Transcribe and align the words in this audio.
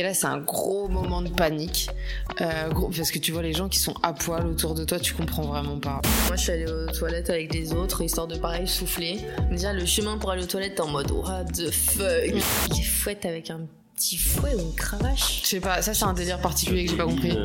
Et 0.00 0.02
là, 0.02 0.14
c'est 0.14 0.28
un 0.28 0.38
gros 0.38 0.88
moment 0.88 1.20
de 1.20 1.28
panique. 1.28 1.90
Euh, 2.40 2.70
gros, 2.70 2.88
parce 2.88 3.10
que 3.10 3.18
tu 3.18 3.32
vois 3.32 3.42
les 3.42 3.52
gens 3.52 3.68
qui 3.68 3.78
sont 3.78 3.92
à 4.02 4.14
poil 4.14 4.46
autour 4.46 4.74
de 4.74 4.82
toi, 4.82 4.98
tu 4.98 5.12
comprends 5.12 5.42
vraiment 5.42 5.78
pas. 5.78 6.00
Moi, 6.26 6.36
je 6.36 6.40
suis 6.40 6.52
allée 6.52 6.64
aux 6.64 6.90
toilettes 6.90 7.28
avec 7.28 7.52
les 7.52 7.74
autres, 7.74 8.00
histoire 8.00 8.26
de 8.26 8.38
pareil 8.38 8.66
souffler. 8.66 9.18
Déjà, 9.50 9.74
le 9.74 9.84
chemin 9.84 10.16
pour 10.16 10.30
aller 10.30 10.42
aux 10.42 10.46
toilettes, 10.46 10.76
t'es 10.76 10.80
en 10.80 10.88
mode 10.88 11.10
what 11.10 11.44
the 11.52 11.70
fuck? 11.70 12.34
Il 12.74 12.82
fouette 12.82 13.26
avec 13.26 13.50
un 13.50 13.60
petit 13.94 14.16
fouet 14.16 14.54
ou 14.54 14.60
une 14.60 14.74
cravache. 14.74 15.42
Je 15.42 15.48
sais 15.48 15.60
pas, 15.60 15.82
ça 15.82 15.92
c'est 15.92 16.06
un 16.06 16.14
délire 16.14 16.40
particulier 16.40 16.86
que 16.86 16.92
j'ai 16.92 16.96
pas 16.96 17.04
compris. 17.04 17.36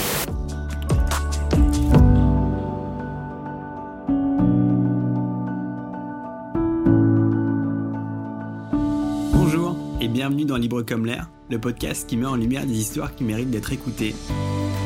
Bienvenue 10.45 10.47
dans 10.47 10.57
Libre 10.57 10.81
comme 10.83 11.05
l'air, 11.05 11.29
le 11.49 11.59
podcast 11.59 12.07
qui 12.07 12.17
met 12.17 12.25
en 12.25 12.35
lumière 12.35 12.65
des 12.65 12.77
histoires 12.77 13.15
qui 13.15 13.23
méritent 13.23 13.49
d'être 13.49 13.71
écoutées. 13.73 14.15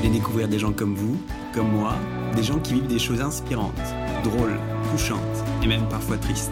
Les 0.04 0.09
découvrir 0.09 0.48
des 0.48 0.58
gens 0.59 0.72
comme 0.72 0.95
vous, 0.95 1.22
comme 1.54 1.70
moi, 1.70 1.95
des 2.35 2.44
gens 2.44 2.59
qui 2.59 2.76
vivent 2.76 2.88
des 2.88 2.99
choses 2.99 3.20
inspirantes, 3.20 3.73
drôles, 4.23 4.58
touchantes 4.91 5.20
et 5.63 5.68
même 5.68 5.88
parfois 5.90 6.18
tristes. 6.18 6.52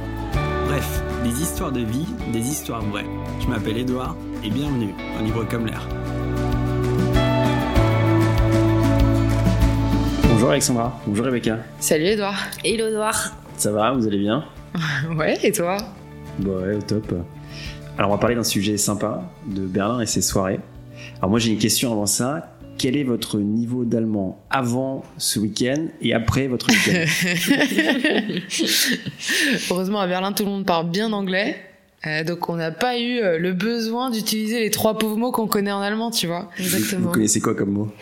Bref, 0.67 1.01
des 1.23 1.41
histoires 1.41 1.71
de 1.71 1.81
vie, 1.81 2.05
des 2.33 2.39
histoires 2.39 2.81
vraies. 2.81 3.05
Je 3.39 3.47
m'appelle 3.47 3.77
Edouard 3.77 4.15
et 4.43 4.49
bienvenue 4.49 4.93
dans 5.17 5.23
Libre 5.23 5.47
comme 5.49 5.67
l'air. 5.67 5.87
Bonjour 10.31 10.49
Alexandra, 10.49 10.99
bonjour 11.07 11.25
Rebecca. 11.25 11.59
Salut 11.79 12.05
Edouard. 12.05 12.47
Hello, 12.63 12.87
Edouard. 12.87 13.35
Ça 13.55 13.71
va, 13.71 13.91
vous 13.91 14.05
allez 14.05 14.19
bien? 14.19 14.43
Ouais, 15.15 15.37
et 15.43 15.51
toi? 15.51 15.77
Bah 16.39 16.51
ouais, 16.61 16.75
au 16.75 16.81
top. 16.81 17.13
Alors 17.97 18.11
on 18.11 18.13
va 18.13 18.19
parler 18.19 18.35
d'un 18.35 18.43
sujet 18.43 18.77
sympa, 18.77 19.23
de 19.47 19.65
Berlin 19.65 20.01
et 20.01 20.05
ses 20.05 20.21
soirées. 20.21 20.59
Alors 21.17 21.29
moi 21.29 21.39
j'ai 21.39 21.51
une 21.51 21.57
question 21.57 21.91
avant 21.91 22.05
ça. 22.05 22.53
Quel 22.77 22.95
est 22.95 23.03
votre 23.03 23.39
niveau 23.39 23.85
d'allemand 23.85 24.39
avant 24.51 25.03
ce 25.17 25.39
week-end 25.39 25.87
et 25.99 26.13
après 26.13 26.47
votre 26.47 26.67
week-end? 26.69 27.05
Heureusement, 29.71 29.99
à 29.99 30.05
Berlin, 30.05 30.31
tout 30.31 30.43
le 30.45 30.51
monde 30.51 30.65
parle 30.65 30.91
bien 30.91 31.11
anglais. 31.11 31.55
Euh, 32.05 32.23
donc 32.23 32.49
on 32.49 32.55
n'a 32.55 32.69
pas 32.69 32.99
eu 32.99 33.17
euh, 33.17 33.39
le 33.39 33.53
besoin 33.53 34.11
d'utiliser 34.11 34.59
les 34.59 34.69
trois 34.69 34.99
pauvres 34.99 35.17
mots 35.17 35.31
qu'on 35.31 35.47
connaît 35.47 35.71
en 35.71 35.81
allemand, 35.81 36.11
tu 36.11 36.27
vois. 36.27 36.51
Vous 36.59 36.75
Exactement. 36.75 37.11
connaissez 37.11 37.41
quoi 37.41 37.55
comme 37.55 37.71
mot? 37.71 37.91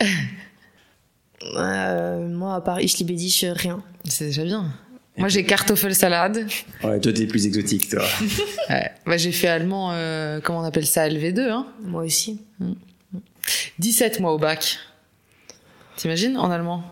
Euh, 1.54 2.26
moi, 2.26 2.56
à 2.56 2.60
part 2.60 2.80
Ich 2.80 2.98
liebe 2.98 3.12
dich, 3.14 3.44
rien. 3.48 3.80
C'est 4.04 4.26
déjà 4.26 4.42
bien. 4.42 4.64
Moi 5.18 5.28
j'ai 5.28 5.44
Kartoffelsalade. 5.44 6.46
Ouais, 6.84 7.00
toi 7.00 7.12
t'es 7.12 7.26
plus 7.26 7.46
exotique 7.46 7.88
toi. 7.88 8.04
Ouais. 8.68 8.90
Bah, 9.06 9.16
j'ai 9.16 9.30
fait 9.32 9.46
allemand, 9.48 9.90
euh, 9.92 10.40
comment 10.42 10.58
on 10.60 10.64
appelle 10.64 10.86
ça, 10.86 11.08
LV2, 11.08 11.40
hein. 11.50 11.66
Moi 11.84 12.02
aussi. 12.02 12.40
17 13.78 14.20
mois 14.20 14.32
au 14.32 14.38
bac. 14.38 14.78
T'imagines 15.96 16.36
en 16.36 16.50
allemand? 16.50 16.82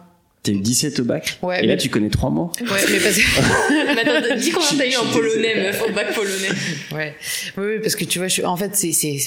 T'as 0.45 0.53
eu 0.53 0.59
17 0.61 1.01
au 1.01 1.05
bac? 1.05 1.39
Ouais, 1.43 1.65
Et 1.65 1.67
là 1.67 1.77
tu 1.77 1.89
connais 1.89 2.11
trois 2.11 2.31
mots? 2.31 2.53
Ouais, 2.61 2.67
mais 2.91 2.99
parce 3.01 3.17
que... 3.17 4.01
Attends, 4.01 4.37
dis 4.37 4.51
combien 4.51 4.69
t'as 4.79 4.87
eu 4.87 4.97
en 4.97 5.07
polonais, 5.13 5.55
meuf, 5.63 5.83
au 5.83 5.93
bac 5.93 6.15
polonais. 6.15 6.49
Ouais. 6.93 7.15
Oui, 7.57 7.65
oui, 7.67 7.79
parce 7.83 7.97
que 7.97 8.05
tu 8.05 8.19
vois, 8.19 8.29
je 8.29 8.35
suis... 8.35 8.45
en 8.45 8.57
fait, 8.57 8.77
c'est, 8.77 8.93
c'est, 8.93 9.19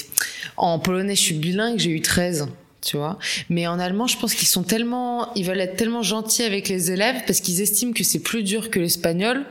en 0.56 0.78
polonais, 0.78 1.16
je 1.16 1.20
suis 1.20 1.34
bilingue, 1.34 1.78
j'ai 1.78 1.90
eu 1.90 2.00
13, 2.00 2.46
tu 2.88 2.96
vois. 2.96 3.18
Mais 3.50 3.66
en 3.66 3.78
allemand, 3.78 4.06
je 4.06 4.16
pense 4.16 4.34
qu'ils 4.34 4.48
sont 4.48 4.62
tellement, 4.62 5.32
ils 5.34 5.44
veulent 5.44 5.60
être 5.60 5.76
tellement 5.76 6.02
gentils 6.02 6.42
avec 6.42 6.68
les 6.68 6.90
élèves 6.90 7.16
parce 7.26 7.40
qu'ils 7.40 7.60
estiment 7.60 7.92
que 7.92 8.02
c'est 8.02 8.20
plus 8.20 8.42
dur 8.42 8.70
que 8.70 8.80
l'espagnol 8.80 9.44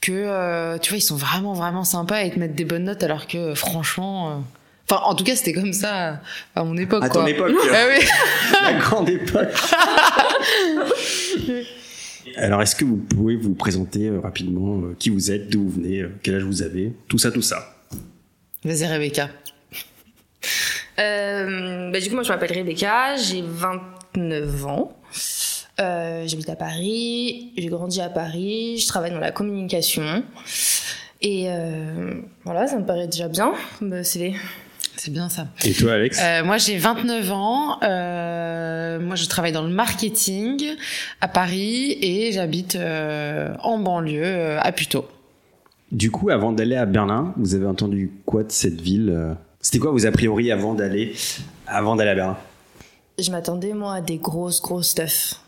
que, 0.00 0.12
euh, 0.12 0.78
tu 0.78 0.90
vois, 0.90 0.98
ils 0.98 1.02
sont 1.02 1.16
vraiment, 1.16 1.52
vraiment 1.52 1.84
sympas 1.84 2.22
et 2.22 2.30
te 2.30 2.38
mettent 2.38 2.54
des 2.54 2.64
bonnes 2.64 2.84
notes 2.84 3.02
alors 3.02 3.26
que, 3.26 3.54
franchement, 3.54 4.30
euh, 4.30 4.34
enfin, 4.90 5.02
en 5.04 5.14
tout 5.14 5.24
cas, 5.24 5.36
c'était 5.36 5.52
comme 5.52 5.72
ça 5.72 6.20
à 6.54 6.64
mon 6.64 6.76
époque, 6.76 7.04
À 7.04 7.08
quoi. 7.08 7.22
ton 7.22 7.26
époque 7.26 7.52
Ah 7.72 7.86
oui. 7.88 8.04
La 8.62 8.72
grande 8.74 9.08
époque 9.08 9.48
Alors 12.36 12.62
est-ce 12.62 12.74
que 12.74 12.84
vous 12.84 12.96
pouvez 12.96 13.36
vous 13.36 13.54
présenter 13.54 14.08
euh, 14.08 14.20
rapidement 14.20 14.78
euh, 14.78 14.96
qui 14.98 15.10
vous 15.10 15.30
êtes, 15.30 15.50
d'où 15.50 15.64
vous 15.64 15.70
venez, 15.70 16.00
euh, 16.00 16.10
quel 16.22 16.36
âge 16.36 16.42
vous 16.42 16.62
avez, 16.62 16.92
tout 17.08 17.18
ça, 17.18 17.30
tout 17.30 17.42
ça 17.42 17.76
Vas-y, 18.64 18.86
Rebecca. 18.86 19.28
Euh, 20.98 21.90
bah, 21.90 22.00
du 22.00 22.08
coup, 22.08 22.14
moi, 22.14 22.22
je 22.24 22.28
m'appelle 22.30 22.52
Rebecca, 22.52 23.16
j'ai 23.16 23.42
29 23.46 24.66
ans. 24.66 24.96
Euh, 25.80 26.24
J'habite 26.26 26.48
à 26.50 26.56
Paris, 26.56 27.52
j'ai 27.56 27.66
grandi 27.66 28.00
à 28.00 28.08
Paris, 28.08 28.78
je 28.78 28.86
travaille 28.86 29.10
dans 29.10 29.18
la 29.18 29.32
communication. 29.32 30.22
Et 31.20 31.46
euh, 31.48 32.12
voilà, 32.44 32.68
ça 32.68 32.78
me 32.78 32.84
paraît 32.84 33.08
déjà 33.08 33.28
bien. 33.28 33.52
Bah, 33.80 34.04
c'est 34.04 34.34
bien 35.08 35.28
ça. 35.28 35.48
Et 35.64 35.72
toi 35.72 35.94
Alex? 35.94 36.20
Euh, 36.22 36.44
moi, 36.44 36.58
j'ai 36.58 36.78
29 36.78 37.32
ans. 37.32 37.82
Euh, 37.82 39.00
moi, 39.00 39.16
je 39.16 39.26
travaille 39.26 39.52
dans 39.52 39.62
le 39.62 39.68
marketing 39.70 40.62
à 41.20 41.28
Paris 41.28 41.98
et 42.00 42.30
j'habite 42.32 42.76
euh, 42.76 43.54
en 43.60 43.78
banlieue 43.78 44.58
à 44.58 44.70
Puteaux. 44.72 45.06
Du 45.90 46.10
coup, 46.10 46.30
avant 46.30 46.52
d'aller 46.52 46.76
à 46.76 46.86
Berlin, 46.86 47.34
vous 47.36 47.54
avez 47.54 47.66
entendu 47.66 48.12
quoi 48.24 48.44
de 48.44 48.52
cette 48.52 48.80
ville 48.80 49.10
euh? 49.10 49.34
C'était 49.64 49.78
quoi 49.78 49.92
vos 49.92 50.04
a 50.04 50.12
priori 50.12 50.52
avant 50.52 50.74
d'aller 50.74 51.14
avant 51.66 51.96
d'aller 51.96 52.10
à 52.10 52.14
Berlin? 52.14 52.36
Je 53.18 53.30
m'attendais, 53.30 53.72
moi, 53.72 53.94
à 53.94 54.00
des 54.02 54.18
grosses, 54.18 54.60
grosses 54.60 54.88
stuff. 54.88 55.40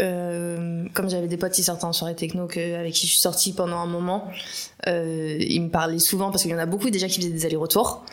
Euh, 0.00 0.84
comme 0.94 1.08
j'avais 1.08 1.28
des 1.28 1.36
potes 1.36 1.52
qui 1.52 1.62
sortaient 1.62 1.84
en 1.84 1.92
soirée 1.92 2.16
techno 2.16 2.48
que, 2.48 2.74
avec 2.74 2.92
qui 2.92 3.06
je 3.06 3.12
suis 3.12 3.20
sortie 3.20 3.52
pendant 3.52 3.76
un 3.76 3.86
moment, 3.86 4.28
euh, 4.88 5.36
ils 5.38 5.62
me 5.62 5.68
parlaient 5.68 6.00
souvent 6.00 6.32
parce 6.32 6.42
qu'il 6.42 6.50
y 6.50 6.54
en 6.56 6.58
a 6.58 6.66
beaucoup 6.66 6.90
déjà 6.90 7.06
qui 7.06 7.20
faisaient 7.20 7.30
des 7.30 7.46
allers-retours 7.46 8.04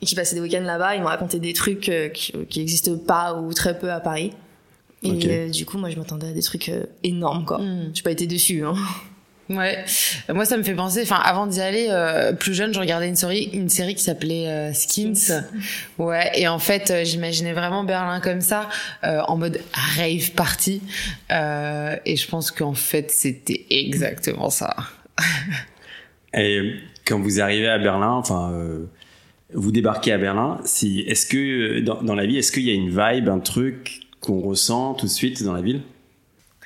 et 0.00 0.06
qui 0.06 0.14
passaient 0.14 0.36
des 0.36 0.40
week-ends 0.40 0.62
là-bas. 0.62 0.96
Ils 0.96 1.02
m'ont 1.02 1.08
raconté 1.08 1.38
des 1.38 1.52
trucs 1.52 1.90
euh, 1.90 2.08
qui, 2.08 2.32
qui 2.48 2.62
existent 2.62 2.96
pas 2.96 3.34
ou 3.34 3.52
très 3.52 3.78
peu 3.78 3.92
à 3.92 4.00
Paris. 4.00 4.32
Et 5.02 5.10
euh, 5.26 5.48
du 5.50 5.66
coup, 5.66 5.76
moi, 5.76 5.90
je 5.90 5.98
m'attendais 5.98 6.28
à 6.28 6.32
des 6.32 6.42
trucs 6.42 6.70
euh, 6.70 6.84
énormes, 7.02 7.44
quoi. 7.44 7.58
Mm. 7.58 7.90
J'ai 7.92 8.02
pas 8.02 8.10
été 8.10 8.26
déçue, 8.26 8.64
hein. 8.64 8.74
Ouais. 9.48 9.84
Moi, 10.32 10.44
ça 10.44 10.56
me 10.56 10.62
fait 10.62 10.74
penser. 10.74 11.02
Enfin, 11.02 11.20
avant 11.22 11.46
d'y 11.46 11.60
aller, 11.60 11.88
euh, 11.90 12.32
plus 12.32 12.54
jeune, 12.54 12.72
je 12.72 12.78
regardais 12.78 13.08
une 13.08 13.16
série, 13.16 13.50
une 13.52 13.68
série 13.68 13.94
qui 13.94 14.02
s'appelait 14.02 14.48
euh, 14.48 14.72
Skins. 14.72 15.44
Ouais. 15.98 16.30
Et 16.34 16.48
en 16.48 16.58
fait, 16.58 16.90
euh, 16.90 17.04
j'imaginais 17.04 17.52
vraiment 17.52 17.84
Berlin 17.84 18.20
comme 18.20 18.40
ça, 18.40 18.68
euh, 19.04 19.20
en 19.26 19.36
mode 19.36 19.60
rave 19.72 20.32
party. 20.32 20.82
Euh, 21.30 21.96
et 22.06 22.16
je 22.16 22.28
pense 22.28 22.50
qu'en 22.50 22.74
fait, 22.74 23.10
c'était 23.10 23.66
exactement 23.70 24.50
ça. 24.50 24.74
Et 26.34 26.76
quand 27.06 27.20
vous 27.20 27.42
arrivez 27.42 27.68
à 27.68 27.78
Berlin, 27.78 28.12
enfin, 28.12 28.52
euh, 28.52 28.86
vous 29.52 29.70
débarquez 29.70 30.12
à 30.12 30.18
Berlin, 30.18 30.60
si, 30.64 31.00
est-ce 31.00 31.26
que 31.26 31.80
dans, 31.80 32.02
dans 32.02 32.14
la 32.14 32.24
vie, 32.24 32.38
est-ce 32.38 32.52
qu'il 32.52 32.62
y 32.62 32.70
a 32.70 32.74
une 32.74 32.88
vibe, 32.88 33.28
un 33.28 33.38
truc 33.38 34.00
qu'on 34.20 34.40
ressent 34.40 34.94
tout 34.94 35.04
de 35.04 35.10
suite 35.10 35.42
dans 35.42 35.52
la 35.52 35.60
ville? 35.60 35.82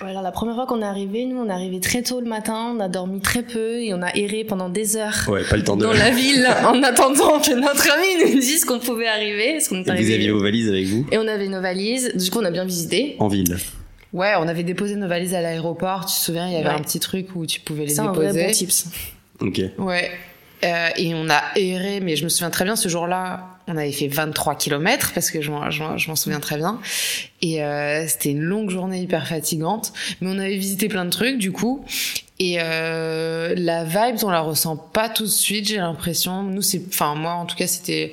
Alors, 0.00 0.20
la 0.22 0.30
première 0.30 0.54
fois 0.56 0.66
qu'on 0.66 0.82
est 0.82 0.86
arrivé, 0.86 1.24
nous, 1.24 1.38
on 1.38 1.48
est 1.48 1.52
arrivé 1.52 1.80
très 1.80 2.02
tôt 2.02 2.20
le 2.20 2.26
matin, 2.28 2.74
on 2.76 2.80
a 2.80 2.88
dormi 2.88 3.20
très 3.20 3.42
peu 3.42 3.80
et 3.82 3.94
on 3.94 4.02
a 4.02 4.14
erré 4.14 4.44
pendant 4.44 4.68
des 4.68 4.96
heures. 4.98 5.24
Ouais, 5.28 5.42
pas 5.42 5.56
le 5.56 5.64
temps 5.64 5.76
de. 5.76 5.84
dans 5.84 5.92
la 5.94 6.10
ville 6.10 6.46
en 6.66 6.82
attendant 6.82 7.40
que 7.40 7.54
notre 7.54 7.90
ami 7.90 8.34
nous 8.34 8.38
dise 8.38 8.66
qu'on 8.66 8.78
pouvait 8.78 9.06
arriver. 9.08 9.52
Parce 9.54 9.68
qu'on 9.68 9.76
est 9.76 9.86
Et 9.86 9.90
arrivé. 9.90 10.04
vous 10.08 10.14
aviez 10.14 10.30
vos 10.32 10.42
valises 10.42 10.68
avec 10.68 10.84
vous 10.86 11.06
Et 11.10 11.16
on 11.18 11.26
avait 11.26 11.48
nos 11.48 11.62
valises. 11.62 12.12
Du 12.14 12.30
coup, 12.30 12.40
on 12.40 12.44
a 12.44 12.50
bien 12.50 12.64
visité. 12.66 13.16
en 13.20 13.28
ville. 13.28 13.56
Ouais, 14.12 14.32
on 14.38 14.46
avait 14.48 14.62
déposé 14.64 14.96
nos 14.96 15.08
valises 15.08 15.34
à 15.34 15.40
l'aéroport. 15.40 16.00
Tu 16.04 16.14
te 16.14 16.20
souviens, 16.20 16.46
il 16.46 16.52
y 16.52 16.56
avait 16.56 16.66
Ouais. 16.68 16.74
un 16.74 16.80
petit 16.82 17.00
truc 17.00 17.28
où 17.34 17.46
tu 17.46 17.60
pouvais 17.60 17.86
les 17.86 17.94
C'est 17.94 18.00
un 18.00 18.12
déposer. 18.12 18.28
vrai 18.32 18.46
bon 18.48 18.52
tips. 18.52 18.86
Ok. 19.40 19.60
Ouais. 19.78 20.10
Euh, 20.64 20.88
et 20.96 21.14
on 21.14 21.28
a 21.30 21.42
erré, 21.56 22.00
mais 22.00 22.16
je 22.16 22.24
me 22.24 22.28
souviens 22.28 22.50
très 22.50 22.64
bien, 22.64 22.76
ce 22.76 22.88
jour-là, 22.88 23.55
on 23.68 23.76
avait 23.76 23.92
fait 23.92 24.08
23 24.08 24.54
kilomètres, 24.56 25.12
parce 25.14 25.30
que 25.30 25.40
je 25.42 25.50
m'en, 25.50 25.70
je 25.70 25.82
m'en- 25.82 25.98
je 25.98 26.08
m'en 26.08 26.16
souviens 26.16 26.40
très 26.40 26.56
bien. 26.56 26.80
Et 27.42 27.62
euh, 27.64 28.06
c'était 28.06 28.30
une 28.30 28.42
longue 28.42 28.70
journée 28.70 29.00
hyper 29.00 29.26
fatigante. 29.26 29.92
Mais 30.20 30.28
on 30.30 30.38
avait 30.38 30.56
visité 30.56 30.88
plein 30.88 31.04
de 31.04 31.10
trucs, 31.10 31.38
du 31.38 31.52
coup. 31.52 31.84
Et 32.38 32.56
euh, 32.60 33.54
la 33.56 33.84
vibe, 33.84 34.16
on 34.22 34.30
la 34.30 34.40
ressent 34.40 34.76
pas 34.76 35.08
tout 35.08 35.24
de 35.24 35.28
suite, 35.28 35.66
j'ai 35.68 35.78
l'impression. 35.78 36.42
Nous, 36.42 36.62
c'est... 36.62 36.82
Enfin, 36.88 37.14
moi, 37.14 37.32
en 37.32 37.46
tout 37.46 37.56
cas, 37.56 37.66
c'était 37.66 38.12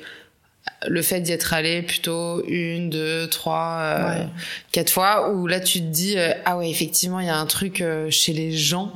le 0.88 1.02
fait 1.02 1.20
d'y 1.20 1.30
être 1.32 1.52
allé 1.52 1.82
plutôt 1.82 2.42
une, 2.48 2.88
deux, 2.90 3.28
trois, 3.28 3.78
euh, 3.80 4.08
Ouais. 4.08 4.26
quatre 4.72 4.90
fois, 4.90 5.30
où 5.32 5.46
là, 5.46 5.60
tu 5.60 5.80
te 5.80 5.84
dis, 5.86 6.16
euh, 6.18 6.32
ah 6.46 6.56
ouais, 6.56 6.70
effectivement, 6.70 7.20
il 7.20 7.26
y 7.26 7.30
a 7.30 7.36
un 7.36 7.46
truc 7.46 7.80
euh, 7.80 8.10
chez 8.10 8.32
les 8.32 8.50
gens 8.52 8.92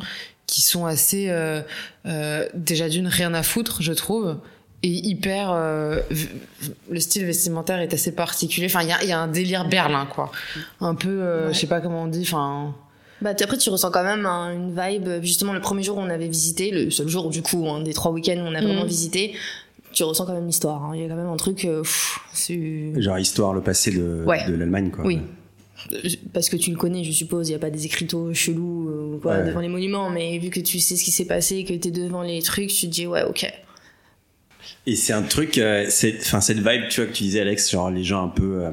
qui 0.47 0.63
sont 0.63 0.87
assez 0.87 1.27
euh, 1.29 1.61
euh, 2.07 2.49
déjà 2.55 2.89
d'une 2.89 3.07
rien 3.07 3.35
à 3.35 3.43
foutre 3.43 3.83
je 3.83 3.93
trouve 3.93 4.39
et 4.83 4.89
hyper 4.89 5.51
euh, 5.53 6.01
le 6.91 7.01
style 7.01 7.25
vestimentaire 7.25 7.81
est 7.81 7.93
assez 7.93 8.13
particulier 8.15 8.67
enfin 8.67 8.83
il 8.83 8.89
y 8.89 8.93
a, 8.93 9.03
il 9.03 9.09
y 9.09 9.13
a 9.13 9.19
un 9.21 9.27
délire 9.27 9.69
berlin 9.69 10.07
quoi 10.07 10.31
un 10.81 10.95
peu 10.95 11.09
euh, 11.09 11.49
Ouais. 11.49 11.55
je 11.55 11.59
sais 11.59 11.67
pas 11.67 11.81
comment 11.81 12.05
on 12.05 12.07
dit 12.07 12.23
enfin 12.23 12.75
Bah, 13.21 13.31
après, 13.41 13.59
tu 13.59 13.71
ressens 13.71 13.91
quand 13.91 14.05
même 14.05 14.25
hein, 14.27 14.53
une 14.55 14.71
vibe. 14.71 15.23
Justement, 15.25 15.53
le 15.53 15.61
premier 15.61 15.83
jour 15.83 15.97
où 15.97 16.01
on 16.01 16.09
avait 16.11 16.29
visité, 16.29 16.71
le 16.71 16.89
seul 16.93 17.09
jour, 17.09 17.31
du 17.31 17.43
coup, 17.43 17.69
hein, 17.69 17.83
des 17.83 17.93
trois 17.93 18.13
week-ends 18.13 18.37
où 18.39 18.47
on 18.47 18.55
a 18.55 18.61
vraiment 18.61 18.83
Mhm. 18.83 18.87
visité, 18.87 19.33
tu 19.93 20.05
ressens 20.05 20.25
quand 20.25 20.35
même 20.35 20.47
l'histoire. 20.47 20.85
hein. 20.85 20.93
Il 20.95 21.01
y 21.03 21.05
a 21.05 21.09
quand 21.09 21.17
même 21.17 21.27
un 21.27 21.37
truc. 21.37 21.65
euh, 21.65 21.83
pff. 21.83 22.21
Genre 22.97 23.19
histoire, 23.19 23.55
le 23.55 23.61
passé 23.61 23.91
de, 23.91 24.23
Ouais. 24.25 24.47
de 24.49 24.55
l'Allemagne, 24.55 24.93
quoi. 24.93 25.05
Oui. 25.05 25.19
Parce 26.33 26.49
que 26.49 26.57
tu 26.57 26.71
le 26.71 26.77
connais, 26.77 27.03
je 27.03 27.11
suppose, 27.11 27.49
il 27.49 27.53
n'y 27.53 27.57
a 27.57 27.59
pas 27.59 27.71
des 27.71 27.87
écriteaux 27.87 28.33
chelous 28.35 28.89
euh, 28.89 29.15
ou 29.17 29.19
quoi, 29.19 29.39
Ouais. 29.39 29.47
devant 29.47 29.61
les 29.61 29.69
monuments, 29.69 30.11
mais 30.11 30.39
vu 30.39 30.51
que 30.51 30.61
tu 30.61 30.79
sais 30.79 30.95
ce 30.97 31.03
qui 31.03 31.11
s'est 31.11 31.25
passé, 31.25 31.65
que 31.65 31.73
tu 31.75 31.89
es 31.89 31.91
devant 31.91 32.23
les 32.23 32.41
trucs, 32.43 32.69
tu 32.69 32.87
te 32.87 32.93
dis 32.93 33.07
ouais, 33.09 33.25
ok. 33.25 33.51
Et 34.89 34.97
c'est 34.97 35.13
un 35.13 35.23
truc, 35.23 35.59
euh, 35.59 35.85
c'est, 35.91 36.17
enfin 36.21 36.41
cette 36.41 36.59
vibe, 36.59 36.89
tu 36.89 37.01
vois, 37.03 37.11
que 37.11 37.15
tu 37.15 37.23
disais 37.25 37.41
Alex, 37.41 37.71
genre 37.71 37.91
les 37.91 38.05
gens 38.05 38.25
un 38.25 38.29
peu, 38.29 38.65
euh, 38.65 38.71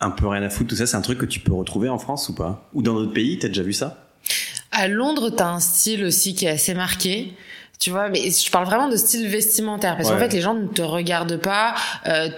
un 0.00 0.10
peu 0.10 0.26
rien 0.26 0.42
à 0.42 0.50
foutre, 0.50 0.70
tout 0.70 0.76
ça, 0.76 0.86
c'est 0.86 0.96
un 0.96 1.02
truc 1.02 1.18
que 1.18 1.24
tu 1.26 1.38
peux 1.38 1.52
retrouver 1.52 1.88
en 1.88 1.98
France 1.98 2.28
ou 2.28 2.34
pas? 2.34 2.68
Ou 2.74 2.82
dans 2.82 2.94
d'autres 2.94 3.12
pays, 3.12 3.38
t'as 3.38 3.46
déjà 3.48 3.62
vu 3.62 3.72
ça? 3.72 4.08
À 4.72 4.88
Londres, 4.88 5.30
t'as 5.30 5.46
un 5.46 5.60
style 5.60 6.04
aussi 6.04 6.34
qui 6.34 6.46
est 6.46 6.50
assez 6.50 6.74
marqué. 6.74 7.32
Tu 7.78 7.90
vois, 7.90 8.08
mais 8.08 8.28
je 8.30 8.50
parle 8.50 8.64
vraiment 8.66 8.88
de 8.88 8.96
style 8.96 9.28
vestimentaire 9.28 9.96
parce 9.96 10.08
qu'en 10.10 10.18
fait, 10.18 10.32
les 10.32 10.40
gens 10.40 10.54
ne 10.54 10.66
te 10.66 10.82
regardent 10.82 11.36
pas. 11.40 11.74
euh, 12.06 12.28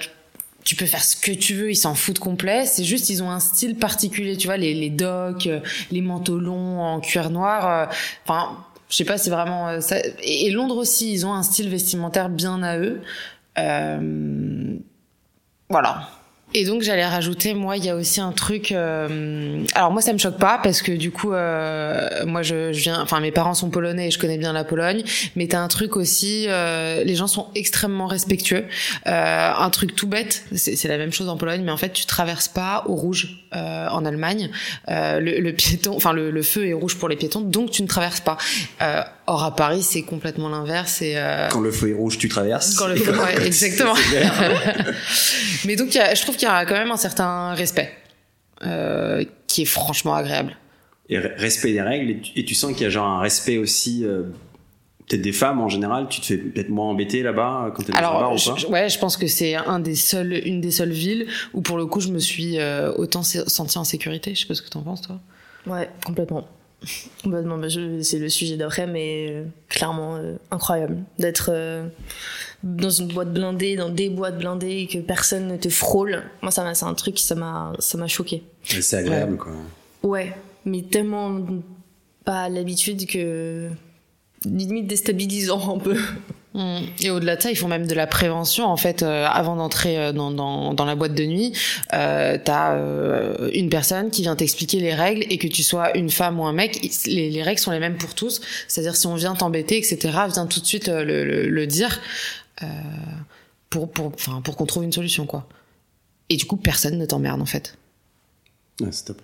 tu- 0.64 0.76
peux 0.76 0.84
faire 0.84 1.02
ce 1.02 1.16
que 1.16 1.32
tu 1.32 1.54
veux, 1.54 1.70
ils 1.70 1.76
s'en 1.76 1.94
foutent 1.94 2.18
complet. 2.18 2.66
C'est 2.66 2.84
juste, 2.84 3.08
ils 3.08 3.22
ont 3.22 3.30
un 3.30 3.40
style 3.40 3.76
particulier. 3.76 4.36
Tu 4.36 4.48
vois, 4.48 4.58
les, 4.58 4.74
les 4.74 4.90
docks, 4.90 5.48
les 5.90 6.00
manteaux 6.02 6.38
longs 6.38 6.80
en 6.82 7.00
cuir 7.00 7.30
noir. 7.30 7.88
euh, 7.88 7.94
Enfin, 8.26 8.58
je 8.88 8.96
sais 8.96 9.04
pas, 9.04 9.18
c'est 9.18 9.30
vraiment 9.30 9.68
euh, 9.68 9.80
ça. 9.80 9.96
Et, 10.22 10.50
Londres 10.50 10.76
aussi, 10.76 11.12
ils 11.12 11.26
ont 11.26 11.34
un 11.34 11.42
style 11.42 11.68
vestimentaire 11.68 12.28
bien 12.28 12.62
à 12.62 12.78
eux. 12.78 13.00
Euh, 13.58 14.76
voilà. 15.68 16.08
Et 16.54 16.64
donc 16.64 16.80
j'allais 16.80 17.04
rajouter, 17.06 17.52
moi, 17.52 17.76
il 17.76 17.84
y 17.84 17.90
a 17.90 17.94
aussi 17.94 18.20
un 18.22 18.32
truc. 18.32 18.72
euh, 18.72 19.64
alors 19.74 19.92
moi, 19.92 20.00
ça 20.00 20.14
me 20.14 20.18
choque 20.18 20.38
pas 20.38 20.58
parce 20.62 20.80
que 20.80 20.92
du 20.92 21.10
coup, 21.10 21.32
euh, 21.32 22.08
moi, 22.24 22.42
je, 22.42 22.72
je 22.72 22.80
viens. 22.80 23.02
Enfin, 23.02 23.20
mes 23.20 23.30
parents 23.32 23.52
sont 23.52 23.68
polonais 23.68 24.08
et 24.08 24.10
je 24.10 24.18
connais 24.18 24.38
bien 24.38 24.54
la 24.54 24.64
Pologne. 24.64 25.02
Mais 25.36 25.46
t'as 25.46 25.60
un 25.60 25.68
truc 25.68 25.96
aussi. 25.96 26.46
euh, 26.48 27.04
les 27.04 27.14
gens 27.16 27.26
sont 27.26 27.48
extrêmement 27.54 28.06
respectueux. 28.06 28.64
Euh, 29.06 29.52
un 29.58 29.70
truc 29.70 29.94
tout 29.94 30.06
bête, 30.06 30.44
c'est 30.54 30.88
la 30.88 30.96
même 30.96 31.12
chose 31.12 31.28
en 31.28 31.36
Pologne, 31.36 31.62
mais 31.64 31.72
en 31.72 31.76
fait, 31.76 31.92
tu 31.92 32.06
traverses 32.06 32.48
pas 32.48 32.84
au 32.86 32.94
rouge 32.94 33.44
euh, 33.54 33.86
en 33.90 34.06
Allemagne. 34.06 34.50
Euh, 34.88 35.20
le, 35.20 35.40
le 35.40 35.52
piéton, 35.52 35.94
enfin 35.96 36.14
le, 36.14 36.30
le 36.30 36.42
feu 36.42 36.66
est 36.66 36.72
rouge 36.72 36.96
pour 36.96 37.10
les 37.10 37.16
piétons, 37.16 37.42
donc 37.42 37.70
tu 37.70 37.82
ne 37.82 37.88
traverses 37.88 38.20
pas. 38.20 38.38
Or 39.30 39.44
à 39.44 39.54
Paris, 39.54 39.82
c'est 39.82 40.02
complètement 40.02 40.48
l'inverse. 40.48 41.02
Et 41.02 41.12
euh, 41.16 41.48
Quand 41.50 41.60
le 41.60 41.70
feu 41.70 41.90
est 41.90 41.94
rouge, 41.94 42.16
tu 42.18 42.28
traverses. 42.28 42.74
quand 42.76 42.86
le 42.88 42.96
feu, 42.96 43.12
ouais, 43.18 43.46
exactement. 43.46 43.94
Mais 45.64 45.76
donc, 45.76 45.94
y 45.94 45.98
a- 45.98 46.14
je 46.14 46.22
trouve 46.22 46.36
qu'il 46.36 46.48
y 46.48 46.50
a 46.50 46.64
quand 46.64 46.74
même 46.74 46.90
un 46.90 46.96
certain 46.96 47.52
respect 47.54 47.92
euh, 48.64 49.24
qui 49.46 49.62
est 49.62 49.66
franchement 49.66 50.14
agréable. 50.14 50.56
Et 51.08 51.18
re- 51.18 51.34
respect 51.36 51.72
des 51.72 51.82
règles, 51.82 52.10
et 52.10 52.18
tu, 52.20 52.32
et 52.38 52.44
tu 52.44 52.54
sens 52.54 52.72
qu'il 52.72 52.82
y 52.82 52.86
a 52.86 52.90
genre 52.90 53.06
un 53.06 53.20
respect 53.20 53.58
aussi, 53.58 54.04
euh, 54.04 54.22
peut-être 55.08 55.22
des 55.22 55.32
femmes 55.32 55.60
en 55.60 55.68
général, 55.68 56.06
tu 56.08 56.20
te 56.20 56.26
fais 56.26 56.36
peut-être 56.38 56.68
moins 56.68 56.86
embêter 56.86 57.22
là-bas 57.22 57.66
euh, 57.66 57.70
quand 57.70 57.82
t'es 57.82 57.92
dans 57.92 57.98
un 57.98 58.02
bar 58.02 58.16
Alors, 58.16 58.32
ou 58.34 58.38
je- 58.38 58.50
pas? 58.50 58.56
je- 58.56 58.66
ouais, 58.66 58.88
je 58.88 58.98
pense 58.98 59.16
que 59.16 59.26
c'est 59.26 59.54
un 59.54 59.78
des 59.78 59.94
seuls, 59.94 60.32
une 60.46 60.60
des 60.60 60.70
seules 60.70 60.90
villes 60.92 61.26
où 61.54 61.60
pour 61.62 61.76
le 61.78 61.86
coup, 61.86 62.00
je 62.00 62.08
me 62.08 62.18
suis 62.18 62.58
euh, 62.58 62.92
autant 62.96 63.22
se- 63.22 63.48
sentie 63.48 63.78
en 63.78 63.84
sécurité. 63.84 64.34
Je 64.34 64.40
sais 64.40 64.46
pas 64.46 64.54
ce 64.54 64.62
que 64.62 64.68
t'en 64.70 64.82
penses, 64.82 65.02
toi. 65.02 65.18
Ouais, 65.66 65.88
complètement. 66.04 66.46
Bah, 67.24 67.40
je- 67.68 68.00
c'est 68.02 68.18
le 68.20 68.28
sujet 68.28 68.56
d'après, 68.56 68.86
mais 68.86 69.26
euh, 69.30 69.44
clairement 69.68 70.16
euh, 70.16 70.36
incroyable 70.52 70.98
d'être 71.18 71.50
euh, 71.52 71.88
dans 72.62 72.90
une 72.90 73.08
boîte 73.08 73.32
blindée, 73.32 73.74
dans 73.76 73.88
des 73.88 74.08
boîtes 74.10 74.38
blindées, 74.38 74.78
et 74.82 74.86
que 74.86 74.98
personne 74.98 75.48
ne 75.48 75.56
te 75.56 75.68
frôle. 75.68 76.22
Moi, 76.42 76.50
ça 76.52 76.72
c'est 76.74 76.84
un 76.84 76.94
truc 76.94 77.14
qui 77.16 77.24
ça 77.24 77.34
m'a, 77.34 77.72
ça 77.80 77.98
m'a 77.98 78.06
choqué. 78.06 78.42
C'est 78.62 78.96
agréable 78.96 79.36
quoi. 79.38 79.52
Ouais, 80.04 80.32
mais 80.64 80.82
tellement 80.82 81.40
pas 82.24 82.48
l'habitude 82.48 83.06
que 83.08 83.68
limite 84.44 84.86
déstabilisant 84.86 85.76
un 85.76 85.78
peu. 85.78 85.96
Mm. 86.58 86.78
Et 87.02 87.10
au-delà 87.10 87.36
de 87.36 87.42
ça, 87.42 87.50
ils 87.50 87.56
font 87.56 87.68
même 87.68 87.86
de 87.86 87.94
la 87.94 88.08
prévention. 88.08 88.66
En 88.66 88.76
fait, 88.76 89.02
euh, 89.02 89.26
avant 89.26 89.54
d'entrer 89.54 89.96
euh, 89.96 90.12
dans, 90.12 90.32
dans, 90.32 90.74
dans 90.74 90.84
la 90.84 90.96
boîte 90.96 91.14
de 91.14 91.24
nuit, 91.24 91.52
euh, 91.94 92.36
t'as 92.42 92.74
euh, 92.74 93.48
une 93.54 93.70
personne 93.70 94.10
qui 94.10 94.22
vient 94.22 94.34
t'expliquer 94.34 94.80
les 94.80 94.92
règles 94.92 95.24
et 95.30 95.38
que 95.38 95.46
tu 95.46 95.62
sois 95.62 95.96
une 95.96 96.10
femme 96.10 96.40
ou 96.40 96.44
un 96.44 96.52
mec, 96.52 96.80
les, 97.06 97.30
les 97.30 97.42
règles 97.42 97.60
sont 97.60 97.70
les 97.70 97.78
mêmes 97.78 97.96
pour 97.96 98.14
tous. 98.14 98.40
C'est-à-dire 98.66 98.96
si 98.96 99.06
on 99.06 99.14
vient 99.14 99.34
t'embêter, 99.34 99.78
etc., 99.78 99.98
viens 100.32 100.46
tout 100.46 100.60
de 100.60 100.66
suite 100.66 100.88
euh, 100.88 101.04
le, 101.04 101.24
le, 101.24 101.48
le 101.48 101.66
dire 101.68 102.00
euh, 102.62 102.66
pour, 103.70 103.90
pour, 103.90 104.12
pour 104.12 104.56
qu'on 104.56 104.66
trouve 104.66 104.82
une 104.82 104.92
solution, 104.92 105.26
quoi. 105.26 105.48
Et 106.28 106.36
du 106.36 106.44
coup, 106.44 106.56
personne 106.56 106.98
ne 106.98 107.06
t'emmerde, 107.06 107.40
en 107.40 107.46
fait. 107.46 107.78
Ouais, 108.80 108.88
c'est 108.90 109.04
top. 109.04 109.22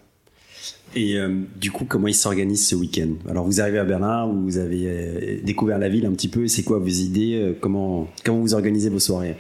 Et 0.95 1.17
euh, 1.17 1.43
du 1.57 1.73
coup, 1.73 1.85
comment 1.85 2.07
il 2.07 2.15
s'organise 2.15 2.67
ce 2.69 2.75
week-end? 2.75 3.15
Alors, 3.29 3.45
vous 3.45 3.61
arrivez 3.61 3.79
à 3.79 3.85
Berlin, 3.85 4.27
vous 4.27 4.59
avez 4.59 4.85
euh, 4.87 5.41
découvert 5.43 5.79
la 5.79 5.89
ville 5.89 6.07
un 6.07 6.13
petit 6.13 6.29
peu. 6.29 6.47
C'est 6.47 6.63
quoi 6.63 6.79
vos 6.79 6.87
idées? 6.87 7.35
Euh, 7.35 7.59
Comment 7.61 8.09
comment 8.25 8.39
vous 8.39 8.55
organisez 8.55 8.91
vos 8.91 9.01
soirées? 9.01 9.37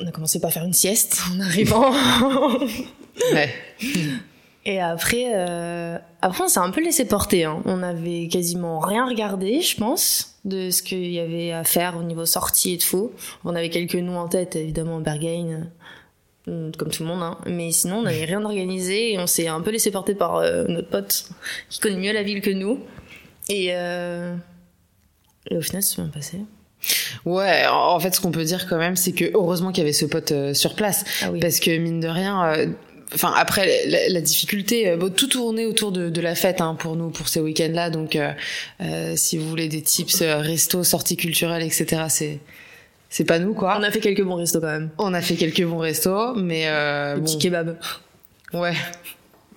On 0.00 0.06
a 0.06 0.10
commencé 0.10 0.40
par 0.40 0.52
faire 0.52 0.64
une 0.64 0.72
sieste 0.72 1.22
en 1.34 1.40
arrivant. 1.40 1.92
Ouais. 3.32 3.50
Et 4.68 4.80
après, 4.80 5.30
euh, 5.32 5.96
après 6.22 6.42
on 6.42 6.48
s'est 6.48 6.58
un 6.58 6.70
peu 6.70 6.82
laissé 6.82 7.04
porter. 7.04 7.44
Hein. 7.44 7.62
On 7.66 7.84
avait 7.84 8.26
quasiment 8.26 8.80
rien 8.80 9.06
regardé, 9.06 9.60
je 9.60 9.76
pense, 9.76 10.38
de 10.44 10.70
ce 10.70 10.82
qu'il 10.82 11.06
y 11.12 11.20
avait 11.20 11.52
à 11.52 11.62
faire 11.62 11.96
au 11.96 12.02
niveau 12.02 12.26
sortie 12.26 12.72
et 12.72 12.78
tout. 12.78 13.12
On 13.44 13.54
avait 13.54 13.70
quelques 13.70 13.94
noms 13.94 14.18
en 14.18 14.26
tête, 14.26 14.56
évidemment, 14.56 14.98
Berghain, 14.98 15.68
comme 16.46 16.90
tout 16.90 17.02
le 17.02 17.08
monde. 17.08 17.22
Hein. 17.22 17.38
Mais 17.46 17.72
sinon, 17.72 17.98
on 17.98 18.02
n'avait 18.02 18.24
rien 18.24 18.44
organisé 18.44 19.12
et 19.12 19.18
on 19.18 19.26
s'est 19.26 19.48
un 19.48 19.60
peu 19.60 19.70
laissé 19.70 19.90
porter 19.90 20.14
par 20.14 20.36
euh, 20.36 20.64
notre 20.68 20.88
pote 20.88 21.28
qui 21.68 21.80
connaît 21.80 21.96
mieux 21.96 22.12
la 22.12 22.22
ville 22.22 22.40
que 22.40 22.50
nous. 22.50 22.80
Et, 23.48 23.68
euh, 23.70 24.34
et 25.50 25.56
au 25.56 25.60
final, 25.60 25.82
c'est 25.82 25.96
bien 25.96 26.10
passé. 26.10 26.38
Ouais, 27.24 27.64
en 27.68 27.98
fait, 27.98 28.14
ce 28.14 28.20
qu'on 28.20 28.30
peut 28.30 28.44
dire 28.44 28.68
quand 28.68 28.78
même, 28.78 28.96
c'est 28.96 29.12
que 29.12 29.24
heureusement 29.34 29.72
qu'il 29.72 29.78
y 29.82 29.86
avait 29.86 29.92
ce 29.92 30.06
pote 30.06 30.32
euh, 30.32 30.54
sur 30.54 30.74
place. 30.74 31.04
Ah 31.22 31.30
oui. 31.32 31.40
Parce 31.40 31.58
que 31.58 31.76
mine 31.76 32.00
de 32.00 32.08
rien, 32.08 32.44
euh, 32.44 32.66
enfin 33.14 33.32
après 33.36 33.86
la, 33.86 34.08
la 34.08 34.20
difficulté, 34.20 34.88
euh, 34.90 34.96
bon, 34.96 35.12
tout 35.12 35.26
tournait 35.26 35.66
autour 35.66 35.90
de, 35.90 36.10
de 36.10 36.20
la 36.20 36.34
fête 36.34 36.60
hein, 36.60 36.76
pour 36.78 36.94
nous 36.96 37.10
pour 37.10 37.28
ces 37.28 37.40
week-ends-là. 37.40 37.90
Donc, 37.90 38.14
euh, 38.14 38.32
euh, 38.80 39.14
si 39.16 39.38
vous 39.38 39.48
voulez 39.48 39.68
des 39.68 39.82
tips 39.82 40.22
euh, 40.22 40.38
resto, 40.38 40.84
sorties 40.84 41.16
culturelles, 41.16 41.62
etc., 41.62 42.04
c'est 42.08 42.38
c'est 43.08 43.24
pas 43.24 43.38
nous 43.38 43.54
quoi. 43.54 43.76
On 43.78 43.82
a 43.82 43.90
fait 43.90 44.00
quelques 44.00 44.22
bons 44.22 44.34
restos 44.36 44.60
quand 44.60 44.66
même. 44.66 44.90
On 44.98 45.14
a 45.14 45.20
fait 45.20 45.34
quelques 45.36 45.64
bons 45.64 45.78
restos, 45.78 46.34
mais 46.34 46.64
euh, 46.66 47.14
Le 47.14 47.20
bon, 47.20 47.24
petit 47.26 47.38
kebab. 47.38 47.76
ouais. 48.52 48.74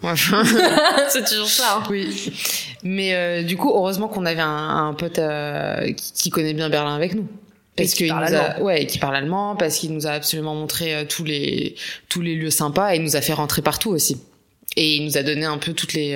Enfin, 0.01 0.43
c'est 1.09 1.25
toujours 1.27 1.49
ça. 1.49 1.79
hein. 1.79 1.83
oui. 1.89 2.31
Mais 2.83 3.13
euh, 3.15 3.43
du 3.43 3.57
coup, 3.57 3.69
heureusement 3.69 4.07
qu'on 4.07 4.25
avait 4.25 4.39
un, 4.41 4.87
un 4.87 4.93
pote 4.93 5.19
euh, 5.19 5.91
qui, 5.91 6.13
qui 6.13 6.29
connaît 6.29 6.53
bien 6.53 6.69
Berlin 6.69 6.95
avec 6.95 7.15
nous. 7.15 7.27
Parce 7.75 7.89
qui 7.89 7.97
qu'il 8.03 8.07
parle 8.07 8.29
nous 8.29 8.35
a, 8.35 8.39
allemand. 8.39 8.65
ouais, 8.65 8.85
qui 8.85 8.97
parle 8.97 9.15
allemand, 9.17 9.55
parce 9.57 9.75
qu'il 9.77 9.93
nous 9.93 10.07
a 10.07 10.11
absolument 10.11 10.55
montré 10.55 10.95
euh, 10.95 11.03
tous 11.03 11.25
les 11.25 11.75
tous 12.07 12.21
les 12.21 12.35
lieux 12.35 12.49
sympas 12.49 12.93
et 12.93 12.95
il 12.95 13.03
nous 13.03 13.17
a 13.17 13.21
fait 13.21 13.33
rentrer 13.33 13.61
partout 13.61 13.89
aussi. 13.89 14.21
Et 14.77 14.95
il 14.95 15.03
nous 15.03 15.17
a 15.17 15.23
donné 15.23 15.43
un 15.43 15.57
peu 15.57 15.73
toutes 15.73 15.91
les, 15.93 16.15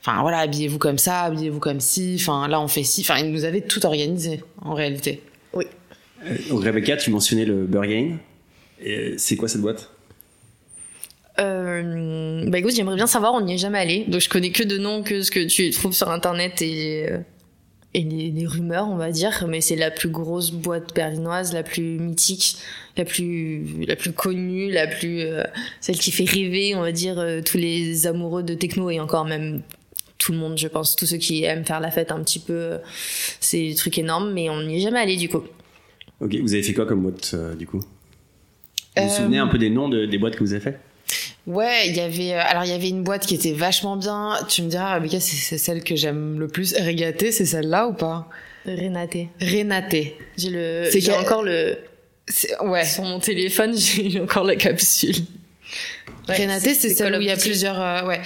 enfin 0.00 0.20
voilà, 0.22 0.38
habillez-vous 0.38 0.78
comme 0.78 0.98
ça, 0.98 1.20
habillez-vous 1.20 1.60
comme 1.60 1.78
ci, 1.78 2.16
enfin 2.18 2.48
là 2.48 2.60
on 2.60 2.66
fait 2.66 2.82
ci, 2.82 3.02
enfin 3.02 3.18
il 3.18 3.30
nous 3.30 3.44
avait 3.44 3.60
tout 3.60 3.86
organisé 3.86 4.42
en 4.62 4.74
réalité. 4.74 5.22
Euh, 6.24 6.36
Rebecca, 6.50 6.96
tu 6.96 7.10
mentionnais 7.10 7.44
le 7.44 7.64
Burgain. 7.66 8.18
C'est 9.16 9.36
quoi 9.36 9.48
cette 9.48 9.60
boîte? 9.60 9.90
Euh, 11.38 12.44
bah 12.48 12.58
écoute, 12.58 12.74
j'aimerais 12.74 12.96
bien 12.96 13.06
savoir, 13.06 13.34
on 13.34 13.40
n'y 13.40 13.54
est 13.54 13.58
jamais 13.58 13.78
allé. 13.78 14.04
Donc 14.08 14.20
je 14.20 14.28
connais 14.28 14.50
que 14.50 14.62
de 14.62 14.78
noms 14.78 15.02
que 15.02 15.22
ce 15.22 15.30
que 15.30 15.46
tu 15.46 15.70
trouves 15.70 15.92
sur 15.92 16.10
internet 16.10 16.60
et, 16.60 17.06
euh, 17.10 17.18
et 17.94 18.02
les, 18.02 18.30
les 18.30 18.46
rumeurs, 18.46 18.88
on 18.88 18.96
va 18.96 19.10
dire. 19.10 19.46
Mais 19.48 19.60
c'est 19.60 19.76
la 19.76 19.90
plus 19.90 20.08
grosse 20.08 20.50
boîte 20.50 20.94
berlinoise, 20.94 21.52
la 21.52 21.62
plus 21.62 21.98
mythique, 21.98 22.56
la 22.96 23.04
plus, 23.04 23.84
la 23.86 23.96
plus 23.96 24.12
connue, 24.12 24.70
la 24.70 24.86
plus, 24.86 25.24
celle 25.80 25.98
qui 25.98 26.10
fait 26.10 26.24
rêver, 26.24 26.74
on 26.74 26.80
va 26.80 26.92
dire, 26.92 27.24
tous 27.44 27.56
les 27.56 28.06
amoureux 28.06 28.42
de 28.42 28.54
techno 28.54 28.90
et 28.90 29.00
encore 29.00 29.24
même 29.24 29.62
tout 30.18 30.32
le 30.32 30.38
monde, 30.38 30.58
je 30.58 30.68
pense, 30.68 30.96
tous 30.96 31.06
ceux 31.06 31.16
qui 31.16 31.44
aiment 31.44 31.64
faire 31.64 31.80
la 31.80 31.90
fête 31.90 32.12
un 32.12 32.22
petit 32.22 32.40
peu. 32.40 32.78
C'est 33.40 33.68
des 33.68 33.74
trucs 33.74 33.96
énormes, 33.96 34.32
mais 34.32 34.50
on 34.50 34.62
n'y 34.62 34.78
est 34.78 34.80
jamais 34.80 35.00
allé 35.00 35.16
du 35.16 35.28
coup. 35.30 35.42
Ok, 36.20 36.34
vous 36.36 36.52
avez 36.54 36.62
fait 36.62 36.74
quoi 36.74 36.86
comme 36.86 37.02
boîte 37.02 37.30
euh, 37.34 37.54
du 37.54 37.66
coup? 37.66 37.78
Vous 37.78 39.02
vous 39.02 39.08
Euh, 39.08 39.08
souvenez 39.08 39.38
un 39.38 39.46
peu 39.46 39.58
des 39.58 39.70
noms 39.70 39.88
de- 39.88 40.06
des 40.06 40.18
boîtes 40.18 40.36
que 40.36 40.40
vous 40.44 40.52
avez 40.52 40.60
fait? 40.62 40.78
Ouais, 41.46 41.88
il 41.88 41.96
y 41.96 42.00
avait, 42.00 42.34
euh, 42.34 42.40
alors 42.44 42.64
il 42.64 42.70
y 42.70 42.74
avait 42.74 42.88
une 42.90 43.02
boîte 43.02 43.26
qui 43.26 43.34
était 43.34 43.52
vachement 43.52 43.96
bien. 43.96 44.34
Tu 44.48 44.62
me 44.62 44.68
diras, 44.68 44.94
Rebecca, 44.94 45.18
c'est 45.20 45.56
celle 45.58 45.82
que 45.82 45.96
j'aime 45.96 46.38
le 46.38 46.48
plus. 46.48 46.74
Regaté, 46.78 47.32
c'est 47.32 47.46
celle-là 47.46 47.88
ou 47.88 47.94
pas? 47.94 48.28
Renate. 48.66 49.16
Renaté. 49.40 50.16
J'ai 50.36 50.50
le, 50.50 50.88
C'est 50.92 51.00
j'ai 51.00 51.12
encore 51.14 51.42
le, 51.42 51.78
Ouais. 52.62 52.84
sur 52.84 53.02
mon 53.04 53.18
téléphone, 53.18 53.74
j'ai 53.76 54.20
encore 54.20 54.44
la 54.44 54.56
capsule. 54.56 55.16
Ouais, 56.30 56.44
Renaté, 56.44 56.74
c'est 56.74 56.90
celle 56.90 57.16
où 57.16 57.20
il 57.20 57.26
y 57.26 57.30
a 57.30 57.36
plusieurs, 57.36 57.80
euh, 57.80 58.06
ouais. 58.06 58.20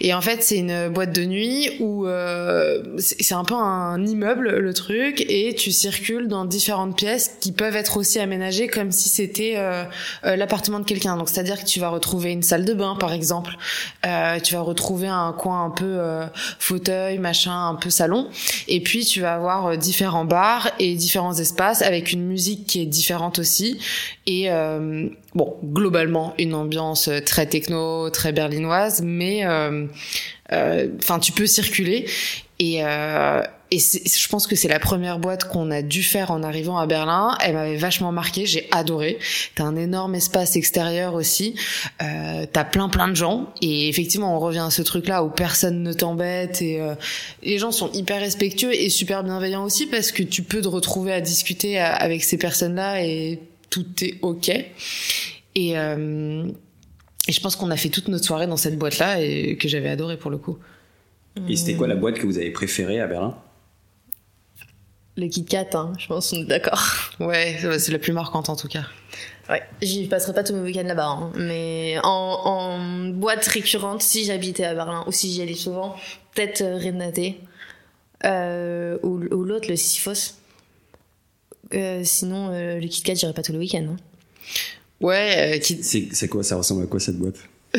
Et 0.00 0.14
en 0.14 0.20
fait, 0.20 0.42
c'est 0.42 0.58
une 0.58 0.88
boîte 0.88 1.12
de 1.12 1.24
nuit 1.24 1.70
où 1.80 2.06
euh, 2.06 2.82
c'est 2.98 3.34
un 3.34 3.44
peu 3.44 3.54
un 3.54 4.04
immeuble 4.06 4.58
le 4.58 4.74
truc, 4.74 5.24
et 5.28 5.54
tu 5.54 5.72
circules 5.72 6.28
dans 6.28 6.44
différentes 6.44 6.96
pièces 6.96 7.36
qui 7.40 7.52
peuvent 7.52 7.76
être 7.76 7.96
aussi 7.96 8.18
aménagées 8.20 8.68
comme 8.68 8.92
si 8.92 9.08
c'était 9.08 9.54
euh, 9.56 9.84
l'appartement 10.22 10.78
de 10.78 10.84
quelqu'un. 10.84 11.16
Donc, 11.16 11.28
c'est-à-dire 11.28 11.58
que 11.58 11.66
tu 11.66 11.80
vas 11.80 11.88
retrouver 11.88 12.30
une 12.30 12.42
salle 12.42 12.64
de 12.64 12.74
bain, 12.74 12.96
par 12.98 13.12
exemple. 13.12 13.56
Tu 14.02 14.54
vas 14.54 14.60
retrouver 14.60 15.08
un 15.08 15.32
coin 15.32 15.64
un 15.64 15.70
peu 15.70 15.98
fauteuil, 16.58 17.18
machin, 17.18 17.68
un 17.68 17.74
peu 17.74 17.90
salon. 17.90 18.28
Et 18.68 18.80
puis, 18.82 19.04
tu 19.04 19.20
vas 19.20 19.34
avoir 19.34 19.76
différents 19.76 20.24
bars 20.24 20.70
et 20.78 20.94
différents 20.94 21.38
espaces 21.38 21.82
avec 21.82 22.12
une 22.12 22.24
musique 22.24 22.66
qui 22.66 22.82
est 22.82 22.86
différente 22.86 23.38
aussi. 23.38 23.80
Et 24.26 24.48
bon, 25.34 25.56
globalement, 25.64 26.34
une 26.38 26.54
ambiance 26.54 27.10
très 27.26 27.47
techno, 27.48 28.10
très 28.10 28.32
berlinoise, 28.32 29.02
mais 29.02 29.44
euh, 29.44 29.86
euh, 30.52 30.88
enfin, 30.98 31.18
tu 31.18 31.32
peux 31.32 31.46
circuler. 31.46 32.06
Et, 32.58 32.84
euh, 32.84 33.42
je 33.70 34.28
pense 34.28 34.46
que 34.46 34.56
c'est 34.56 34.68
la 34.68 34.80
première 34.80 35.18
boîte 35.18 35.44
qu'on 35.44 35.70
a 35.70 35.82
dû 35.82 36.02
faire 36.02 36.30
en 36.30 36.42
arrivant 36.42 36.78
à 36.78 36.86
Berlin. 36.86 37.36
Elle 37.42 37.52
m'avait 37.52 37.76
vachement 37.76 38.12
marqué, 38.12 38.46
j'ai 38.46 38.66
adoré. 38.70 39.18
T'as 39.54 39.64
un 39.64 39.76
énorme 39.76 40.14
espace 40.14 40.56
extérieur 40.56 41.12
aussi. 41.12 41.54
Euh, 42.02 42.46
T'as 42.50 42.64
plein 42.64 42.88
plein 42.88 43.08
de 43.08 43.14
gens 43.14 43.52
et 43.60 43.90
effectivement 43.90 44.34
on 44.34 44.40
revient 44.40 44.64
à 44.66 44.70
ce 44.70 44.80
truc-là 44.80 45.22
où 45.22 45.28
personne 45.28 45.82
ne 45.82 45.92
t'embête 45.92 46.62
et 46.62 46.80
les 47.42 47.58
gens 47.58 47.70
sont 47.70 47.92
hyper 47.92 48.20
respectueux 48.20 48.72
et 48.74 48.88
super 48.88 49.22
bienveillants 49.22 49.64
aussi 49.64 49.86
parce 49.86 50.12
que 50.12 50.22
tu 50.22 50.42
peux 50.42 50.62
te 50.62 50.68
retrouver 50.68 51.12
à 51.12 51.20
discuter 51.20 51.78
avec 51.78 52.24
ces 52.24 52.38
personnes-là 52.38 53.04
et 53.04 53.38
tout 53.68 53.84
est 54.00 54.14
ok. 54.22 54.50
Et, 55.56 55.74
et 57.28 57.32
je 57.32 57.40
pense 57.40 57.56
qu'on 57.56 57.70
a 57.70 57.76
fait 57.76 57.90
toute 57.90 58.08
notre 58.08 58.24
soirée 58.24 58.46
dans 58.46 58.56
cette 58.56 58.78
boîte-là 58.78 59.20
et 59.20 59.56
que 59.56 59.68
j'avais 59.68 59.90
adoré 59.90 60.16
pour 60.16 60.30
le 60.30 60.38
coup. 60.38 60.58
Et 61.48 61.56
c'était 61.56 61.74
quoi 61.74 61.86
la 61.86 61.94
boîte 61.94 62.16
que 62.16 62.26
vous 62.26 62.38
avez 62.38 62.50
préférée 62.50 63.00
à 63.00 63.06
Berlin? 63.06 63.36
Le 65.16 65.28
Kit 65.28 65.44
Kat, 65.44 65.68
hein, 65.74 65.92
je 65.98 66.06
pense, 66.06 66.32
on 66.32 66.42
est 66.42 66.44
d'accord. 66.44 66.82
Ouais, 67.20 67.58
c'est 67.78 67.92
la 67.92 67.98
plus 67.98 68.12
marquante 68.12 68.48
en 68.48 68.56
tout 68.56 68.68
cas. 68.68 68.84
Ouais, 69.48 69.62
j'y 69.82 70.06
passerai 70.06 70.32
pas 70.32 70.44
tous 70.44 70.54
mes 70.54 70.60
week-ends 70.60 70.84
là-bas, 70.84 71.06
hein, 71.06 71.32
mais 71.34 71.96
en, 72.04 73.10
boîte 73.10 73.46
récurrente, 73.46 74.02
si 74.02 74.24
j'habitais 74.24 74.64
à 74.64 74.74
Berlin 74.74 75.04
ou 75.06 75.12
si 75.12 75.32
j'y 75.32 75.42
allais 75.42 75.54
souvent, 75.54 75.96
peut-être 76.34 76.60
euh, 76.60 76.76
Renate 76.76 77.34
euh, 78.24 78.98
ou, 79.02 79.18
l'autre, 79.18 79.68
le 79.68 79.76
Sisyphos. 79.76 80.34
Euh, 81.74 82.02
sinon, 82.04 82.50
le 82.50 82.86
Kit 82.86 83.02
Kat, 83.02 83.14
j'irai 83.14 83.32
pas 83.32 83.42
tous 83.42 83.52
les 83.52 83.58
week-ends. 83.58 83.86
Hein. 83.90 83.96
Ouais, 85.00 85.60
c'est 85.62 86.28
quoi 86.28 86.42
Ça 86.42 86.56
ressemble 86.56 86.84
à 86.84 86.86
quoi 86.86 87.00
cette 87.00 87.18
boîte? 87.18 87.36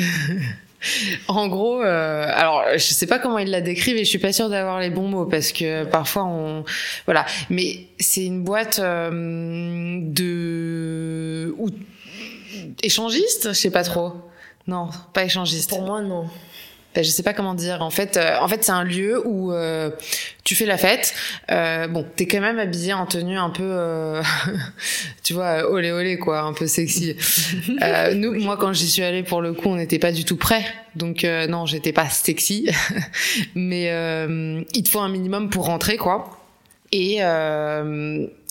En 1.28 1.50
gros, 1.50 1.82
euh, 1.82 2.26
alors 2.34 2.64
je 2.74 2.80
sais 2.80 3.06
pas 3.06 3.20
comment 3.20 3.38
il 3.38 3.50
la 3.50 3.60
décrit, 3.60 3.94
mais 3.94 4.06
je 4.06 4.10
suis 4.10 4.18
pas 4.18 4.32
sûre 4.32 4.50
d'avoir 4.50 4.80
les 4.80 4.90
bons 4.90 5.10
mots 5.10 5.26
parce 5.26 5.52
que 5.52 5.84
parfois 5.84 6.24
on, 6.24 6.64
voilà. 7.06 7.26
Mais 7.50 7.88
c'est 8.00 8.26
une 8.26 8.44
boîte 8.44 8.80
euh, 8.80 10.00
de 10.02 11.54
ou 11.58 11.70
échangiste, 12.82 13.50
je 13.50 13.54
sais 13.54 13.72
pas 13.72 13.84
trop. 13.84 14.14
Non, 14.68 14.90
pas 15.14 15.26
échangiste. 15.26 15.70
Pour 15.70 15.82
moi, 15.82 16.02
non 16.02 16.28
je 17.04 17.10
sais 17.10 17.24
pas 17.24 17.34
comment 17.34 17.54
dire. 17.54 17.82
En 17.82 17.90
fait, 17.90 18.18
euh, 18.18 18.38
en 18.40 18.48
fait, 18.48 18.64
c'est 18.64 18.72
un 18.72 18.84
lieu 18.84 19.22
où 19.26 19.52
euh, 19.52 19.90
tu 20.44 20.56
fais 20.56 20.66
la 20.66 20.78
fête. 20.78 21.14
Euh, 21.52 21.88
bon, 21.88 22.06
t'es 22.16 22.26
quand 22.26 22.42
même 22.42 22.60
habillé 22.60 22.94
en 22.94 23.06
tenue 23.06 23.38
un 23.38 23.50
peu, 23.50 23.64
euh, 23.64 24.22
tu 25.24 25.34
vois, 25.34 25.70
olé 25.70 25.92
olé 25.92 26.18
quoi, 26.18 26.42
un 26.42 26.54
peu 26.54 26.68
sexy. 26.68 27.16
nous, 28.16 28.40
moi, 28.42 28.58
quand 28.58 28.74
j'y 28.74 28.90
suis 28.90 29.04
allée 29.04 29.24
pour 29.24 29.42
le 29.42 29.54
coup, 29.54 29.70
on 29.70 29.76
n'était 29.76 30.00
pas 30.00 30.12
du 30.12 30.26
tout 30.26 30.38
prêts. 30.38 30.66
Donc 30.96 31.24
non, 31.24 31.66
j'étais 31.66 31.94
pas 31.94 32.10
sexy, 32.10 32.70
mais 33.56 33.86
il 34.74 34.84
te 34.84 34.90
faut 34.90 35.00
un 35.00 35.10
minimum 35.10 35.50
pour 35.50 35.66
rentrer 35.66 35.98
quoi. 35.98 36.38
Et 36.92 37.18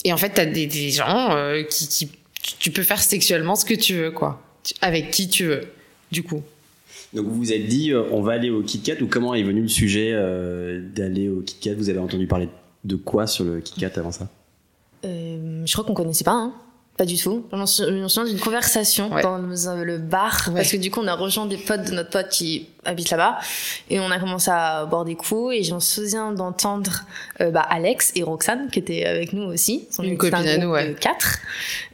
et 0.05 0.13
en 0.13 0.17
fait, 0.17 0.31
t'as 0.31 0.47
des, 0.47 0.67
des 0.67 0.91
gens 0.91 1.37
qui, 1.69 1.89
qui 1.89 2.11
tu 2.59 2.71
peux 2.71 2.85
faire 2.85 3.01
sexuellement 3.01 3.57
ce 3.57 3.65
que 3.65 3.75
tu 3.75 3.95
veux 3.95 4.11
quoi, 4.13 4.41
avec 4.81 5.11
qui 5.11 5.29
tu 5.29 5.47
veux, 5.47 5.73
du 6.13 6.23
coup. 6.23 6.43
Donc 7.15 7.27
vous 7.27 7.35
vous 7.35 7.53
êtes 7.53 7.67
dit, 7.67 7.93
euh, 7.93 8.05
on 8.13 8.21
va 8.21 8.33
aller 8.33 8.51
au 8.51 8.63
KitKat 8.63 9.03
ou 9.03 9.07
comment 9.07 9.35
est 9.35 9.43
venu 9.43 9.63
le 9.63 9.69
sujet 9.69 10.11
euh, 10.13 10.81
d'aller 10.95 11.29
au 11.29 11.41
KitKat 11.41 11.75
Vous 11.75 11.89
avez 11.89 11.99
entendu 11.99 12.27
parler 12.27 12.49
de 12.85 12.97
quoi 12.97 13.27
sur 13.27 13.45
le 13.45 13.61
KitKat 13.61 13.99
avant 13.99 14.13
ça? 14.13 14.29
Euh, 15.05 15.63
Je 15.65 15.73
crois 15.73 15.85
qu'on 15.85 15.95
connaissait 15.95 16.25
pas. 16.25 16.33
Hein 16.33 16.53
pas 16.99 17.07
du 17.07 17.17
tout. 17.17 17.45
On 17.53 17.65
se 17.65 17.85
souvient 18.09 18.29
d'une 18.29 18.41
conversation 18.41 19.09
dans 19.23 19.39
le 19.39 19.99
bar 19.99 20.51
parce 20.53 20.73
que 20.73 20.77
du 20.77 20.91
coup 20.91 20.99
on 21.01 21.07
a 21.07 21.15
rejoint 21.15 21.47
des 21.47 21.57
potes 21.57 21.89
de 21.89 21.93
notre 21.95 22.11
pote 22.11 22.29
qui 22.29 22.67
habite 22.85 23.11
là-bas 23.11 23.39
et 23.91 24.01
on 24.01 24.11
a 24.11 24.19
commencé 24.19 24.51
à 24.51 24.87
boire 24.87 25.05
des 25.05 25.15
coups 25.15 25.55
et 25.55 25.63
je 25.63 25.75
me 25.75 25.81
souviens 25.81 26.33
d'entendre 26.33 27.05
bah, 27.39 27.67
Alex 27.69 28.13
et 28.15 28.23
Roxane 28.23 28.69
qui 28.71 28.79
étaient 28.79 29.05
avec 29.05 29.33
nous 29.33 29.43
aussi. 29.43 29.89
Une 30.03 30.17
copine 30.17 30.47
à 30.47 30.59
nous, 30.59 30.71
ouais. 30.71 30.95
Quatre. 30.99 31.39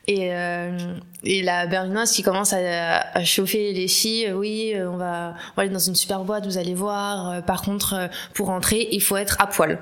Et, 0.07 0.35
euh, 0.35 0.77
et 1.25 1.43
la 1.43 1.67
berlinoise 1.67 2.13
qui 2.13 2.23
commence 2.23 2.53
à, 2.53 3.01
à, 3.15 3.25
chauffer 3.25 3.73
les 3.73 3.89
filles, 3.89 4.27
euh, 4.27 4.35
oui, 4.35 4.73
euh, 4.75 4.91
on 4.91 4.99
va, 4.99 5.35
on 5.53 5.57
va 5.57 5.63
aller 5.63 5.71
dans 5.71 5.79
une 5.79 5.95
super 5.95 6.25
boîte, 6.25 6.45
vous 6.45 6.59
allez 6.59 6.75
voir. 6.75 7.31
Euh, 7.31 7.41
par 7.41 7.63
contre, 7.63 8.11
pour 8.35 8.49
rentrer, 8.49 8.89
il 8.93 9.01
faut 9.01 9.17
être 9.17 9.37
à 9.41 9.47
poil. 9.47 9.81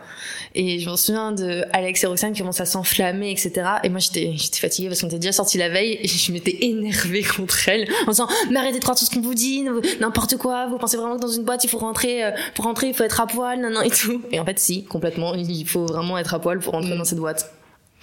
Et 0.54 0.78
je 0.78 0.88
me 0.88 0.94
souviens 0.94 1.32
de 1.32 1.64
Alex 1.72 2.04
et 2.04 2.06
Roxane 2.06 2.32
qui 2.32 2.40
commencent 2.40 2.60
à 2.60 2.66
s'enflammer, 2.66 3.32
etc. 3.32 3.52
Et 3.82 3.88
moi, 3.88 3.98
j'étais, 3.98 4.34
j'étais 4.36 4.58
fatiguée 4.58 4.88
parce 4.88 5.00
qu'on 5.00 5.08
était 5.08 5.18
déjà 5.18 5.32
sorti 5.32 5.58
la 5.58 5.68
veille 5.68 5.98
et 6.00 6.06
je 6.06 6.30
m'étais 6.30 6.56
énervée 6.60 7.24
contre 7.24 7.68
elle 7.68 7.88
en 8.06 8.10
disant, 8.10 8.28
mais 8.50 8.60
arrêtez 8.60 8.78
de 8.78 8.84
croire 8.84 8.96
tout 8.96 9.04
ce 9.04 9.10
qu'on 9.10 9.22
vous 9.22 9.34
dit, 9.34 9.64
n'importe 10.00 10.36
quoi. 10.36 10.68
Vous 10.68 10.78
pensez 10.78 10.91
vraiment 10.96 11.16
que 11.16 11.22
dans 11.22 11.28
une 11.28 11.44
boîte, 11.44 11.64
il 11.64 11.70
faut 11.70 11.78
rentrer, 11.78 12.22
pour 12.54 12.64
rentrer, 12.64 12.88
il 12.88 12.94
faut 12.94 13.04
être 13.04 13.20
à 13.20 13.26
poil, 13.26 13.60
non, 13.60 13.70
non, 13.70 13.82
et 13.82 13.90
tout. 13.90 14.22
Et 14.30 14.40
en 14.40 14.44
fait, 14.44 14.58
si, 14.58 14.84
complètement, 14.84 15.34
il 15.34 15.66
faut 15.66 15.86
vraiment 15.86 16.18
être 16.18 16.34
à 16.34 16.40
poil 16.40 16.58
pour 16.58 16.72
rentrer 16.72 16.94
mm. 16.94 16.98
dans 16.98 17.04
cette 17.04 17.18
boîte. 17.18 17.52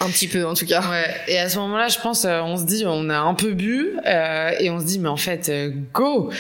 Un 0.02 0.08
petit 0.08 0.28
peu, 0.28 0.46
en 0.46 0.54
tout 0.54 0.66
cas. 0.66 0.82
Ouais. 0.90 1.14
Et 1.28 1.38
à 1.38 1.50
ce 1.50 1.58
moment-là, 1.60 1.90
je 1.90 2.00
pense, 2.00 2.24
euh, 2.26 2.42
on 2.42 2.56
se 2.58 2.64
dit, 2.64 2.84
on 2.86 3.10
a 3.10 3.18
un 3.18 3.34
peu 3.34 3.52
bu, 3.52 3.98
euh, 4.06 4.52
et 4.60 4.70
on 4.70 4.80
se 4.80 4.86
dit, 4.86 5.00
mais 5.00 5.10
en 5.10 5.18
fait, 5.18 5.50
euh, 5.50 5.72
go 5.94 6.32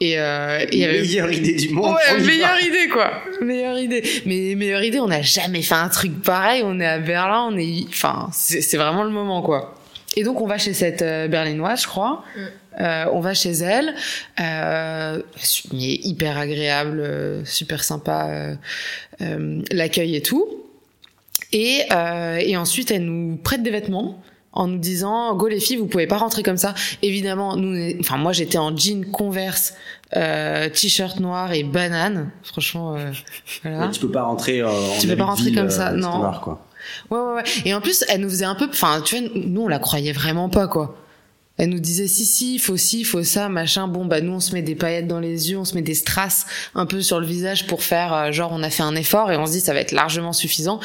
et, 0.00 0.18
euh, 0.18 0.64
et 0.70 0.86
meilleure 0.86 1.32
idée 1.32 1.54
du 1.54 1.70
monde. 1.70 1.94
Ouais, 1.94 2.20
meilleure 2.20 2.60
idée 2.60 2.88
quoi. 2.88 3.12
Meilleure 3.40 3.78
idée. 3.78 4.02
Mais 4.26 4.54
meilleure 4.54 4.82
idée, 4.82 5.00
on 5.00 5.08
n'a 5.08 5.22
jamais 5.22 5.62
fait 5.62 5.74
un 5.74 5.88
truc 5.88 6.22
pareil. 6.22 6.62
On 6.64 6.78
est 6.80 6.86
à 6.86 6.98
Berlin, 6.98 7.48
on 7.50 7.56
est, 7.56 7.86
enfin, 7.88 8.28
c'est 8.32 8.76
vraiment 8.76 9.04
le 9.04 9.10
moment 9.10 9.42
quoi. 9.42 9.74
Et 10.16 10.22
donc 10.22 10.40
on 10.40 10.46
va 10.46 10.58
chez 10.58 10.72
cette 10.72 11.02
euh, 11.02 11.28
berlinoise, 11.28 11.82
je 11.82 11.88
crois. 11.88 12.24
Mm. 12.36 12.40
Euh, 12.80 13.06
on 13.12 13.20
va 13.20 13.34
chez 13.34 13.52
elle, 13.52 13.94
euh, 14.40 15.22
hyper 15.72 16.36
agréable, 16.36 17.42
super 17.44 17.82
sympa, 17.84 18.56
l'accueil 19.20 20.16
et 20.16 20.22
tout. 20.22 20.46
Et, 21.52 21.82
euh, 21.92 22.36
et 22.36 22.56
ensuite, 22.56 22.90
elle 22.90 23.04
nous 23.04 23.36
prête 23.36 23.62
des 23.62 23.70
vêtements 23.70 24.20
en 24.52 24.68
nous 24.68 24.78
disant 24.78 25.34
go 25.36 25.48
les 25.48 25.60
filles 25.60 25.76
vous 25.76 25.86
pouvez 25.86 26.06
pas 26.06 26.16
rentrer 26.16 26.42
comme 26.42 26.56
ça 26.56 26.72
évidemment 27.02 27.56
nous 27.56 27.92
enfin 28.00 28.16
moi 28.16 28.32
j'étais 28.32 28.56
en 28.56 28.74
jean 28.74 29.04
converse 29.10 29.74
euh, 30.16 30.70
t-shirt 30.70 31.20
noir 31.20 31.52
et 31.52 31.62
banane 31.62 32.30
franchement 32.42 32.96
euh, 32.96 33.10
voilà. 33.62 33.88
tu 33.88 34.00
peux 34.00 34.10
pas 34.10 34.22
rentrer 34.22 34.62
euh, 34.62 34.68
en 34.68 34.98
tu 34.98 35.08
peux 35.08 35.16
pas 35.16 35.26
rentrer 35.26 35.52
comme 35.52 35.68
ça 35.68 35.90
euh, 35.90 35.96
non 35.96 36.32
quoi. 36.42 36.66
Ouais, 37.10 37.18
ouais 37.18 37.34
ouais 37.34 37.42
et 37.66 37.74
en 37.74 37.82
plus 37.82 38.02
elle 38.08 38.22
nous 38.22 38.30
faisait 38.30 38.46
un 38.46 38.54
peu 38.54 38.66
enfin 38.70 39.02
tu 39.04 39.18
vois 39.18 39.28
nous 39.34 39.60
on 39.60 39.68
la 39.68 39.78
croyait 39.78 40.12
vraiment 40.12 40.48
pas 40.48 40.68
quoi 40.68 40.96
elle 41.58 41.70
nous 41.70 41.78
disait 41.78 42.06
si 42.06 42.26
si, 42.26 42.58
faut 42.58 42.76
il 42.76 43.04
faut 43.04 43.22
ça, 43.22 43.48
machin. 43.48 43.88
Bon 43.88 44.04
bah 44.04 44.20
nous 44.20 44.32
on 44.32 44.40
se 44.40 44.52
met 44.52 44.62
des 44.62 44.74
paillettes 44.74 45.06
dans 45.06 45.20
les 45.20 45.50
yeux, 45.50 45.58
on 45.58 45.64
se 45.64 45.74
met 45.74 45.82
des 45.82 45.94
strass 45.94 46.46
un 46.74 46.84
peu 46.84 47.00
sur 47.00 47.18
le 47.18 47.26
visage 47.26 47.66
pour 47.66 47.82
faire 47.82 48.12
euh, 48.12 48.32
genre 48.32 48.50
on 48.52 48.62
a 48.62 48.70
fait 48.70 48.82
un 48.82 48.94
effort 48.94 49.32
et 49.32 49.36
on 49.36 49.46
se 49.46 49.52
dit 49.52 49.60
ça 49.60 49.72
va 49.72 49.80
être 49.80 49.92
largement 49.92 50.32
suffisant. 50.32 50.80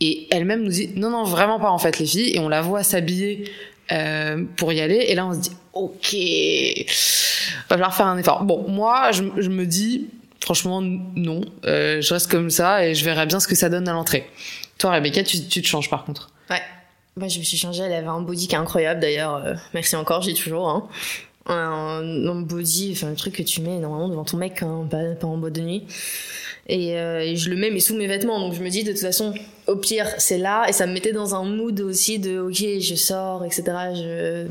Et 0.00 0.26
elle-même 0.30 0.62
nous 0.62 0.70
dit 0.70 0.90
non 0.96 1.10
non 1.10 1.24
vraiment 1.24 1.60
pas 1.60 1.70
en 1.70 1.78
fait 1.78 1.98
les 1.98 2.06
filles 2.06 2.34
et 2.34 2.38
on 2.38 2.48
la 2.48 2.62
voit 2.62 2.82
s'habiller 2.82 3.50
euh, 3.92 4.44
pour 4.56 4.72
y 4.72 4.80
aller 4.80 5.06
et 5.08 5.14
là 5.14 5.26
on 5.26 5.34
se 5.34 5.40
dit 5.40 5.52
ok 5.74 6.16
va 7.68 7.76
falloir 7.76 7.94
faire 7.94 8.06
un 8.06 8.16
effort. 8.16 8.44
Bon 8.44 8.66
moi 8.68 9.12
je, 9.12 9.24
je 9.36 9.50
me 9.50 9.66
dis 9.66 10.08
franchement 10.40 10.80
non, 10.82 11.42
euh, 11.66 12.00
je 12.00 12.14
reste 12.14 12.30
comme 12.30 12.48
ça 12.48 12.86
et 12.86 12.94
je 12.94 13.04
verrai 13.04 13.26
bien 13.26 13.40
ce 13.40 13.48
que 13.48 13.54
ça 13.54 13.68
donne 13.68 13.88
à 13.88 13.92
l'entrée. 13.92 14.26
Toi 14.78 14.92
Rebecca 14.92 15.22
tu, 15.22 15.46
tu 15.46 15.60
te 15.60 15.66
changes 15.66 15.90
par 15.90 16.04
contre. 16.04 16.30
Ouais. 16.48 16.62
Moi, 17.16 17.28
je 17.28 17.38
me 17.38 17.44
suis 17.44 17.56
changée. 17.56 17.82
Elle 17.82 17.92
avait 17.92 18.06
un 18.06 18.20
body 18.20 18.48
qui 18.48 18.54
est 18.54 18.58
incroyable 18.58 19.00
d'ailleurs. 19.00 19.36
Euh, 19.36 19.54
merci 19.72 19.94
encore, 19.96 20.22
j'ai 20.22 20.34
toujours. 20.34 20.68
Hein. 20.68 20.88
Un, 21.46 22.26
un, 22.26 22.40
body, 22.40 22.92
enfin 22.92 23.08
un 23.08 23.14
truc 23.14 23.34
que 23.34 23.42
tu 23.42 23.60
mets 23.60 23.78
normalement 23.78 24.08
devant 24.08 24.24
ton 24.24 24.38
mec, 24.38 24.62
hein, 24.62 24.86
pas, 24.90 25.02
pas, 25.14 25.26
en 25.26 25.36
boîte 25.36 25.52
de 25.52 25.60
nuit. 25.60 25.84
Et, 26.66 26.98
euh, 26.98 27.20
et, 27.20 27.36
je 27.36 27.50
le 27.50 27.56
mets 27.56 27.70
mais 27.70 27.80
sous 27.80 27.94
mes 27.94 28.06
vêtements. 28.06 28.40
Donc 28.40 28.54
je 28.54 28.62
me 28.62 28.70
dis 28.70 28.82
de 28.82 28.92
toute 28.92 29.00
façon, 29.00 29.34
au 29.66 29.76
pire, 29.76 30.08
c'est 30.18 30.38
là. 30.38 30.66
Et 30.68 30.72
ça 30.72 30.86
me 30.86 30.92
mettait 30.92 31.12
dans 31.12 31.34
un 31.34 31.44
mood 31.44 31.78
aussi 31.80 32.18
de 32.18 32.38
ok, 32.38 32.80
je 32.80 32.94
sors, 32.94 33.44
etc. 33.44 33.62
Je, 33.94 34.46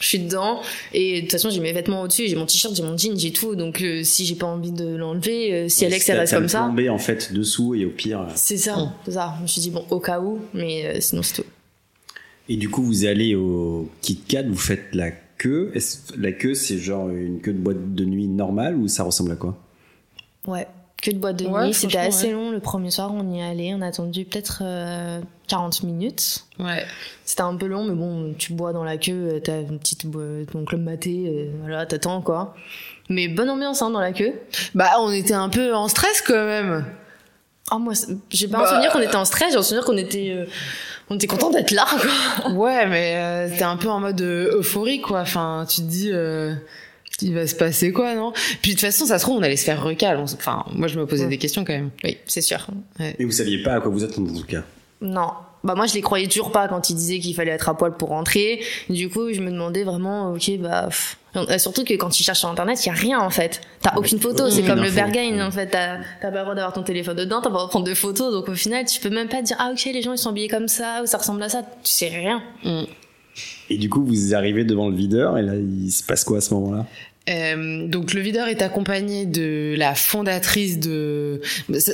je 0.00 0.06
suis 0.06 0.18
dedans. 0.18 0.60
Et 0.94 1.16
de 1.16 1.20
toute 1.20 1.32
façon, 1.32 1.50
j'ai 1.50 1.60
mes 1.60 1.72
vêtements 1.72 2.02
au-dessus, 2.02 2.26
j'ai 2.26 2.36
mon 2.36 2.46
t-shirt, 2.46 2.74
j'ai 2.74 2.82
mon 2.82 2.96
jean, 2.96 3.18
j'ai 3.18 3.32
tout. 3.32 3.54
Donc 3.54 3.82
euh, 3.82 4.02
si 4.02 4.24
j'ai 4.24 4.34
pas 4.34 4.46
envie 4.46 4.72
de 4.72 4.96
l'enlever, 4.96 5.52
euh, 5.52 5.68
si 5.68 5.84
Alex 5.84 6.08
elle 6.08 6.18
reste 6.18 6.32
comme 6.32 6.48
ça. 6.48 6.64
en 6.64 6.98
fait 6.98 7.32
dessous 7.34 7.74
et 7.74 7.84
au 7.84 7.90
pire. 7.90 8.26
C'est 8.34 8.56
ça, 8.56 8.94
c'est 9.04 9.12
ça. 9.12 9.34
Je 9.36 9.42
me 9.42 9.46
suis 9.46 9.60
dit 9.60 9.70
bon, 9.70 9.84
au 9.90 10.00
cas 10.00 10.20
où, 10.20 10.40
mais 10.54 11.00
sinon 11.00 11.22
c'est 11.22 11.42
tout. 11.42 11.48
Et 12.50 12.56
du 12.56 12.68
coup, 12.68 12.82
vous 12.82 13.04
allez 13.04 13.36
au 13.36 13.88
KitKat, 14.02 14.42
vous 14.42 14.58
faites 14.58 14.92
la 14.92 15.12
queue. 15.12 15.72
La 16.18 16.32
queue, 16.32 16.54
c'est 16.54 16.78
genre 16.78 17.08
une 17.08 17.40
queue 17.40 17.52
de 17.52 17.58
boîte 17.58 17.94
de 17.94 18.04
nuit 18.04 18.26
normale 18.26 18.74
ou 18.74 18.88
ça 18.88 19.04
ressemble 19.04 19.30
à 19.30 19.36
quoi? 19.36 19.56
Ouais, 20.48 20.66
queue 21.00 21.12
de 21.12 21.18
boîte 21.18 21.36
de 21.36 21.46
nuit. 21.46 21.72
C'était 21.72 21.98
assez 21.98 22.32
long 22.32 22.50
le 22.50 22.58
premier 22.58 22.90
soir, 22.90 23.14
on 23.14 23.32
y 23.32 23.38
est 23.38 23.44
allé. 23.44 23.72
On 23.72 23.82
a 23.82 23.86
attendu 23.86 24.24
peut-être 24.24 24.64
40 25.46 25.80
euh, 25.80 25.86
minutes. 25.86 26.44
Ouais. 26.58 26.84
C'était 27.24 27.42
un 27.42 27.54
peu 27.54 27.66
long, 27.66 27.84
mais 27.84 27.94
bon, 27.94 28.34
tu 28.36 28.52
bois 28.52 28.72
dans 28.72 28.82
la 28.82 28.98
queue, 28.98 29.34
euh, 29.34 29.38
t'as 29.38 29.60
une 29.60 29.78
petite 29.78 30.04
ton 30.50 30.64
club 30.64 30.80
maté, 30.80 31.26
euh, 31.28 31.52
voilà, 31.60 31.86
t'attends 31.86 32.20
quoi. 32.20 32.56
Mais 33.08 33.28
bonne 33.28 33.48
ambiance 33.48 33.80
hein, 33.80 33.90
dans 33.90 34.00
la 34.00 34.10
queue. 34.10 34.32
Bah, 34.74 34.90
on 34.98 35.12
était 35.12 35.34
un 35.34 35.50
peu 35.50 35.72
en 35.72 35.86
stress 35.86 36.20
quand 36.20 36.46
même. 36.46 36.84
Ah, 37.70 37.78
moi, 37.78 37.92
j'ai 38.30 38.48
pas 38.48 38.58
un 38.58 38.62
bah, 38.62 38.70
souvenir 38.70 38.90
qu'on 38.90 39.02
était 39.02 39.14
en 39.14 39.24
stress, 39.24 39.52
j'ai 39.52 39.58
un 39.58 39.62
souvenir 39.62 39.84
qu'on 39.84 39.96
était 39.96 40.48
on 41.10 41.16
était 41.16 41.26
content 41.26 41.50
d'être 41.50 41.72
là 41.72 41.86
quoi. 42.00 42.52
Ouais, 42.52 42.86
mais 42.86 43.14
euh, 43.16 43.48
t'es 43.56 43.64
un 43.64 43.76
peu 43.76 43.88
en 43.88 44.00
mode 44.00 44.20
euh, 44.22 44.58
euphorie 44.58 45.00
quoi. 45.00 45.20
Enfin, 45.20 45.66
tu 45.68 45.82
te 45.82 45.86
dis. 45.86 46.10
Euh... 46.12 46.54
il 47.22 47.34
va 47.34 47.46
se 47.46 47.54
passer 47.54 47.92
quoi, 47.92 48.14
non? 48.14 48.32
Puis 48.62 48.70
de 48.70 48.76
toute 48.76 48.80
façon, 48.80 49.04
ça 49.04 49.18
se 49.18 49.24
trouve, 49.24 49.38
on 49.38 49.42
allait 49.42 49.56
se 49.56 49.64
faire 49.64 49.82
recal. 49.82 50.16
On 50.16 50.24
s- 50.24 50.36
Enfin, 50.38 50.64
moi, 50.72 50.88
je 50.88 50.98
me 50.98 51.04
posais 51.06 51.26
des 51.26 51.36
questions 51.36 51.64
quand 51.64 51.74
même. 51.74 51.90
Oui, 52.02 52.16
c'est 52.26 52.40
sûr. 52.40 52.66
Et 53.18 53.24
vous 53.24 53.32
saviez 53.32 53.62
pas 53.62 53.74
à 53.74 53.80
quoi 53.80 53.90
vous 53.90 54.04
attendre 54.04 54.32
en 54.32 54.38
tout 54.38 54.46
cas? 54.46 54.62
Non. 55.02 55.28
Bah 55.62 55.74
moi 55.74 55.84
je 55.86 55.92
les 55.92 56.00
croyais 56.00 56.26
toujours 56.26 56.52
pas 56.52 56.68
quand 56.68 56.88
ils 56.88 56.94
disaient 56.94 57.18
qu'il 57.18 57.34
fallait 57.34 57.50
être 57.50 57.68
à 57.68 57.76
poil 57.76 57.94
pour 57.94 58.08
rentrer. 58.08 58.62
Du 58.88 59.10
coup 59.10 59.30
je 59.30 59.40
me 59.42 59.50
demandais 59.50 59.84
vraiment 59.84 60.32
ok 60.32 60.52
bah 60.58 60.84
pff. 60.86 61.18
Euh, 61.36 61.58
surtout 61.58 61.84
que 61.84 61.94
quand 61.94 62.10
tu 62.10 62.22
cherches 62.22 62.40
sur 62.40 62.48
internet 62.48 62.84
il 62.84 62.88
y 62.88 62.90
a 62.90 62.94
rien 62.94 63.20
en 63.20 63.30
fait. 63.30 63.60
T'as 63.80 63.96
aucune 63.96 64.18
photo, 64.18 64.50
c'est 64.50 64.62
comme 64.62 64.82
le. 64.82 64.90
Berghain 64.90 65.46
en 65.46 65.50
fait. 65.50 65.68
T'as 65.68 65.98
t'as 66.20 66.30
pas 66.30 66.38
le 66.38 66.42
droit 66.42 66.54
d'avoir 66.54 66.72
ton 66.72 66.82
téléphone 66.82 67.16
dedans, 67.16 67.40
t'as 67.40 67.44
pas 67.44 67.48
le 67.50 67.54
droit 67.54 67.66
de 67.66 67.70
prendre 67.70 67.86
de 67.86 67.94
photos 67.94 68.32
donc 68.32 68.48
au 68.48 68.54
final 68.54 68.84
tu 68.84 69.00
peux 69.00 69.10
même 69.10 69.28
pas 69.28 69.42
dire 69.42 69.56
ah 69.58 69.70
ok 69.72 69.84
les 69.84 70.02
gens 70.02 70.12
ils 70.12 70.18
sont 70.18 70.30
habillés 70.30 70.48
comme 70.48 70.68
ça 70.68 71.02
ou 71.02 71.06
ça 71.06 71.18
ressemble 71.18 71.42
à 71.42 71.48
ça. 71.48 71.62
Tu 71.84 71.92
sais 71.92 72.08
rien. 72.08 72.42
Et 73.68 73.78
du 73.78 73.88
coup, 73.88 74.04
vous 74.04 74.34
arrivez 74.34 74.64
devant 74.64 74.88
le 74.88 74.96
videur 74.96 75.38
et 75.38 75.42
là, 75.42 75.54
il 75.54 75.90
se 75.90 76.02
passe 76.02 76.24
quoi 76.24 76.38
à 76.38 76.40
ce 76.40 76.52
moment-là? 76.54 76.86
Euh, 77.28 77.86
donc 77.86 78.14
le 78.14 78.20
videur 78.20 78.48
est 78.48 78.62
accompagné 78.62 79.26
de 79.26 79.74
la 79.76 79.94
fondatrice 79.94 80.78
de 80.78 81.42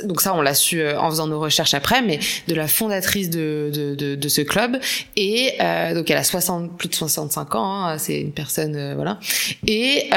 donc 0.05 0.21
ça 0.21 0.33
on 0.33 0.41
l'a 0.41 0.53
su 0.53 0.79
euh, 0.79 0.99
en 0.99 1.09
faisant 1.09 1.27
nos 1.27 1.39
recherches 1.39 1.73
après 1.73 2.01
mais 2.01 2.19
de 2.47 2.55
la 2.55 2.67
fondatrice 2.67 3.29
de 3.29 3.69
de, 3.73 3.95
de, 3.95 4.15
de 4.15 4.29
ce 4.29 4.41
club. 4.41 4.79
Et 5.15 5.53
euh, 5.59 5.93
donc 5.93 6.09
elle 6.09 6.17
a 6.17 6.23
60 6.23 6.77
plus 6.77 6.89
de 6.89 6.95
65 6.95 7.55
ans 7.55 7.85
hein, 7.85 7.97
c'est 7.97 8.21
une 8.21 8.31
personne 8.31 8.75
euh, 8.75 8.95
voilà. 8.95 9.19
Et 9.65 10.09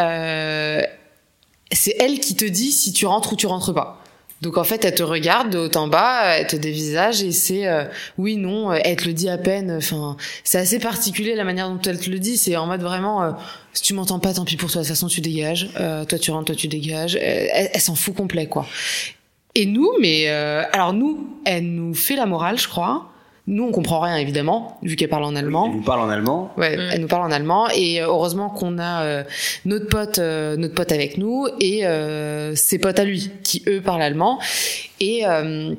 c'est 1.72 1.94
elle 2.00 2.18
qui 2.18 2.34
te 2.34 2.44
dit 2.44 2.72
si 2.72 2.92
tu 2.92 3.06
rentres 3.06 3.32
ou 3.32 3.36
tu 3.36 3.46
rentres 3.46 3.74
pas 3.74 3.99
donc 4.40 4.56
en 4.56 4.64
fait, 4.64 4.84
elle 4.86 4.94
te 4.94 5.02
regarde 5.02 5.50
de 5.50 5.58
haut 5.58 5.76
en 5.76 5.86
bas, 5.86 6.36
elle 6.36 6.46
te 6.46 6.56
dévisage 6.56 7.22
et 7.22 7.30
c'est 7.30 7.66
euh, 7.66 7.84
oui, 8.16 8.36
non, 8.36 8.72
euh, 8.72 8.78
elle 8.82 8.96
te 8.96 9.04
le 9.04 9.12
dit 9.12 9.28
à 9.28 9.36
peine. 9.36 9.70
Enfin, 9.70 10.16
c'est 10.44 10.56
assez 10.56 10.78
particulier 10.78 11.34
la 11.34 11.44
manière 11.44 11.68
dont 11.68 11.80
elle 11.86 12.00
te 12.00 12.08
le 12.08 12.18
dit. 12.18 12.38
C'est 12.38 12.56
en 12.56 12.66
mode 12.66 12.80
vraiment, 12.80 13.22
euh, 13.22 13.32
si 13.74 13.82
tu 13.82 13.92
m'entends 13.92 14.18
pas, 14.18 14.32
tant 14.32 14.46
pis 14.46 14.56
pour 14.56 14.70
toi. 14.70 14.80
De 14.80 14.86
toute 14.86 14.94
façon, 14.94 15.08
tu 15.08 15.20
dégages. 15.20 15.68
Euh, 15.78 16.06
toi, 16.06 16.18
tu 16.18 16.30
rentres, 16.30 16.46
toi, 16.46 16.54
tu 16.54 16.68
dégages. 16.68 17.16
Euh, 17.16 17.48
elle 17.52 17.70
elle 17.74 17.80
s'en 17.80 17.94
fout 17.94 18.14
complet, 18.14 18.46
quoi. 18.46 18.66
Et 19.54 19.66
nous, 19.66 19.90
mais 20.00 20.28
euh, 20.28 20.62
alors 20.72 20.94
nous, 20.94 21.28
elle 21.44 21.66
nous 21.74 21.92
fait 21.92 22.16
la 22.16 22.24
morale, 22.24 22.58
je 22.58 22.68
crois. 22.68 23.09
Nous, 23.52 23.64
on 23.64 23.72
comprend 23.72 23.98
rien 23.98 24.14
évidemment, 24.14 24.78
vu 24.80 24.94
qu'elle 24.94 25.08
parle 25.08 25.24
en 25.24 25.34
allemand. 25.34 25.66
Il 25.66 25.78
vous 25.78 25.82
parle 25.82 26.00
en 26.02 26.08
allemand. 26.08 26.52
Ouais, 26.56 26.78
elle 26.92 27.00
nous 27.00 27.08
parle 27.08 27.24
en 27.24 27.32
allemand 27.32 27.68
et 27.74 28.00
euh, 28.00 28.06
heureusement 28.06 28.48
qu'on 28.48 28.78
a 28.78 29.02
euh, 29.02 29.24
notre 29.64 29.88
pote, 29.88 30.20
euh, 30.20 30.56
notre 30.56 30.74
pote 30.74 30.92
avec 30.92 31.18
nous 31.18 31.48
et 31.58 31.84
euh, 31.84 32.54
ses 32.54 32.78
potes 32.78 33.00
à 33.00 33.04
lui 33.04 33.28
qui 33.42 33.64
eux 33.66 33.80
parlent 33.80 34.02
allemand 34.02 34.38
et 35.00 35.26
euh, 35.26 35.74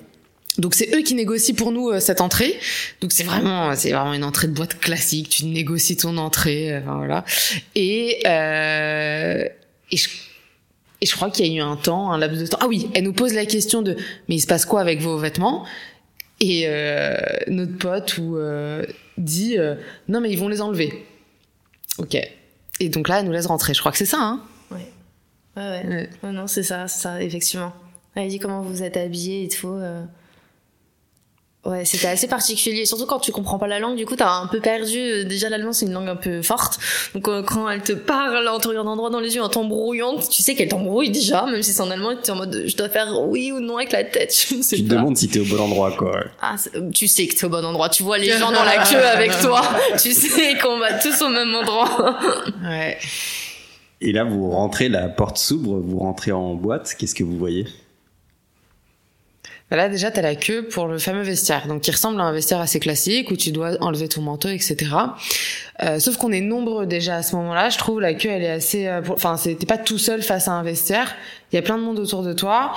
donc 0.57 0.75
c'est 0.75 0.93
eux 0.93 1.01
qui 1.01 1.15
négocient 1.15 1.55
pour 1.55 1.71
nous 1.71 1.91
euh, 1.91 2.01
cette 2.01 2.19
entrée. 2.19 2.59
Donc 2.99 3.13
c'est 3.13 3.23
vraiment, 3.23 3.73
c'est 3.73 3.91
vraiment 3.91 4.13
une 4.13 4.25
entrée 4.25 4.47
de 4.47 4.53
boîte 4.53 4.77
classique. 4.77 5.29
Tu 5.29 5.45
négocies 5.45 5.95
ton 5.95 6.17
entrée, 6.17 6.77
enfin, 6.77 6.97
voilà. 6.97 7.23
Et 7.75 8.19
euh, 8.27 9.45
et 9.91 9.97
je 9.97 10.09
et 11.03 11.05
je 11.07 11.15
crois 11.15 11.31
qu'il 11.31 11.47
y 11.47 11.49
a 11.49 11.57
eu 11.57 11.61
un 11.61 11.77
temps, 11.77 12.11
un 12.11 12.17
laps 12.17 12.39
de 12.39 12.47
temps. 12.47 12.59
Ah 12.59 12.67
oui, 12.67 12.89
elle 12.93 13.05
nous 13.05 13.13
pose 13.13 13.33
la 13.33 13.45
question 13.45 13.81
de 13.81 13.95
mais 14.27 14.35
il 14.35 14.41
se 14.41 14.45
passe 14.45 14.65
quoi 14.65 14.81
avec 14.81 14.99
vos 14.99 15.17
vêtements? 15.17 15.63
Et 16.41 16.63
euh, 16.65 17.15
notre 17.47 17.77
pote 17.77 18.17
ou 18.17 18.35
euh, 18.35 18.83
dit 19.17 19.57
euh, 19.57 19.75
non 20.07 20.19
mais 20.21 20.31
ils 20.31 20.39
vont 20.39 20.47
les 20.47 20.59
enlever. 20.61 21.05
Ok. 21.99 22.17
Et 22.79 22.89
donc 22.89 23.07
là, 23.07 23.19
elle 23.19 23.27
nous 23.27 23.31
laisse 23.31 23.45
rentrer. 23.45 23.75
Je 23.75 23.79
crois 23.79 23.91
que 23.91 23.97
c'est 23.97 24.05
ça. 24.05 24.17
Hein 24.19 24.41
Ouais 24.71 24.77
ouais. 25.55 25.85
Ouais. 25.87 26.09
Ouais, 26.23 26.31
non 26.31 26.47
c'est 26.47 26.63
ça 26.63 26.87
c'est 26.87 27.01
ça 27.01 27.21
effectivement. 27.21 27.73
Elle 28.15 28.27
dit 28.27 28.39
comment 28.39 28.61
vous 28.61 28.81
êtes 28.81 28.97
habillés 28.97 29.45
et 29.45 29.47
tout. 29.49 29.79
Ouais, 31.63 31.85
c'était 31.85 32.07
assez 32.07 32.27
particulier. 32.27 32.85
Surtout 32.87 33.05
quand 33.05 33.19
tu 33.19 33.31
comprends 33.31 33.59
pas 33.59 33.67
la 33.67 33.77
langue, 33.77 33.95
du 33.95 34.07
coup, 34.07 34.15
t'as 34.15 34.31
un 34.31 34.47
peu 34.47 34.59
perdu. 34.59 34.97
Euh, 34.97 35.23
Déjà, 35.25 35.47
l'allemand, 35.47 35.73
c'est 35.73 35.85
une 35.85 35.93
langue 35.93 36.09
un 36.09 36.15
peu 36.15 36.41
forte. 36.41 36.79
Donc, 37.13 37.27
euh, 37.27 37.43
quand 37.43 37.69
elle 37.69 37.83
te 37.83 37.93
parle 37.93 38.47
en 38.47 38.59
te 38.59 38.67
regardant 38.67 38.95
droit 38.95 39.11
dans 39.11 39.19
les 39.19 39.35
yeux, 39.35 39.43
en 39.43 39.49
t'embrouillant, 39.49 40.15
tu 40.17 40.41
sais 40.41 40.55
qu'elle 40.55 40.69
t'embrouille 40.69 41.11
déjà, 41.11 41.45
même 41.45 41.61
si 41.61 41.71
c'est 41.71 41.81
en 41.83 41.91
allemand, 41.91 42.15
t'es 42.15 42.31
en 42.31 42.35
mode, 42.37 42.63
je 42.65 42.75
dois 42.75 42.89
faire 42.89 43.13
oui 43.27 43.51
ou 43.51 43.59
non 43.59 43.77
avec 43.77 43.91
la 43.91 44.03
tête. 44.03 44.35
Je 44.49 44.55
ne 44.55 44.61
sais 44.63 44.77
Tu 44.77 44.83
te 44.85 44.89
pas. 44.89 44.95
demandes 44.95 45.17
si 45.17 45.29
t'es 45.29 45.39
au 45.39 45.45
bon 45.45 45.59
endroit, 45.59 45.91
quoi. 45.91 46.23
Ah, 46.41 46.55
euh, 46.75 46.89
tu 46.89 47.07
sais 47.07 47.27
que 47.27 47.35
t'es 47.35 47.45
au 47.45 47.49
bon 47.49 47.63
endroit. 47.63 47.89
Tu 47.89 48.01
vois 48.01 48.17
les 48.17 48.31
gens 48.39 48.51
dans 48.51 48.63
la 48.63 48.83
queue 48.83 48.97
avec 49.05 49.31
toi. 49.41 49.61
Tu 50.01 50.13
sais 50.13 50.57
qu'on 50.57 50.79
va 50.79 50.93
tous 50.95 51.21
au 51.21 51.29
même 51.29 51.53
endroit. 51.53 52.17
Ouais. 52.63 52.97
Et 54.01 54.11
là, 54.13 54.23
vous 54.23 54.49
rentrez, 54.49 54.89
la 54.89 55.09
porte 55.09 55.37
s'ouvre, 55.37 55.77
vous 55.79 55.99
rentrez 55.99 56.31
en 56.31 56.55
boîte. 56.55 56.95
Qu'est-ce 56.97 57.13
que 57.13 57.23
vous 57.23 57.37
voyez? 57.37 57.67
Là, 59.71 59.87
déjà, 59.89 60.11
t'as 60.11 60.21
la 60.21 60.35
queue 60.35 60.63
pour 60.67 60.87
le 60.87 60.97
fameux 60.99 61.21
vestiaire, 61.21 61.65
donc 61.67 61.81
qui 61.81 61.91
ressemble 61.91 62.19
à 62.19 62.25
un 62.25 62.33
vestiaire 62.33 62.59
assez 62.59 62.79
classique 62.81 63.31
où 63.31 63.37
tu 63.37 63.51
dois 63.51 63.77
enlever 63.81 64.09
ton 64.09 64.21
manteau, 64.21 64.49
etc. 64.49 64.75
Euh, 65.81 65.97
sauf 65.99 66.17
qu'on 66.17 66.31
est 66.33 66.41
nombreux 66.41 66.85
déjà 66.85 67.15
à 67.15 67.23
ce 67.23 67.35
moment-là. 67.37 67.69
Je 67.69 67.77
trouve 67.77 68.01
la 68.01 68.13
queue, 68.13 68.29
elle 68.29 68.43
est 68.43 68.49
assez. 68.51 68.85
euh, 68.87 69.01
pour- 69.01 69.15
Enfin, 69.15 69.35
t'es 69.41 69.55
pas 69.65 69.77
tout 69.77 69.97
seul 69.97 70.21
face 70.21 70.47
à 70.49 70.51
un 70.51 70.63
vestiaire. 70.63 71.15
Il 71.51 71.55
y 71.55 71.59
a 71.59 71.61
plein 71.61 71.77
de 71.77 71.83
monde 71.83 71.99
autour 71.99 72.21
de 72.23 72.33
toi. 72.33 72.73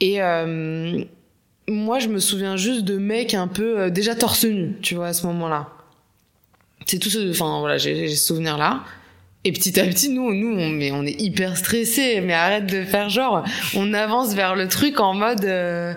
Et 0.00 0.20
euh, 0.22 1.02
moi, 1.66 1.98
je 1.98 2.08
me 2.08 2.18
souviens 2.18 2.56
juste 2.58 2.82
de 2.84 2.98
mecs 2.98 3.32
un 3.32 3.48
peu 3.48 3.80
euh, 3.80 3.90
déjà 3.90 4.14
torse 4.14 4.44
nu, 4.44 4.76
tu 4.82 4.96
vois, 4.96 5.06
à 5.08 5.12
ce 5.14 5.26
moment-là. 5.26 5.68
C'est 6.86 6.98
tout 6.98 7.08
ce. 7.08 7.30
Enfin, 7.30 7.60
voilà, 7.60 7.78
j'ai 7.78 8.08
j'ai 8.08 8.14
ce 8.16 8.26
souvenir-là. 8.26 8.80
Et 9.44 9.52
petit 9.52 9.78
à 9.80 9.84
petit, 9.84 10.08
nous, 10.10 10.34
nous, 10.34 10.58
on, 10.58 10.68
mais 10.68 10.90
on 10.92 11.04
est 11.04 11.18
hyper 11.20 11.56
stressés. 11.56 12.20
Mais 12.20 12.34
arrête 12.34 12.66
de 12.66 12.82
faire 12.82 13.08
genre, 13.08 13.44
on 13.74 13.94
avance 13.94 14.34
vers 14.34 14.54
le 14.56 14.68
truc 14.68 15.00
en 15.00 15.14
mode, 15.14 15.44
euh, 15.44 15.94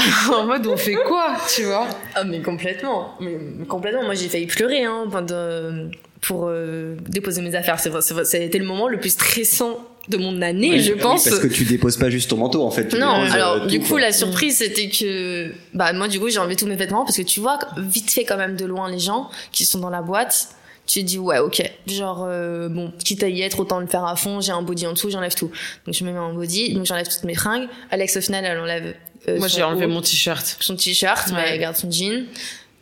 en 0.34 0.46
mode, 0.46 0.66
on 0.66 0.76
fait 0.76 0.94
quoi, 0.94 1.36
tu 1.54 1.64
vois? 1.64 1.86
Ah 2.14 2.24
mais 2.24 2.40
complètement, 2.40 3.14
mais 3.20 3.36
complètement. 3.68 4.02
Moi 4.04 4.14
j'ai 4.14 4.28
failli 4.28 4.46
pleurer 4.46 4.84
hein, 4.84 5.06
pendant- 5.10 5.90
pour 6.20 6.46
euh, 6.48 6.96
déposer 7.08 7.40
mes 7.42 7.54
affaires. 7.54 7.80
C'est 7.80 7.88
vrai, 7.88 8.02
c'est 8.02 8.12
vrai, 8.14 8.24
ça 8.24 8.36
a 8.36 8.40
été 8.40 8.58
le 8.58 8.64
moment 8.66 8.88
le 8.88 8.98
plus 9.00 9.10
stressant 9.10 9.78
de 10.08 10.16
mon 10.18 10.42
année, 10.42 10.80
je 10.80 10.92
oui, 10.92 10.98
pense. 11.00 11.24
Parce 11.28 11.38
que 11.40 11.46
tu 11.46 11.64
déposes 11.64 11.96
pas 11.96 12.10
juste 12.10 12.28
ton 12.30 12.36
manteau, 12.36 12.62
en 12.62 12.70
fait. 12.70 12.88
tu 12.88 12.98
Non, 12.98 13.20
déposes, 13.20 13.34
alors 13.34 13.52
euh, 13.62 13.66
du 13.66 13.80
coup 13.80 13.88
quoi. 13.90 14.00
la 14.00 14.12
surprise 14.12 14.58
c'était 14.58 14.88
que 14.88 15.52
bah 15.72 15.92
moi 15.92 16.08
du 16.08 16.18
coup 16.20 16.28
j'ai 16.28 16.38
enlevé 16.38 16.56
tous 16.56 16.66
mes 16.66 16.76
vêtements 16.76 17.04
parce 17.04 17.16
que 17.16 17.22
tu 17.22 17.40
vois 17.40 17.58
vite 17.78 18.10
fait 18.10 18.24
quand 18.24 18.36
même 18.36 18.56
de 18.56 18.64
loin 18.66 18.90
les 18.90 18.98
gens 18.98 19.30
qui 19.52 19.64
sont 19.64 19.78
dans 19.78 19.90
la 19.90 20.02
boîte. 20.02 20.48
Tu 20.86 21.00
te 21.00 21.04
dis 21.06 21.18
ouais 21.18 21.38
ok 21.38 21.62
genre 21.86 22.26
euh, 22.28 22.68
bon 22.68 22.92
quitte 23.04 23.22
à 23.22 23.28
y 23.28 23.42
être 23.42 23.60
autant 23.60 23.78
le 23.78 23.86
faire 23.86 24.04
à 24.04 24.16
fond 24.16 24.40
j'ai 24.40 24.50
un 24.50 24.62
body 24.62 24.88
en 24.88 24.92
dessous 24.94 25.08
j'enlève 25.08 25.34
tout 25.36 25.48
donc 25.86 25.94
je 25.94 26.02
me 26.02 26.10
mets 26.10 26.18
en 26.18 26.34
body 26.34 26.74
donc 26.74 26.84
j'enlève 26.84 27.06
toutes 27.06 27.22
mes 27.22 27.34
fringues 27.36 27.68
Alex 27.92 28.16
au 28.16 28.20
final 28.20 28.44
elle 28.44 28.58
enlève 28.58 28.94
euh, 29.28 29.38
Moi, 29.38 29.48
j'ai 29.48 29.62
enlevé 29.62 29.86
haut 29.86 29.88
mon 29.88 30.00
t-shirt. 30.00 30.56
son 30.60 30.76
t-shirt, 30.76 31.28
mais 31.32 31.36
Ouais. 31.36 31.50
elle 31.54 31.60
garde 31.60 31.76
son 31.76 31.90
jean. 31.90 32.26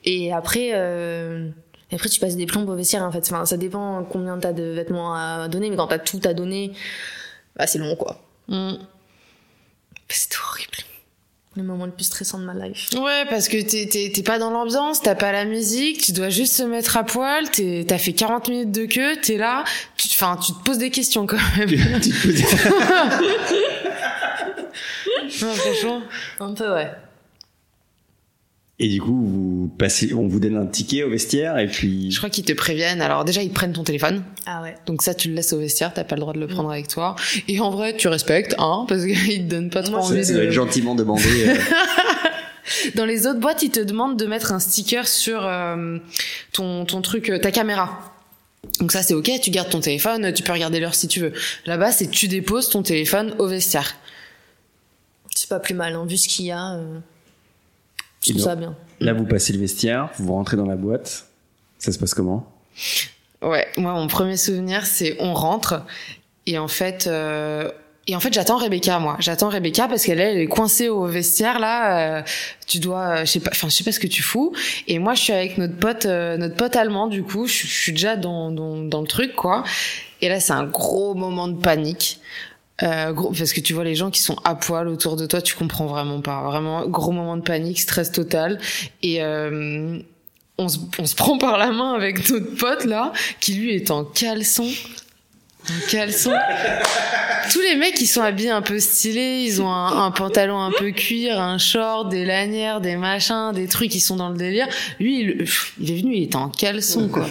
Et 0.05 0.33
après, 0.33 0.71
euh, 0.75 1.49
et 1.91 1.95
après 1.97 2.09
tu 2.09 2.21
passes 2.21 2.37
des 2.37 2.47
plombes 2.47 2.69
au 2.69 2.75
vestiaire 2.77 3.03
en 3.03 3.11
fait. 3.13 3.25
Enfin, 3.31 3.45
ça 3.47 3.57
dépend 3.57 4.05
combien 4.05 4.39
t'as 4.39 4.53
de 4.53 4.63
vêtements 4.63 5.15
à 5.15 5.49
donner, 5.49 5.71
mais 5.71 5.77
quand 5.77 5.89
t'as 5.89 5.99
tout 5.99 6.21
à 6.25 6.35
donner, 6.35 6.73
bah 7.57 7.67
c'est 7.67 7.79
long 7.79 7.97
quoi. 7.97 8.21
Mm. 8.49 8.75
C'était 10.09 10.37
horrible. 10.49 10.73
Le 11.57 11.63
moment 11.65 11.87
le 11.87 11.93
plus 11.93 12.05
stressant 12.05 12.39
de 12.39 12.45
ma 12.45 12.55
life. 12.55 12.89
Ouais, 12.97 13.25
parce 13.29 13.49
que 13.49 13.61
t'es, 13.61 13.87
t'es, 13.89 14.13
t'es 14.15 14.23
pas 14.23 14.39
dans 14.39 14.51
l'ambiance, 14.51 15.03
t'as 15.03 15.17
pas 15.17 15.33
la 15.33 15.45
musique, 15.45 16.01
tu 16.01 16.13
dois 16.13 16.29
juste 16.29 16.59
te 16.59 16.63
mettre 16.63 16.97
à 16.97 17.03
poil, 17.05 17.51
t'es, 17.51 17.85
t'as 17.87 17.99
fait 17.99 18.13
40 18.13 18.49
minutes 18.49 18.71
de 18.71 18.87
queue, 18.87 19.17
t'es 19.21 19.37
là, 19.39 19.65
tu, 19.97 20.07
enfin, 20.13 20.37
tu 20.37 20.53
te 20.53 20.59
poses 20.63 20.79
des 20.79 20.91
questions 20.91 21.27
quand 21.27 21.37
même. 21.57 21.69
Tu 22.01 22.11
te 22.11 22.23
poses- 22.23 22.45
Non, 25.43 25.53
franchement. 25.53 26.03
Un 26.41 26.55
peu 26.55 26.73
ouais. 26.75 26.91
Et 28.81 28.89
du 28.89 29.01
coup, 29.01 29.13
vous 29.27 29.69
passez, 29.77 30.15
on 30.15 30.29
vous 30.29 30.39
donne 30.39 30.57
un 30.57 30.67
ticket 30.67 31.03
au 31.03 31.11
vestiaire 31.11 31.59
et 31.59 31.67
puis. 31.67 32.13
Je 32.13 32.19
crois 32.19 32.31
qu'ils 32.31 32.45
te 32.45 32.53
préviennent. 32.53 33.01
Alors 33.03 33.25
déjà, 33.25 33.43
ils 33.43 33.51
prennent 33.51 33.73
ton 33.73 33.83
téléphone. 33.83 34.23
Ah 34.47 34.63
ouais. 34.63 34.77
Donc 34.87 35.03
ça, 35.03 35.15
tu 35.15 35.29
le 35.29 35.35
laisses 35.35 35.53
au 35.53 35.59
vestiaire, 35.59 35.93
t'as 35.93 36.05
pas 36.05 36.15
le 36.15 36.21
droit 36.21 36.33
de 36.33 36.39
le 36.39 36.47
prendre 36.47 36.71
avec 36.71 36.87
toi. 36.87 37.17
Et 37.49 37.59
en 37.59 37.71
vrai, 37.71 37.97
tu 37.97 38.07
respectes, 38.07 38.55
hein, 38.59 38.85
parce 38.89 39.05
qu'ils 39.05 39.17
te 39.49 39.51
donnent 39.51 39.71
pas 39.71 39.83
trop 39.83 39.97
Moi, 39.97 40.05
envie 40.05 40.25
Ça 40.25 40.33
doit 40.33 40.43
de... 40.43 40.47
être 40.47 40.53
gentiment 40.53 40.95
demandé. 40.95 41.25
euh, 41.49 41.57
Dans 42.95 43.05
les 43.05 43.27
autres 43.27 43.41
boîtes, 43.41 43.63
ils 43.63 43.71
te 43.71 43.81
demandent 43.81 44.17
de 44.19 44.27
mettre 44.27 44.53
un 44.53 44.61
sticker 44.61 45.09
sur 45.09 45.45
euh, 45.45 45.99
ton, 46.53 46.85
ton 46.85 47.03
truc, 47.03 47.31
euh, 47.31 47.39
ta 47.39 47.51
caméra. 47.51 48.15
Donc 48.79 48.93
ça, 48.93 49.03
c'est 49.03 49.15
ok, 49.15 49.29
tu 49.43 49.51
gardes 49.51 49.71
ton 49.71 49.81
téléphone, 49.81 50.33
tu 50.33 50.43
peux 50.45 50.53
regarder 50.53 50.79
l'heure 50.79 50.95
si 50.95 51.09
tu 51.09 51.19
veux. 51.19 51.33
Là-bas, 51.67 51.91
c'est 51.91 52.09
tu 52.09 52.29
déposes 52.29 52.69
ton 52.69 52.83
téléphone 52.83 53.35
au 53.39 53.47
vestiaire. 53.49 53.97
C'est 55.39 55.49
pas 55.49 55.61
plus 55.61 55.75
mal, 55.75 55.95
hein, 55.95 56.05
vu 56.05 56.17
ce 56.17 56.27
qu'il 56.27 56.47
y 56.47 56.51
a. 56.51 56.73
euh, 56.75 56.99
Je 58.23 58.31
trouve 58.31 58.43
donc, 58.43 58.45
ça 58.51 58.57
bien. 58.57 58.75
Là, 58.99 59.13
vous 59.13 59.25
passez 59.25 59.53
le 59.53 59.61
vestiaire, 59.61 60.11
vous 60.19 60.33
rentrez 60.33 60.57
dans 60.57 60.67
la 60.67 60.75
boîte. 60.75 61.27
Ça 61.79 61.93
se 61.93 61.99
passe 62.01 62.13
comment? 62.13 62.45
Ouais, 63.41 63.69
moi, 63.77 63.93
mon 63.93 64.09
premier 64.09 64.37
souvenir, 64.37 64.85
c'est 64.85 65.17
on 65.21 65.33
rentre 65.35 65.85
et 66.47 66.59
en 66.59 66.67
fait, 66.67 67.07
euh, 67.07 67.71
et 68.09 68.17
en 68.17 68.21
fait, 68.21 68.33
j'attends 68.33 68.57
Rebecca, 68.57 68.99
moi. 68.99 69.17
J'attends 69.21 69.49
Rebecca 69.49 69.87
parce 69.87 70.03
qu'elle 70.05 70.19
elle 70.19 70.39
est 70.39 70.49
coincée 70.49 70.89
au 70.89 71.07
vestiaire 71.07 71.61
là. 71.61 72.19
euh, 72.19 72.23
tu 72.67 72.81
dois, 72.81 73.19
euh, 73.19 73.21
je 73.21 73.27
sais 73.27 73.39
pas, 73.41 73.51
enfin, 73.53 73.69
je 73.69 73.75
sais 73.77 73.85
pas 73.85 73.93
ce 73.93 74.01
que 74.01 74.09
tu 74.09 74.25
fous. 74.25 74.53
Et 74.89 74.99
moi, 74.99 75.15
je 75.15 75.21
suis 75.23 75.33
avec 75.33 75.57
notre 75.57 75.77
pote, 75.77 76.07
euh, 76.07 76.37
notre 76.37 76.57
pote 76.57 76.75
allemand. 76.75 77.07
Du 77.07 77.23
coup, 77.23 77.47
je, 77.47 77.53
je 77.53 77.67
suis 77.81 77.93
déjà 77.93 78.17
dans, 78.17 78.51
dans 78.51 78.77
dans 78.79 79.03
le 79.03 79.07
truc, 79.07 79.37
quoi. 79.37 79.63
Et 80.21 80.29
là, 80.29 80.41
c'est 80.41 80.53
un 80.55 80.65
gros 80.65 81.15
moment 81.15 81.47
de 81.47 81.61
panique. 81.63 82.19
Euh, 82.83 83.13
gros, 83.13 83.33
parce 83.37 83.53
que 83.53 83.61
tu 83.61 83.73
vois 83.73 83.85
les 83.85 83.97
gens 83.97 84.11
qui 84.11 84.21
sont 84.21 84.37
à 84.45 84.55
poil 84.55 84.87
autour 84.89 85.17
de 85.17 85.27
toi, 85.27 85.43
tu 85.43 85.55
comprends 85.57 85.87
vraiment 85.87 86.21
pas. 86.21 86.43
Vraiment, 86.43 86.87
gros 86.87 87.11
moment 87.11 87.37
de 87.37 87.43
panique, 87.43 87.81
stress 87.81 88.13
total. 88.13 88.59
Et 89.03 89.23
euh, 89.23 89.99
on 90.59 90.69
se, 90.69 90.79
on 90.99 91.07
se 91.07 91.15
prend 91.15 91.39
par 91.39 91.59
la 91.59 91.73
main 91.73 91.95
avec 91.95 92.29
notre 92.31 92.55
pote 92.57 92.85
là, 92.85 93.13
qui 93.41 93.55
lui 93.55 93.75
est 93.75 93.91
en 93.91 94.05
caleçon. 94.05 94.69
En 95.69 95.91
caleçon. 95.91 96.33
Tous 97.51 97.61
les 97.61 97.77
mecs, 97.77 98.01
ils 98.01 98.07
sont 98.07 98.23
habillés 98.23 98.51
un 98.51 98.63
peu 98.63 98.79
stylés, 98.79 99.43
ils 99.45 99.61
ont 99.61 99.71
un, 99.71 100.05
un 100.07 100.11
pantalon 100.11 100.61
un 100.61 100.71
peu 100.71 100.91
cuir, 100.91 101.41
un 101.41 101.59
short, 101.59 102.11
des 102.11 102.25
lanières, 102.25 102.81
des 102.81 102.97
machins, 102.97 103.53
des 103.55 103.67
trucs, 103.67 103.95
ils 103.95 104.01
sont 104.01 104.17
dans 104.17 104.29
le 104.29 104.37
délire. 104.37 104.69
Lui, 105.01 105.21
il, 105.21 105.49
il 105.81 105.91
est 105.91 106.01
venu, 106.01 106.17
il 106.17 106.23
était 106.25 106.37
en 106.37 106.49
caleçon, 106.49 107.09
quoi. 107.09 107.27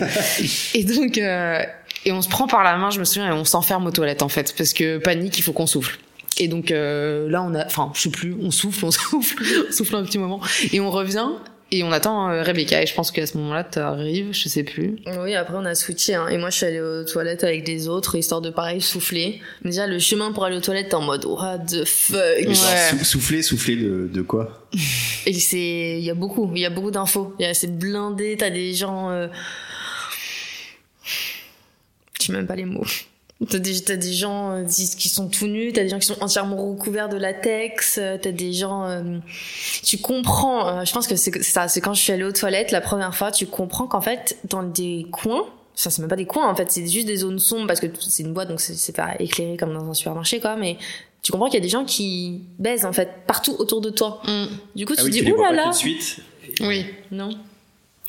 Et 0.74 0.84
donc, 0.84 1.18
euh, 1.18 1.62
et 2.08 2.12
on 2.12 2.22
se 2.22 2.30
prend 2.30 2.48
par 2.48 2.64
la 2.64 2.78
main, 2.78 2.90
je 2.90 3.00
me 3.00 3.06
souviens, 3.06 3.28
et 3.30 3.34
on 3.34 3.44
s'enferme 3.46 3.86
aux 3.86 3.92
toilettes, 3.92 4.22
en 4.24 4.30
fait, 4.30 4.54
parce 4.58 4.74
que 4.74 4.98
panique, 4.98 5.38
il 5.38 5.42
faut 5.44 5.54
qu'on 5.54 5.68
souffle. 5.68 6.00
Et 6.40 6.48
donc 6.48 6.72
euh, 6.72 7.30
là, 7.30 7.42
on 7.44 7.54
a, 7.56 7.66
enfin, 7.66 7.92
je 7.96 8.02
sais 8.02 8.10
plus, 8.10 8.36
on 8.42 8.52
souffle, 8.52 8.86
on 8.86 8.92
souffle, 8.92 9.44
on 9.70 9.72
souffle 9.74 9.96
un 9.96 10.04
petit 10.04 10.18
moment, 10.20 10.40
et 10.72 10.80
on 10.80 10.90
revient. 10.90 11.28
Et 11.70 11.84
on 11.84 11.92
attend 11.92 12.30
euh, 12.30 12.44
Rebecca, 12.44 12.82
et 12.82 12.86
je 12.86 12.94
pense 12.94 13.12
qu'à 13.12 13.26
ce 13.28 13.38
moment-là, 13.40 13.66
t'arrives, 13.66 14.30
je 14.32 14.48
sais 14.48 14.64
plus. 14.64 14.96
Oui, 15.22 15.36
après 15.36 15.56
on 15.58 15.66
a 15.66 15.76
switché, 15.76 16.16
hein. 16.16 16.30
et 16.30 16.38
moi 16.38 16.50
je 16.50 16.56
suis 16.56 16.66
allée 16.66 16.80
aux 16.80 17.04
toilettes 17.04 17.44
avec 17.44 17.68
les 17.68 17.90
autres, 17.90 18.16
histoire 18.16 18.40
de 18.40 18.50
pareil 18.50 18.80
souffler. 18.80 19.42
Mais 19.66 19.72
déjà, 19.72 19.86
le 19.86 20.00
chemin 20.00 20.32
pour 20.32 20.46
aller 20.46 20.56
aux 20.56 20.62
toilettes, 20.62 20.88
t'es 20.88 20.96
en 20.96 21.02
mode 21.02 21.26
what 21.26 21.58
the 21.68 21.84
fuck? 21.84 22.18
Mais 22.40 22.54
genre, 22.54 22.64
Ouais. 22.72 22.98
sou- 23.00 23.04
souffler, 23.04 23.42
souffler 23.42 23.76
de, 23.76 24.08
de 24.08 24.22
quoi? 24.22 24.66
Et 25.26 25.34
c'est, 25.34 25.98
il 26.00 26.06
y 26.06 26.10
a 26.10 26.14
beaucoup, 26.14 26.50
il 26.56 26.62
y 26.62 26.66
a 26.66 26.70
beaucoup 26.70 26.92
d'infos. 26.92 27.34
Il 27.38 27.46
y 27.46 27.50
a, 27.50 27.54
c'est 27.54 27.78
blindé, 27.78 28.38
t'as 28.40 28.50
des 28.50 28.74
gens, 28.74 29.10
euh... 29.10 29.28
je 32.28 32.34
sais 32.34 32.38
même 32.38 32.48
pas 32.48 32.56
les 32.56 32.66
mots. 32.66 32.84
T'as 33.50 33.60
des, 33.60 33.80
t'as 33.82 33.96
des 33.96 34.14
gens 34.14 34.52
euh, 34.52 34.64
qui 34.66 35.10
sont 35.10 35.28
tout 35.30 35.46
nus, 35.46 35.72
t'as 35.72 35.84
des 35.84 35.90
gens 35.90 36.00
qui 36.00 36.08
sont 36.08 36.18
entièrement 36.22 36.58
recouverts 36.72 37.08
de 37.08 37.18
latex, 37.18 38.00
euh, 38.00 38.18
t'as 38.20 38.32
des 38.32 38.52
gens, 38.52 38.86
euh, 38.86 39.20
tu 39.84 40.00
comprends, 40.00 40.68
euh, 40.68 40.86
je 40.86 40.92
pense 40.92 41.06
que 41.06 41.16
c'est 41.16 41.32
c'est 41.32 41.44
ça, 41.44 41.68
c'est 41.68 41.80
quand 41.80 41.94
je 41.94 42.02
suis 42.02 42.12
allée 42.12 42.24
aux 42.24 42.32
toilettes 42.32 42.72
la 42.72 42.82
première 42.82 43.16
fois, 43.16 43.32
tu 43.32 43.46
comprends 43.46 43.86
qu'en 43.86 44.02
fait, 44.02 44.38
dans 44.50 44.64
des 44.64 45.06
coins, 45.12 45.46
ça 45.76 45.92
c'est 45.92 46.02
même 46.02 46.10
pas 46.10 46.16
des 46.16 46.26
coins 46.26 46.50
en 46.50 46.56
fait, 46.56 46.72
c'est 46.72 46.88
juste 46.88 47.06
des 47.06 47.18
zones 47.18 47.38
sombres 47.38 47.68
parce 47.68 47.80
que 47.80 47.86
c'est 48.00 48.24
une 48.24 48.34
boîte 48.34 48.50
donc 48.50 48.60
c'est 48.60 48.74
c'est 48.76 48.96
pas 48.96 49.14
éclairé 49.20 49.56
comme 49.56 49.72
dans 49.72 49.88
un 49.88 49.94
supermarché 49.94 50.40
quoi, 50.40 50.56
mais 50.56 50.78
tu 51.22 51.32
comprends 51.32 51.46
qu'il 51.48 51.60
y 51.60 51.62
a 51.62 51.64
des 51.64 51.70
gens 51.70 51.86
qui 51.86 52.42
baisent 52.58 52.86
en 52.86 52.94
fait 52.94 53.10
partout 53.28 53.56
autour 53.60 53.82
de 53.82 53.92
toi. 53.92 54.20
Mm. 54.26 54.46
Du 54.76 54.86
coup, 54.88 54.96
tu 54.96 55.02
Ah 55.02 55.04
oui, 55.06 55.12
dis, 55.12 55.32
ouh 55.32 55.40
là 55.40 55.52
là. 55.52 55.74
suite. 55.74 56.22
Oui. 56.62 56.88
Non. 57.12 57.30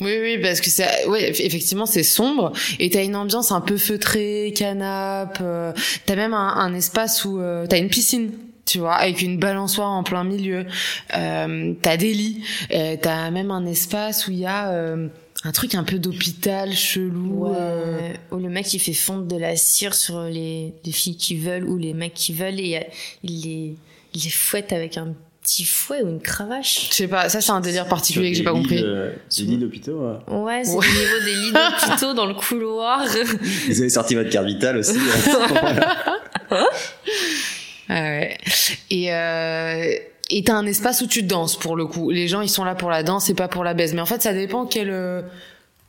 Oui, 0.01 0.17
oui, 0.23 0.39
parce 0.41 0.61
que 0.61 0.71
c'est, 0.71 1.07
ouais, 1.07 1.33
eff- 1.33 1.45
effectivement, 1.45 1.87
c'est 1.87 2.05
sombre 2.05 2.53
et 2.79 2.89
t'as 2.89 3.03
une 3.05 3.17
ambiance 3.17 3.51
un 3.51 3.61
peu 3.61 3.77
feutrée, 3.77 4.53
canapé. 4.57 5.41
euh, 5.43 5.73
t'as 6.07 6.15
même 6.15 6.35
un, 6.35 6.55
un 6.57 6.73
espace 6.75 7.25
où 7.25 7.41
euh, 7.41 7.67
t'as 7.67 7.79
une 7.79 7.89
piscine. 7.89 8.31
Tu 8.65 8.79
vois, 8.81 8.95
avec 8.97 9.23
une 9.23 9.39
balançoire 9.39 9.89
en 9.91 10.03
plein 10.03 10.25
milieu. 10.25 10.67
Euh, 11.17 11.73
t'as 11.81 11.97
des 11.97 12.13
lits. 12.13 12.45
Euh, 12.71 12.97
t'as 13.01 13.31
même 13.31 13.51
un 13.51 13.65
espace 13.65 14.29
où 14.29 14.31
il 14.31 14.41
y 14.41 14.47
a 14.47 14.71
euh, 14.73 15.09
un 15.43 15.53
truc 15.53 15.75
un 15.75 15.85
peu 15.85 15.99
d'hôpital 15.99 16.75
chelou. 16.75 17.47
Ouais. 17.49 17.57
euh, 17.59 18.13
Ou 18.31 18.37
le 18.37 18.51
mec 18.51 18.67
qui 18.67 18.79
fait 18.79 18.93
fondre 18.93 19.25
de 19.25 19.37
la 19.37 19.57
cire 19.57 19.95
sur 19.95 20.21
les, 20.25 20.75
les 20.85 20.93
filles 20.93 21.17
qui 21.17 21.37
veulent 21.37 21.65
ou 21.65 21.79
les 21.79 21.95
mecs 21.95 22.13
qui 22.15 22.35
veulent 22.35 22.61
et 22.61 22.87
il 23.25 23.41
les, 23.43 23.77
il 24.15 24.23
les 24.23 24.31
fouette 24.31 24.73
avec 24.75 24.99
un 24.99 25.15
petit 25.43 25.65
fouet 25.65 26.03
ou 26.03 26.09
une 26.09 26.21
cravache. 26.21 26.89
Je 26.91 26.95
sais 26.95 27.09
pas, 27.09 27.29
ça 27.29 27.41
c'est 27.41 27.53
un 27.53 27.61
délire 27.61 27.87
particulier 27.87 28.31
que 28.33 28.37
j'ai 28.37 28.45
pas 28.45 28.53
compris. 28.53 28.83
de- 28.83 29.13
Des 29.37 29.43
lits 29.45 29.57
d'hôpitaux. 29.57 29.99
ouais. 30.29 30.35
Ouais, 30.37 30.65
c'est 30.65 30.73
Ouais. 30.73 30.87
au 30.87 30.91
niveau 30.91 31.25
des 31.25 31.35
lits 31.35 31.53
d'hôpitaux 31.53 32.13
dans 32.15 32.27
le 32.27 32.35
couloir. 32.35 33.05
Vous 33.69 33.81
avez 33.81 33.89
sorti 33.89 34.15
votre 34.15 34.31
carte 34.31 34.47
vitale 34.47 34.77
aussi. 34.79 34.97
euh. 36.53 36.63
Ah 37.89 37.95
ouais. 38.03 38.37
Et 38.91 39.13
euh, 39.15 39.93
et 40.31 40.45
t'as 40.45 40.55
un 40.55 40.67
espace 40.67 41.01
où 41.01 41.07
tu 41.07 41.23
danses 41.23 41.59
pour 41.59 41.77
le 41.77 41.87
coup. 41.87 42.11
Les 42.11 42.29
gens 42.29 42.43
ils 42.43 42.51
sont 42.51 42.65
là 42.65 42.75
pour 42.75 42.91
la 42.91 43.03
danse 43.03 43.31
et 43.31 43.35
pas 43.35 43.49
pour 43.49 43.65
la 43.65 43.73
baise. 43.75 43.95
Mais 43.95 44.01
en 44.03 44.07
fait 44.07 44.21
ça 44.23 44.35
dépend 44.35 44.67
quel 44.67 44.91
euh, 44.91 45.23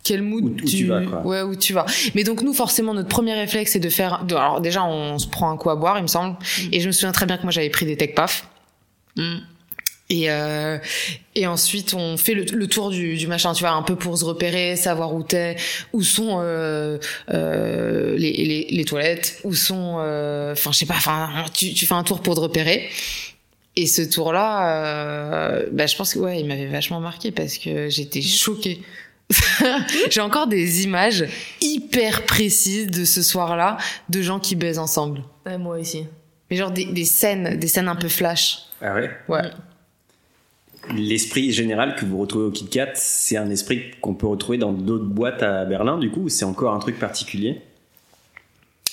quel 0.04 0.22
mood 0.22 0.46
Où- 0.46 0.64
où 0.64 0.66
tu 0.66 0.86
vas, 0.86 1.02
quoi. 1.02 1.26
Ouais 1.26 1.42
où 1.42 1.56
tu 1.58 1.74
vas. 1.74 1.86
Mais 2.16 2.24
donc 2.24 2.42
nous 2.42 2.54
forcément 2.54 2.94
notre 2.94 3.10
premier 3.10 3.34
réflexe 3.34 3.74
c'est 3.74 3.80
de 3.80 3.90
faire. 3.90 4.24
De, 4.24 4.36
alors 4.36 4.62
déjà 4.62 4.86
on 4.86 5.20
se 5.20 5.28
prend 5.28 5.52
un 5.52 5.58
coup 5.58 5.70
à 5.70 5.76
boire 5.76 5.98
il 5.98 6.04
me 6.04 6.08
semble. 6.08 6.38
Et 6.72 6.80
je 6.80 6.88
me 6.88 6.94
souviens 6.94 7.12
très 7.12 7.26
bien 7.26 7.38
que 7.38 7.44
moi 7.44 7.52
j'avais 7.52 7.70
pris 7.70 7.86
des 7.86 7.98
tech 7.98 8.14
paf. 8.16 8.48
Et, 10.10 10.32
euh, 10.32 10.80
et 11.36 11.46
ensuite, 11.46 11.94
on 11.94 12.18
fait 12.18 12.34
le, 12.34 12.44
le 12.44 12.68
tour 12.68 12.90
du, 12.90 13.16
du 13.16 13.28
machin, 13.28 13.54
tu 13.54 13.64
vois, 13.64 13.74
un 13.74 13.84
peu 13.84 13.96
pour 13.96 14.18
se 14.18 14.26
repérer, 14.26 14.76
savoir 14.76 15.14
où 15.14 15.22
t'es, 15.22 15.56
où 15.94 16.02
sont 16.02 16.40
euh, 16.42 16.98
euh, 17.32 18.18
les, 18.18 18.34
les, 18.34 18.68
les 18.72 18.86
toilettes, 18.86 19.40
où 19.44 19.54
sont... 19.54 19.98
Enfin, 20.52 20.72
je 20.72 20.78
sais 20.80 20.88
pas, 20.88 20.96
enfin, 20.96 21.46
tu, 21.54 21.74
tu 21.74 21.86
fais 21.86 21.94
un 21.94 22.04
tour 22.04 22.22
pour 22.22 22.36
te 22.36 22.40
repérer. 22.40 22.90
Et 23.76 23.86
ce 23.86 24.02
tour-là, 24.02 25.62
bah, 25.72 25.86
je 25.86 25.96
pense 25.96 26.16
que 26.16 26.20
ouais, 26.20 26.40
il 26.40 26.48
m'avait 26.48 26.66
vachement 26.66 27.00
marqué 27.00 27.32
parce 27.32 27.58
que 27.58 27.88
j'étais 27.90 28.22
choquée. 28.22 28.82
J'ai 30.10 30.22
encore 30.22 30.48
des 30.48 30.84
images 30.84 31.28
hyper 31.62 32.26
précises 32.26 32.88
de 32.88 33.06
ce 33.06 33.22
soir-là, 33.22 33.78
de 34.10 34.24
gens 34.24 34.40
qui 34.40 34.56
baisent 34.56 34.80
ensemble. 34.80 35.22
Ouais, 35.46 35.60
moi 35.60 35.78
aussi. 35.78 36.08
Mais 36.50 36.58
genre 36.58 36.72
des, 36.72 36.86
des 36.86 37.06
scènes, 37.06 37.60
des 37.60 37.68
scènes 37.68 37.88
un 37.88 37.96
peu 37.96 38.10
flash. 38.10 38.69
Ah 38.82 38.94
ouais 38.96 39.10
Ouais. 39.28 39.42
L'esprit 40.96 41.52
général 41.52 41.96
que 41.96 42.06
vous 42.06 42.18
retrouvez 42.18 42.46
au 42.46 42.52
Kit 42.52 42.66
Kat, 42.68 42.92
c'est 42.96 43.38
un 43.38 43.50
esprit 43.50 43.92
qu'on 44.02 44.16
peut 44.16 44.26
retrouver 44.28 44.58
dans 44.58 44.72
d'autres 44.72 45.06
boîtes 45.06 45.44
à 45.44 45.66
Berlin, 45.66 45.98
du 45.98 46.10
coup, 46.10 46.22
ou 46.22 46.30
c'est 46.30 46.46
encore 46.46 46.74
un 46.74 46.80
truc 46.80 46.98
particulier? 46.98 47.62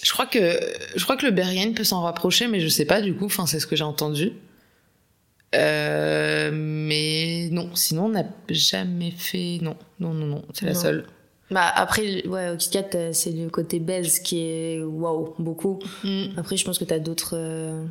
Je 0.03 0.12
crois 0.12 0.27
que 0.27 0.61
je 0.94 1.03
crois 1.05 1.16
que 1.16 1.25
le 1.27 1.33
Bergen 1.33 1.75
peut 1.75 1.85
s'en 1.85 2.03
rapprocher, 2.03 2.49
mais 2.49 2.61
je 2.61 2.68
sais 2.68 2.85
pas 2.85 3.01
du 3.01 3.14
coup. 3.14 3.25
Enfin, 3.27 3.46
c'est 3.46 3.59
ce 3.61 3.66
que 3.66 3.75
j'ai 3.77 3.85
entendu. 3.85 4.33
Euh, 5.55 6.51
mais 6.53 7.49
non, 7.51 7.70
sinon 7.75 8.07
on 8.07 8.09
n'a 8.11 8.25
jamais 8.51 9.11
fait. 9.12 9.59
Non, 9.62 9.77
non, 10.01 10.12
non, 10.12 10.27
non, 10.27 10.44
c'est 10.53 10.66
la 10.66 10.72
Non. 10.75 10.81
seule. 10.81 11.07
Bah 11.51 11.70
après, 11.75 12.27
ouais, 12.27 12.51
au 12.51 12.57
Kit 12.57 12.70
Kat, 12.70 12.88
euh, 12.94 13.11
c'est 13.12 13.31
le 13.31 13.49
côté 13.49 13.79
baise 13.79 14.18
qui 14.18 14.40
est 14.40 14.83
waouh, 14.83 15.35
beaucoup. 15.38 15.79
Mm. 16.05 16.25
Après, 16.37 16.57
je 16.57 16.64
pense 16.64 16.79
que 16.79 16.85
t'as 16.85 16.99
d'autres 16.99 17.35
euh, 17.37 17.85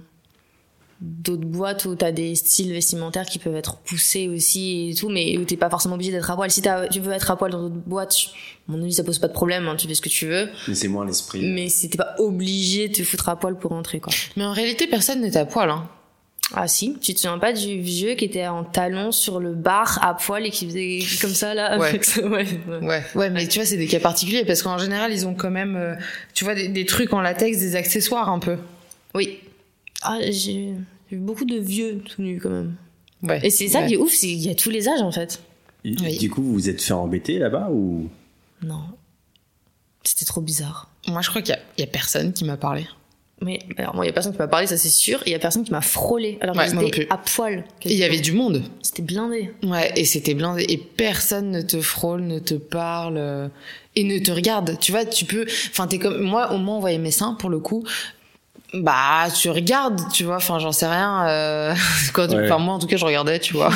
d'autres 1.01 1.45
boîtes 1.45 1.86
où 1.86 1.95
t'as 1.95 2.12
des 2.12 2.36
styles 2.36 2.71
vestimentaires 2.71 3.25
qui 3.25 3.38
peuvent 3.39 3.55
être 3.55 3.77
poussés 3.77 4.27
aussi 4.29 4.89
et 4.91 4.95
tout, 4.95 5.10
mais 5.10 5.38
où 5.38 5.43
t'es 5.43 5.58
pas 5.58 5.69
forcément 5.69 5.95
obligé 5.95 6.12
d'être 6.12 6.31
à 6.31 6.36
poil. 6.36 6.49
Si 6.49 6.62
t'as- 6.62 6.88
tu 6.88 6.99
veux 7.01 7.12
être 7.12 7.29
à 7.31 7.36
poil 7.38 7.51
dans 7.51 7.62
d'autres 7.63 7.75
boîtes, 7.86 8.15
mon 8.67 8.81
avis, 8.81 8.93
ça 8.93 9.03
pose 9.03 9.19
pas 9.19 9.27
de 9.27 9.34
problème, 9.34 9.67
hein, 9.67 9.75
tu 9.75 9.88
fais 9.88 9.93
ce 9.95 10.01
que 10.01 10.10
tu 10.10 10.25
veux. 10.25 10.47
Mais 10.67 10.75
c'est 10.75 10.88
moins 10.88 11.05
l'esprit. 11.05 11.41
Mais 11.45 11.67
si 11.69 11.89
t'es 11.89 11.97
pas 11.97 12.15
obligé 12.19 12.88
de 12.88 12.93
te 12.93 13.03
foutre 13.03 13.27
à 13.29 13.38
poil 13.38 13.58
pour 13.58 13.71
rentrer, 13.71 13.99
quoi. 13.99 14.13
Mais 14.38 14.45
en 14.45 14.53
réalité, 14.53 14.88
personne 14.88 15.21
n'est 15.21 15.36
à 15.38 15.45
poil. 15.45 15.69
Hein. 15.69 15.88
Ah 16.53 16.67
si, 16.67 16.95
tu 17.01 17.13
te 17.15 17.19
souviens 17.19 17.39
pas 17.39 17.53
du 17.53 17.81
vieux 17.81 18.13
qui 18.13 18.23
était 18.25 18.45
en 18.47 18.63
talon 18.63 19.12
sur 19.12 19.39
le 19.39 19.53
bar 19.55 19.99
à 20.05 20.13
poil 20.15 20.45
et 20.45 20.51
qui 20.51 20.67
faisait 20.67 20.99
comme 21.21 21.34
ça 21.34 21.53
là 21.55 21.77
Ouais. 21.79 21.88
avec 21.89 22.05
ça, 22.05 22.21
ouais, 22.25 22.45
ouais. 22.69 22.86
Ouais, 22.88 23.03
ouais, 23.15 23.29
mais 23.31 23.47
tu 23.47 23.58
vois, 23.60 23.65
c'est 23.65 23.77
des 23.77 23.88
cas 23.88 23.99
particuliers 23.99 24.45
parce 24.45 24.62
qu'en 24.62 24.77
général, 24.77 25.12
ils 25.12 25.25
ont 25.25 25.34
quand 25.34 25.49
même, 25.49 25.75
euh, 25.75 25.95
tu 26.36 26.43
vois, 26.43 26.53
des, 26.55 26.67
des 26.67 26.86
trucs 26.86 27.12
en 27.13 27.21
latex, 27.21 27.58
des 27.58 27.75
accessoires 27.75 28.29
un 28.29 28.38
peu. 28.39 28.58
Oui. 29.15 29.39
Ah, 30.05 30.19
j'ai 30.31 30.73
vu 31.11 31.17
beaucoup 31.17 31.45
de 31.45 31.57
vieux 31.57 31.99
tout 31.99 32.21
nus 32.21 32.39
quand 32.41 32.49
même. 32.49 32.75
Ouais. 33.23 33.39
Et 33.43 33.49
c'est 33.49 33.67
ça 33.67 33.81
Ouais. 33.81 33.87
qui 33.87 33.93
est 33.95 33.97
ouf, 33.97 34.11
c'est 34.11 34.27
qu'il 34.27 34.45
y 34.45 34.49
a 34.49 34.55
tous 34.55 34.69
les 34.69 34.87
âges 34.87 35.01
en 35.01 35.11
fait. 35.11 35.41
Et 35.83 35.95
Oui. 36.01 36.17
Du 36.17 36.29
coup, 36.29 36.41
vous 36.41 36.53
vous 36.53 36.69
êtes 36.69 36.81
fait 36.81 36.93
embêter 36.93 37.37
là-bas 37.39 37.69
ou? 37.71 38.09
Non. 38.63 38.81
C'était 40.03 40.25
trop 40.25 40.41
bizarre. 40.41 40.89
Moi, 41.07 41.21
je 41.21 41.29
crois 41.29 41.41
qu'il 41.41 41.53
y 41.53 41.57
a, 41.57 41.59
il 41.77 41.81
y 41.81 41.83
a 41.83 41.87
personne 41.87 42.33
qui 42.33 42.45
m'a 42.45 42.57
parlé. 42.57 42.85
Mais 43.41 43.59
alors 43.77 43.93
moi, 43.95 44.05
il 44.05 44.07
y 44.07 44.11
a 44.11 44.13
personne 44.13 44.31
qui 44.31 44.37
m'a 44.39 44.47
parlé, 44.47 44.65
ça 44.65 44.77
c'est 44.77 44.89
sûr. 44.89 45.19
Et 45.25 45.29
il 45.29 45.31
y 45.33 45.35
a 45.35 45.39
personne 45.39 45.63
qui 45.65 45.71
m'a 45.71 45.81
frôlé. 45.81 46.37
Alors 46.41 46.55
Ouais, 46.55 46.67
j'étais 46.69 47.07
à 47.09 47.17
poil. 47.17 47.65
Il 47.83 47.91
y 47.93 48.03
avait 48.03 48.21
du 48.21 48.31
monde. 48.31 48.63
C'était 48.81 49.01
blindé. 49.01 49.51
Ouais, 49.63 49.91
et 49.97 50.05
c'était 50.05 50.33
blindé. 50.35 50.65
Et 50.69 50.77
personne 50.77 51.51
ne 51.51 51.61
te 51.61 51.81
frôle, 51.81 52.21
ne 52.21 52.39
te 52.39 52.53
parle 52.53 53.17
euh, 53.17 53.49
et 53.95 54.03
ne 54.05 54.19
te 54.19 54.31
regarde. 54.31 54.79
Tu 54.79 54.91
vois, 54.93 55.03
tu 55.05 55.25
peux. 55.25 55.45
Enfin, 55.69 55.85
t'es 55.87 55.99
comme 55.99 56.21
moi. 56.21 56.53
Au 56.53 56.57
moins, 56.57 56.77
on 56.77 56.79
voyait 56.79 56.97
mes 56.97 57.11
seins 57.11 57.33
pour 57.33 57.49
le 57.49 57.59
coup. 57.59 57.83
Bah, 58.75 59.27
tu 59.33 59.49
regardes, 59.49 60.01
tu 60.11 60.23
vois. 60.25 60.35
Enfin, 60.38 60.59
j'en 60.59 60.71
sais 60.71 60.88
rien. 60.88 61.27
euh, 61.27 61.73
Quand, 62.13 62.27
Ouais. 62.31 62.45
Enfin, 62.45 62.57
moi, 62.57 62.73
en 62.75 62.79
tout 62.79 62.88
cas, 62.88 62.97
je 62.97 63.05
regardais, 63.05 63.39
tu 63.39 63.53
vois. 63.53 63.69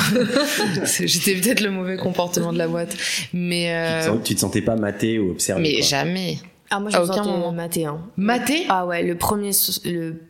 J'étais 1.00 1.34
peut-être 1.34 1.60
le 1.60 1.70
mauvais 1.70 1.96
comportement 1.96 2.52
de 2.52 2.58
la 2.58 2.68
boîte, 2.68 2.96
mais 3.32 3.64
tu, 3.66 3.70
te 4.04 4.08
euh, 4.08 4.14
sens- 4.14 4.18
tu 4.24 4.34
te 4.34 4.40
sentais 4.40 4.62
pas 4.62 4.76
maté 4.76 5.18
ou 5.18 5.30
observé 5.32 5.62
mais 5.62 5.74
quoi. 5.74 5.86
jamais. 5.86 6.38
Ah 6.70 6.78
moi 6.78 6.90
je 6.90 6.96
À 6.96 7.00
me 7.00 7.04
aucun 7.06 7.14
sentais 7.16 7.30
moment. 7.30 7.52
maté. 7.52 7.84
Hein. 7.86 7.98
Maté? 8.16 8.66
Ah 8.68 8.86
ouais, 8.86 9.02
le 9.02 9.16
premier, 9.16 9.50
le, 9.84 10.22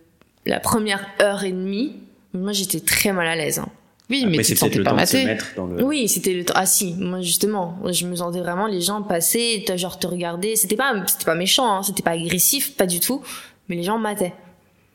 la 0.46 0.59
première 0.61 1.04
heure 1.20 1.44
et 1.44 1.52
demie, 1.52 1.96
moi 2.33 2.52
j'étais 2.52 2.80
très 2.80 3.12
mal 3.12 3.26
à 3.26 3.37
l'aise. 3.37 3.59
hein. 3.59 3.68
Oui, 4.09 4.22
Après, 4.24 4.37
mais 4.38 4.42
tu 4.42 4.54
te 4.54 4.59
sentais 4.59 4.78
le 4.78 4.85
pas 4.85 4.90
temps 4.90 4.96
de 4.96 5.04
se 5.04 5.16
maté. 5.16 5.26
mettre 5.28 5.46
dans 5.56 5.66
le. 5.66 5.85
Oui, 5.85 6.09
c'était 6.09 6.33
le 6.33 6.44
temps. 6.44 6.54
Ah 6.56 6.66
si, 6.66 6.94
moi 6.98 7.20
justement, 7.20 7.78
je 7.90 8.06
me 8.06 8.16
sentais 8.16 8.40
vraiment 8.40 8.66
les 8.66 8.80
gens 8.80 9.02
passer, 9.02 9.64
genre 9.76 9.98
te 9.98 10.06
regarder. 10.06 10.56
C'était 10.56 10.76
pas, 10.76 10.94
c'était 11.06 11.26
pas 11.26 11.35
méchant, 11.37 11.76
hein, 11.76 11.83
c'était 11.83 12.02
pas 12.02 12.12
agressif, 12.12 12.74
pas 12.76 12.87
du 12.87 13.00
tout. 13.00 13.22
Mais 13.68 13.76
les 13.76 13.83
gens 13.85 13.98
mataient. 13.98 14.33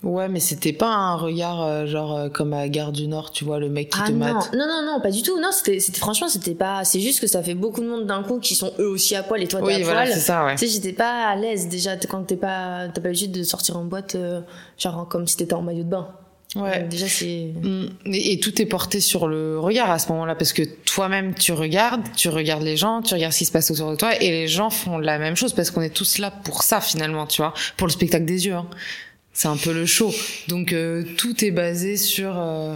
Ouais, 0.05 0.29
mais 0.29 0.39
c'était 0.39 0.71
pas 0.71 0.93
un 0.93 1.15
regard 1.15 1.63
euh, 1.63 1.85
genre 1.87 2.15
euh, 2.15 2.29
comme 2.29 2.53
à 2.53 2.69
Gare 2.69 2.91
du 2.91 3.07
Nord, 3.07 3.31
tu 3.31 3.43
vois, 3.43 3.59
le 3.59 3.69
mec 3.69 3.89
qui 3.89 3.97
Ah 3.99 4.05
te 4.07 4.11
non, 4.11 4.19
mate. 4.33 4.53
non, 4.53 4.67
non, 4.67 4.85
non, 4.85 5.01
pas 5.01 5.09
du 5.09 5.23
tout. 5.23 5.39
Non, 5.41 5.49
c'était, 5.51 5.79
c'était 5.79 5.97
franchement, 5.97 6.27
c'était 6.29 6.53
pas. 6.53 6.83
C'est 6.85 6.99
juste 6.99 7.19
que 7.19 7.25
ça 7.27 7.41
fait 7.41 7.55
beaucoup 7.55 7.81
de 7.81 7.87
monde 7.87 8.05
d'un 8.05 8.21
coup 8.21 8.39
qui 8.39 8.53
sont 8.53 8.71
eux 8.77 8.87
aussi 8.87 9.15
à 9.15 9.23
poil 9.23 9.41
et 9.41 9.47
toi 9.47 9.61
t'es 9.61 9.65
Oui, 9.65 9.73
à 9.73 9.83
voilà, 9.83 10.03
poil. 10.03 10.13
c'est 10.13 10.19
ça, 10.19 10.45
ouais. 10.45 10.55
Tu 10.57 10.67
sais, 10.67 10.73
j'étais 10.73 10.93
pas 10.93 11.27
à 11.27 11.35
l'aise 11.35 11.67
déjà 11.69 11.97
quand 11.97 12.21
t'es 12.23 12.35
pas, 12.35 12.87
t'as 12.93 13.01
pas 13.01 13.07
l'habitude 13.07 13.31
de 13.31 13.41
sortir 13.41 13.77
en 13.77 13.83
boîte, 13.83 14.13
euh, 14.13 14.41
genre 14.77 15.07
comme 15.09 15.25
si 15.27 15.37
t'étais 15.37 15.55
en 15.55 15.63
maillot 15.63 15.83
de 15.83 15.89
bain. 15.89 16.07
Ouais. 16.55 16.81
Donc, 16.81 16.89
déjà, 16.89 17.07
c'est. 17.07 17.51
Mm. 17.61 17.85
Et, 18.05 18.33
et 18.33 18.39
tout 18.39 18.61
est 18.61 18.65
porté 18.67 18.99
sur 19.01 19.27
le 19.27 19.59
regard 19.59 19.89
à 19.89 19.97
ce 19.97 20.09
moment-là, 20.09 20.35
parce 20.35 20.53
que 20.53 20.61
toi-même 20.85 21.33
tu 21.33 21.51
regardes, 21.51 22.03
tu 22.15 22.29
regardes 22.29 22.61
les 22.63 22.77
gens, 22.77 23.01
tu 23.01 23.15
regardes 23.15 23.33
ce 23.33 23.39
qui 23.39 23.45
se 23.45 23.51
passe 23.51 23.71
autour 23.71 23.89
de 23.89 23.95
toi, 23.95 24.15
et 24.21 24.29
les 24.29 24.47
gens 24.47 24.69
font 24.69 24.99
la 24.99 25.17
même 25.17 25.35
chose 25.35 25.51
parce 25.53 25.71
qu'on 25.71 25.81
est 25.81 25.89
tous 25.89 26.19
là 26.19 26.31
pour 26.31 26.61
ça 26.61 26.79
finalement, 26.79 27.25
tu 27.25 27.41
vois, 27.41 27.53
pour 27.75 27.87
le 27.87 27.91
spectacle 27.91 28.25
des 28.25 28.45
yeux. 28.45 28.53
Hein. 28.53 28.67
C'est 29.37 29.49
un 29.49 29.57
peu 29.57 29.73
le 29.73 29.85
show. 29.85 30.11
Donc 30.47 30.71
euh, 30.73 31.03
tout 31.17 31.43
est 31.43 31.51
basé 31.51 31.97
sur 31.97 32.33
euh, 32.39 32.75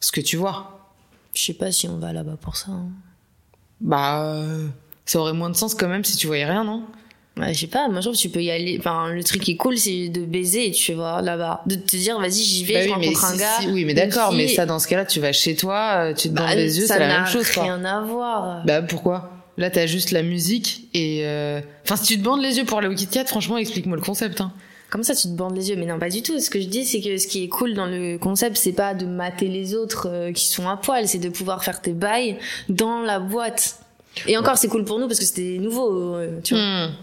ce 0.00 0.12
que 0.12 0.20
tu 0.20 0.36
vois. 0.36 0.88
Je 1.34 1.42
sais 1.42 1.54
pas 1.54 1.70
si 1.72 1.88
on 1.88 1.98
va 1.98 2.12
là-bas 2.12 2.36
pour 2.40 2.56
ça. 2.56 2.70
hein. 2.70 2.86
Bah, 3.80 4.22
euh, 4.22 4.66
ça 5.04 5.18
aurait 5.18 5.32
moins 5.34 5.50
de 5.50 5.56
sens 5.56 5.74
quand 5.74 5.88
même 5.88 6.04
si 6.04 6.16
tu 6.16 6.26
voyais 6.28 6.46
rien, 6.46 6.64
non? 6.64 6.84
Ouais, 7.36 7.52
je 7.52 7.60
sais 7.60 7.66
pas, 7.66 7.88
moi 7.88 8.00
je 8.00 8.06
trouve 8.06 8.16
que 8.16 8.22
tu 8.22 8.30
peux 8.30 8.42
y 8.42 8.50
aller. 8.50 8.76
Enfin, 8.78 9.08
le 9.12 9.22
truc 9.22 9.42
qui 9.42 9.50
est 9.50 9.56
cool, 9.56 9.76
c'est 9.76 10.08
de 10.08 10.24
baiser, 10.24 10.70
tu 10.70 10.94
vois, 10.94 11.20
là-bas. 11.20 11.62
De 11.66 11.74
te 11.74 11.94
dire, 11.96 12.18
vas-y, 12.18 12.42
j'y 12.42 12.64
vais, 12.64 12.74
Bah 12.74 12.80
je 12.80 12.86
oui, 12.88 12.94
mais 12.98 13.06
rencontre 13.08 13.24
un 13.26 13.32
si- 13.32 13.38
gars. 13.38 13.56
si- 13.60 13.66
oui, 13.66 13.84
mais 13.84 13.92
une 13.92 13.98
d'accord, 13.98 14.32
mais 14.32 14.46
fille. 14.46 14.56
ça 14.56 14.64
dans 14.64 14.78
ce 14.78 14.88
cas-là, 14.88 15.04
tu 15.04 15.20
vas 15.20 15.32
chez 15.34 15.54
toi, 15.54 15.96
euh, 15.98 16.14
tu 16.14 16.30
te 16.30 16.32
Bah, 16.34 16.46
bandes 16.46 16.56
les 16.56 16.78
yeux, 16.78 16.86
ça 16.86 16.94
c'est 16.94 17.00
la 17.00 17.08
n'a 17.08 17.18
même 17.24 17.26
chose, 17.30 17.50
quoi. 17.50 17.64
rien 17.64 17.84
à 17.84 18.00
voir. 18.00 18.64
Bah 18.64 18.80
pourquoi? 18.80 19.32
Là, 19.58 19.68
t'as 19.68 19.84
juste 19.86 20.12
la 20.12 20.22
musique 20.22 20.88
et. 20.94 21.26
euh, 21.26 21.60
Enfin, 21.84 21.96
si 21.96 22.04
tu 22.14 22.18
te 22.18 22.24
bandes 22.24 22.40
les 22.40 22.56
yeux 22.56 22.64
pour 22.64 22.78
aller 22.78 22.88
au 22.88 22.94
Kit 22.94 23.06
Kat, 23.08 23.26
franchement, 23.26 23.58
explique-moi 23.58 23.96
le 23.96 24.02
concept. 24.02 24.40
Hein. 24.40 24.52
Comme 24.90 25.02
ça, 25.02 25.14
tu 25.14 25.22
te 25.22 25.32
bandes 25.34 25.56
les 25.56 25.68
yeux. 25.70 25.76
Mais 25.76 25.86
non, 25.86 25.98
pas 25.98 26.08
du 26.10 26.22
tout. 26.22 26.38
Ce 26.38 26.48
que 26.48 26.60
je 26.60 26.66
dis, 26.66 26.84
c'est 26.84 27.00
que 27.00 27.16
ce 27.18 27.26
qui 27.26 27.42
est 27.44 27.48
cool 27.48 27.74
dans 27.74 27.86
le 27.86 28.18
concept, 28.18 28.56
c'est 28.56 28.72
pas 28.72 28.94
de 28.94 29.04
mater 29.06 29.48
les 29.48 29.74
autres 29.74 30.08
euh, 30.08 30.32
qui 30.32 30.46
sont 30.46 30.68
à 30.68 30.76
poil, 30.76 31.08
c'est 31.08 31.18
de 31.18 31.28
pouvoir 31.28 31.64
faire 31.64 31.80
tes 31.82 31.92
bails 31.92 32.38
dans 32.68 33.00
la 33.02 33.18
boîte. 33.18 33.80
Et 34.26 34.36
encore, 34.36 34.56
c'est 34.56 34.68
cool 34.68 34.84
pour 34.84 34.98
nous 34.98 35.08
parce 35.08 35.18
que 35.18 35.24
c'était 35.26 35.58
nouveau, 35.58 36.14
euh, 36.16 36.40
tu 36.42 36.54
vois. 36.54 36.62
Hmm. 36.86 36.94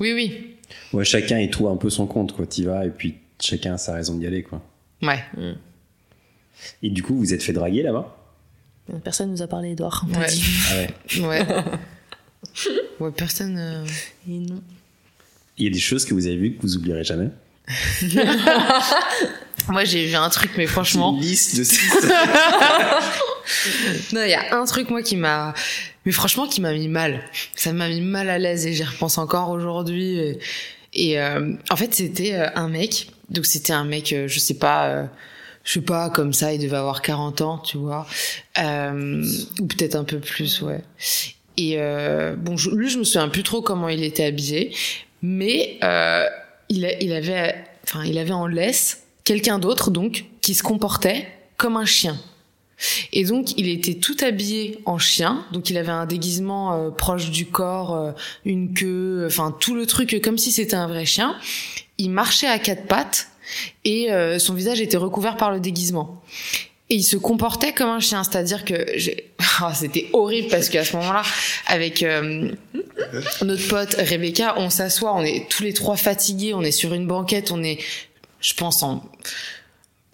Oui, 0.00 0.12
oui. 0.12 0.54
Ouais, 0.92 1.04
chacun 1.04 1.38
y 1.40 1.50
trouve 1.50 1.68
un 1.68 1.76
peu 1.76 1.90
son 1.90 2.06
compte, 2.06 2.32
quoi. 2.34 2.46
T'y 2.46 2.64
vas 2.64 2.86
et 2.86 2.90
puis 2.90 3.16
chacun 3.40 3.74
a 3.74 3.78
sa 3.78 3.94
raison 3.94 4.14
d'y 4.14 4.26
aller, 4.26 4.42
quoi. 4.44 4.62
Ouais. 5.02 5.22
Et 6.82 6.90
du 6.90 7.02
coup, 7.02 7.16
vous 7.16 7.34
êtes 7.34 7.42
fait 7.42 7.52
draguer 7.52 7.82
là-bas? 7.82 8.14
Personne 9.04 9.30
nous 9.30 9.42
a 9.42 9.46
parlé, 9.46 9.72
Edouard. 9.72 10.06
Ouais. 10.08 10.26
Ah 10.70 10.74
ouais. 10.76 11.26
Ouais. 11.26 11.46
ouais, 13.00 13.10
personne. 13.10 13.56
euh, 13.58 13.84
Et 14.28 14.38
non. 14.38 14.62
Il 15.58 15.64
y 15.64 15.66
a 15.66 15.70
des 15.70 15.80
choses 15.80 16.04
que 16.04 16.14
vous 16.14 16.26
avez 16.26 16.36
vues 16.36 16.56
que 16.56 16.62
vous 16.62 16.76
oublierez 16.76 17.04
jamais. 17.04 17.28
Moi, 19.68 19.84
j'ai 19.84 20.06
vu 20.06 20.14
un 20.14 20.28
truc, 20.30 20.52
mais 20.56 20.66
franchement. 20.66 21.14
Une 21.14 21.20
liste 21.20 21.56
de 21.58 21.64
six. 21.64 21.90
Non, 24.12 24.22
il 24.24 24.30
y 24.30 24.34
a 24.34 24.54
un 24.58 24.64
truc, 24.66 24.90
moi, 24.90 25.02
qui 25.02 25.16
m'a. 25.16 25.54
Mais 26.04 26.12
franchement, 26.12 26.46
qui 26.46 26.60
m'a 26.60 26.72
mis 26.74 26.86
mal. 26.88 27.22
Ça 27.54 27.72
m'a 27.72 27.88
mis 27.88 28.02
mal 28.02 28.28
à 28.28 28.38
l'aise 28.38 28.66
et 28.66 28.74
j'y 28.74 28.84
repense 28.84 29.16
encore 29.16 29.48
aujourd'hui. 29.48 30.18
Et, 30.18 30.38
et, 30.92 31.18
euh, 31.20 31.54
en 31.70 31.76
fait, 31.76 31.94
c'était 31.94 32.34
euh, 32.34 32.48
un 32.54 32.68
mec. 32.68 33.08
Donc, 33.30 33.46
c'était 33.46 33.72
un 33.72 33.84
mec, 33.84 34.12
euh, 34.12 34.28
je 34.28 34.38
sais 34.38 34.58
pas. 34.58 34.88
euh, 34.88 35.04
je 35.64 35.72
sais 35.74 35.80
pas, 35.80 36.10
comme 36.10 36.34
ça, 36.34 36.52
il 36.52 36.60
devait 36.60 36.76
avoir 36.76 37.00
40 37.00 37.40
ans, 37.40 37.58
tu 37.58 37.78
vois. 37.78 38.06
Euh, 38.58 39.24
ou 39.60 39.66
peut-être 39.66 39.96
un 39.96 40.04
peu 40.04 40.18
plus, 40.18 40.60
ouais. 40.62 40.82
Et 41.56 41.76
euh, 41.78 42.36
bon, 42.36 42.56
je- 42.58 42.70
lui, 42.70 42.90
je 42.90 42.98
me 42.98 43.04
souviens 43.04 43.28
plus 43.30 43.42
trop 43.42 43.62
comment 43.62 43.88
il 43.88 44.04
était 44.04 44.24
habillé, 44.24 44.74
mais 45.22 45.78
euh, 45.82 46.26
il, 46.68 46.84
avait, 47.12 47.64
enfin, 47.84 48.04
il 48.04 48.18
avait 48.18 48.32
en 48.32 48.46
laisse 48.46 49.04
quelqu'un 49.24 49.58
d'autre, 49.58 49.90
donc, 49.90 50.24
qui 50.40 50.54
se 50.54 50.62
comportait 50.62 51.28
comme 51.56 51.76
un 51.76 51.84
chien. 51.84 52.18
Et 53.12 53.24
donc, 53.24 53.58
il 53.58 53.68
était 53.68 53.94
tout 53.94 54.16
habillé 54.22 54.78
en 54.84 54.98
chien. 54.98 55.44
Donc, 55.52 55.68
il 55.70 55.76
avait 55.76 55.90
un 55.90 56.06
déguisement 56.06 56.72
euh, 56.72 56.90
proche 56.90 57.30
du 57.30 57.46
corps, 57.46 57.94
euh, 57.94 58.12
une 58.44 58.72
queue, 58.72 59.24
enfin, 59.26 59.54
tout 59.58 59.74
le 59.74 59.86
truc 59.86 60.14
euh, 60.14 60.20
comme 60.20 60.38
si 60.38 60.52
c'était 60.52 60.76
un 60.76 60.86
vrai 60.86 61.04
chien. 61.04 61.36
Il 61.98 62.10
marchait 62.10 62.46
à 62.46 62.58
quatre 62.58 62.86
pattes 62.86 63.28
et 63.84 64.08
son 64.38 64.52
visage 64.52 64.80
était 64.80 64.98
recouvert 64.98 65.36
par 65.36 65.50
le 65.50 65.58
déguisement. 65.58 66.22
Et 66.90 66.96
il 66.96 67.02
se 67.02 67.16
comportait 67.16 67.72
comme 67.72 67.90
un 67.90 68.00
chien, 68.00 68.24
c'est-à-dire 68.24 68.64
que 68.64 68.86
j'ai... 68.96 69.32
Ah, 69.60 69.72
c'était 69.74 70.08
horrible 70.12 70.48
parce 70.48 70.68
qu'à 70.68 70.84
ce 70.84 70.96
moment-là, 70.96 71.22
avec 71.66 72.02
euh, 72.02 72.50
notre 73.42 73.68
pote 73.68 73.94
Rebecca, 73.98 74.54
on 74.56 74.70
s'assoit, 74.70 75.14
on 75.14 75.22
est 75.22 75.48
tous 75.50 75.62
les 75.62 75.74
trois 75.74 75.96
fatigués, 75.96 76.54
on 76.54 76.62
est 76.62 76.70
sur 76.70 76.94
une 76.94 77.06
banquette, 77.06 77.50
on 77.50 77.62
est, 77.62 77.78
je 78.40 78.54
pense, 78.54 78.82
en, 78.82 79.04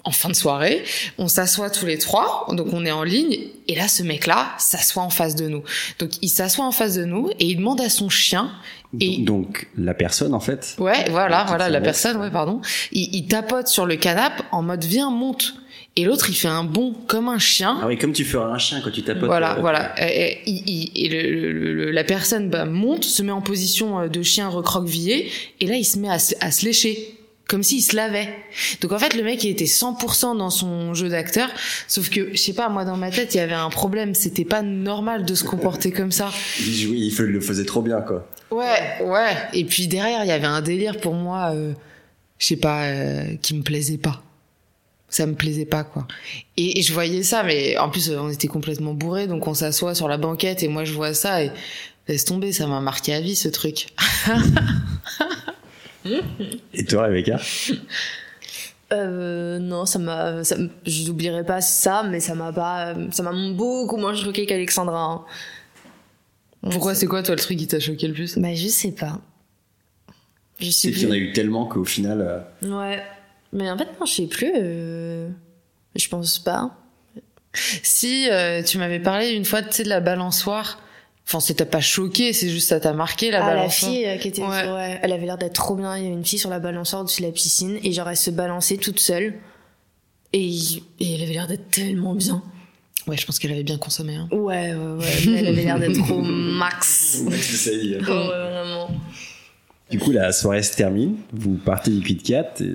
en 0.03 0.11
fin 0.11 0.29
de 0.29 0.35
soirée, 0.35 0.85
on 1.17 1.29
s'assoit 1.29 1.71
tous 1.71 1.87
les 1.87 1.99
trois, 1.99 2.47
donc 2.51 2.69
on 2.73 2.85
est 2.85 2.93
en 2.93 3.05
ligne, 3.05 3.39
et 3.69 3.75
là, 3.75 3.87
ce 3.89 4.03
mec-là 4.03 4.53
s'assoit 4.59 5.03
en 5.03 5.11
face 5.11 5.35
de 5.37 5.49
nous. 5.49 5.63
Donc, 5.99 6.11
il 6.23 6.29
s'assoit 6.29 6.65
en 6.65 6.73
face 6.73 6.95
de 6.95 7.05
nous 7.05 7.31
et 7.39 7.47
il 7.47 7.57
demande 7.57 7.81
à 7.81 7.89
son 7.89 8.09
chien, 8.09 8.51
et 9.01 9.19
Donc, 9.19 9.69
la 9.77 9.95
personne, 9.95 10.35
en 10.35 10.41
fait. 10.41 10.77
Ouais, 10.79 11.09
voilà, 11.11 11.45
voilà, 11.49 11.69
la 11.69 11.81
personne, 11.81 12.17
ouais. 12.19 12.31
pardon. 12.31 12.61
Il, 12.93 13.15
il 13.15 13.27
tapote 13.27 13.67
sur 13.67 13.87
le 13.87 13.97
canapé 13.97 14.43
en 14.53 14.63
mode 14.63 14.85
viens, 14.85 15.11
monte. 15.11 15.55
Et 15.97 16.05
l'autre, 16.05 16.29
il 16.29 16.35
fait 16.35 16.49
un 16.49 16.65
bond 16.65 16.93
comme 17.07 17.29
un 17.29 17.39
chien. 17.39 17.79
Ah 17.81 17.87
oui, 17.87 17.97
comme 17.97 18.13
tu 18.13 18.25
ferais 18.25 18.51
un 18.51 18.59
chien 18.59 18.81
quand 18.83 18.91
tu 18.91 19.03
tapotes. 19.03 19.27
Voilà, 19.27 19.57
euh, 19.59 19.61
voilà. 19.61 19.95
Et, 20.11 20.39
et- 20.47 21.09
le- 21.09 21.53
le- 21.53 21.73
le- 21.75 21.91
la 21.93 22.03
personne 22.05 22.51
bah, 22.51 22.65
monte, 22.65 23.05
se 23.05 23.23
met 23.23 23.31
en 23.31 23.41
position 23.43 24.01
euh, 24.01 24.09
de 24.09 24.21
chien 24.23 24.49
recroquevillé, 24.49 25.31
et 25.61 25.67
là, 25.67 25.77
il 25.77 25.85
se 25.85 25.99
met 26.01 26.09
à, 26.09 26.19
se- 26.19 26.35
à 26.41 26.51
se 26.51 26.65
lécher. 26.65 27.15
Comme 27.47 27.63
s'il 27.63 27.83
se 27.83 27.95
lavait. 27.95 28.35
Donc 28.81 28.93
en 28.93 28.99
fait, 28.99 29.15
le 29.15 29.23
mec, 29.23 29.45
il 29.45 29.51
était 29.51 29.67
100% 29.67 30.35
dans 30.39 30.49
son 30.49 30.95
jeu 30.95 31.11
d'acteur. 31.11 31.51
Sauf 31.89 32.09
que, 32.09 32.31
je 32.33 32.39
sais 32.39 32.55
pas, 32.55 32.71
moi, 32.71 32.87
dans 32.87 32.97
ma 32.97 33.11
tête, 33.11 33.35
il 33.35 33.37
y 33.37 33.41
avait 33.41 33.53
un 33.53 33.69
problème. 33.69 34.15
C'était 34.15 34.47
pas 34.47 34.63
normal 34.63 35.27
de 35.27 35.35
se 35.35 35.45
comporter 35.45 35.93
comme 35.93 36.11
ça. 36.11 36.31
Il 36.61 36.73
jouait, 36.75 36.97
il 36.97 37.15
le 37.27 37.41
faisait 37.43 37.67
trop 37.67 37.83
bien, 37.83 38.01
quoi. 38.01 38.27
Ouais, 38.51 39.05
ouais. 39.05 39.37
Et 39.53 39.65
puis 39.67 39.89
derrière, 39.89 40.25
il 40.25 40.29
y 40.29 40.33
avait 40.33 40.47
un 40.47 40.63
délire 40.63 40.99
pour 41.01 41.13
moi, 41.13 41.51
euh, 41.55 41.75
je 42.39 42.47
sais 42.47 42.57
pas, 42.57 42.85
euh, 42.87 43.37
qui 43.43 43.55
me 43.55 43.63
plaisait 43.63 43.99
pas. 43.99 44.23
Ça 45.15 45.27
me 45.27 45.35
plaisait 45.35 45.65
pas, 45.65 45.85
quoi. 45.85 46.09
Et, 46.57 46.81
et 46.81 46.83
je 46.83 46.93
voyais 46.93 47.23
ça, 47.23 47.45
mais 47.45 47.79
en 47.79 47.89
plus, 47.89 48.11
on 48.11 48.29
était 48.31 48.49
complètement 48.49 48.95
bourrés, 48.95 49.29
donc 49.29 49.47
on 49.47 49.55
s'assoit 49.55 49.95
sur 49.95 50.09
la 50.09 50.17
banquette 50.17 50.65
et 50.65 50.69
moi 50.69 50.85
je 50.85 50.93
vois 50.93 51.15
ça 51.15 51.45
et 51.45 51.53
laisse 52.09 52.25
tomber, 52.25 52.51
ça 52.53 52.67
m'a 52.67 52.81
marqué 52.81 53.15
à 53.15 53.21
vie 53.21 53.37
ce 53.37 53.49
truc. 53.49 53.87
Et 56.75 56.85
toi, 56.85 57.05
Rebecca? 57.05 57.41
Euh, 58.93 59.59
non, 59.59 59.87
ça 59.87 59.99
m'a, 59.99 60.43
je 60.43 61.07
n'oublierai 61.07 61.45
pas 61.45 61.61
ça, 61.61 62.03
mais 62.03 62.21
ça 62.21 62.35
m'a 62.35 62.53
pas, 62.53 62.95
ça 63.13 63.23
m'a 63.23 63.33
beaucoup 63.53 63.97
moins 63.97 64.15
choqué 64.15 64.47
qu'Alexandra. 64.47 65.01
hein. 65.03 65.25
Pourquoi 66.71 66.95
c'est 66.95 67.07
quoi 67.07 67.23
toi 67.23 67.35
le 67.35 67.41
truc 67.41 67.59
qui 67.59 67.67
t'a 67.67 67.81
choqué 67.81 68.07
le 68.09 68.15
plus? 68.15 68.37
Bah, 68.39 68.55
je 68.55 68.69
sais 68.69 68.93
pas. 68.93 69.21
Je 70.61 70.71
sais 70.71 70.89
C'est 70.89 70.93
qu'il 70.93 71.05
y 71.05 71.07
en 71.11 71.15
a 71.15 71.17
eu 71.17 71.33
tellement 71.33 71.67
qu'au 71.67 71.85
final. 71.85 72.21
euh, 72.63 72.79
Ouais. 72.81 73.03
Mais 73.55 73.71
en 73.71 73.79
fait, 73.79 73.87
non, 73.99 74.05
je 74.05 74.13
sais 74.13 74.27
plus. 74.27 74.53
euh, 74.57 75.29
Je 75.97 76.09
pense 76.09 76.39
pas. 76.39 76.77
Si 77.55 78.29
euh, 78.31 78.63
tu 78.63 78.79
m'avais 78.79 78.99
parlé 79.01 79.31
une 79.31 79.45
fois, 79.45 79.63
tu 79.63 79.73
sais, 79.73 79.83
de 79.85 79.89
la 79.89 80.01
balançoire. 80.01 80.81
Enfin, 81.27 81.41
c'est 81.41 81.55
t'as 81.55 81.65
pas 81.65 81.81
choqué, 81.81 82.33
c'est 82.35 82.51
juste 82.51 82.69
ça 82.69 82.81
t'a 82.81 82.93
marqué 82.93 83.31
la 83.31 83.39
Ah, 83.43 83.49
la 83.49 83.55
balançoire. 83.55 83.91
fille 83.93 84.05
euh, 84.05 84.17
qui 84.19 84.29
était, 84.29 84.43
Ouais. 84.43 84.71
ouais, 84.71 85.01
elle 85.03 85.13
avait 85.13 85.25
l'air 85.25 85.39
d'être 85.39 85.55
trop 85.55 85.75
bien. 85.75 85.97
Il 85.97 86.03
y 86.03 86.07
avait 86.07 86.15
une 86.15 86.25
fille 86.25 86.39
sur 86.39 86.51
la 86.51 86.59
balançoire 86.59 87.01
au-dessus 87.03 87.23
de 87.23 87.27
la 87.27 87.33
piscine 87.33 87.79
et 87.83 87.93
genre 87.93 88.09
elle 88.11 88.17
se 88.19 88.31
balançait 88.31 88.77
toute 88.77 89.01
seule. 89.01 89.35
Et, 90.35 90.51
et 91.01 91.15
elle 91.15 91.23
avait 91.23 91.33
l'air 91.33 91.47
d'être 91.47 91.71
tellement 91.71 92.15
bien. 92.15 92.43
Ouais, 93.07 93.17
je 93.17 93.25
pense 93.25 93.39
qu'elle 93.39 93.53
avait 93.53 93.63
bien 93.63 93.79
consommé. 93.79 94.17
Hein. 94.17 94.29
Ouais, 94.33 94.75
ouais, 94.75 94.77
ouais. 94.77 95.07
mais 95.27 95.33
elle 95.39 95.47
avait 95.47 95.63
l'air 95.65 95.79
d'être 95.79 96.11
au 96.11 96.21
max. 96.23 97.23
euh. 97.23 98.01
Oh, 98.03 98.11
ouais, 98.11 98.51
vraiment. 98.51 98.91
Du 99.91 99.99
coup, 100.01 100.11
la 100.11 100.33
soirée 100.33 100.63
se 100.63 100.75
termine. 100.75 101.17
Vous 101.33 101.55
partez 101.55 101.91
du 101.93 102.01
Kit 102.03 102.17
Kat. 102.19 102.53
et 102.61 102.75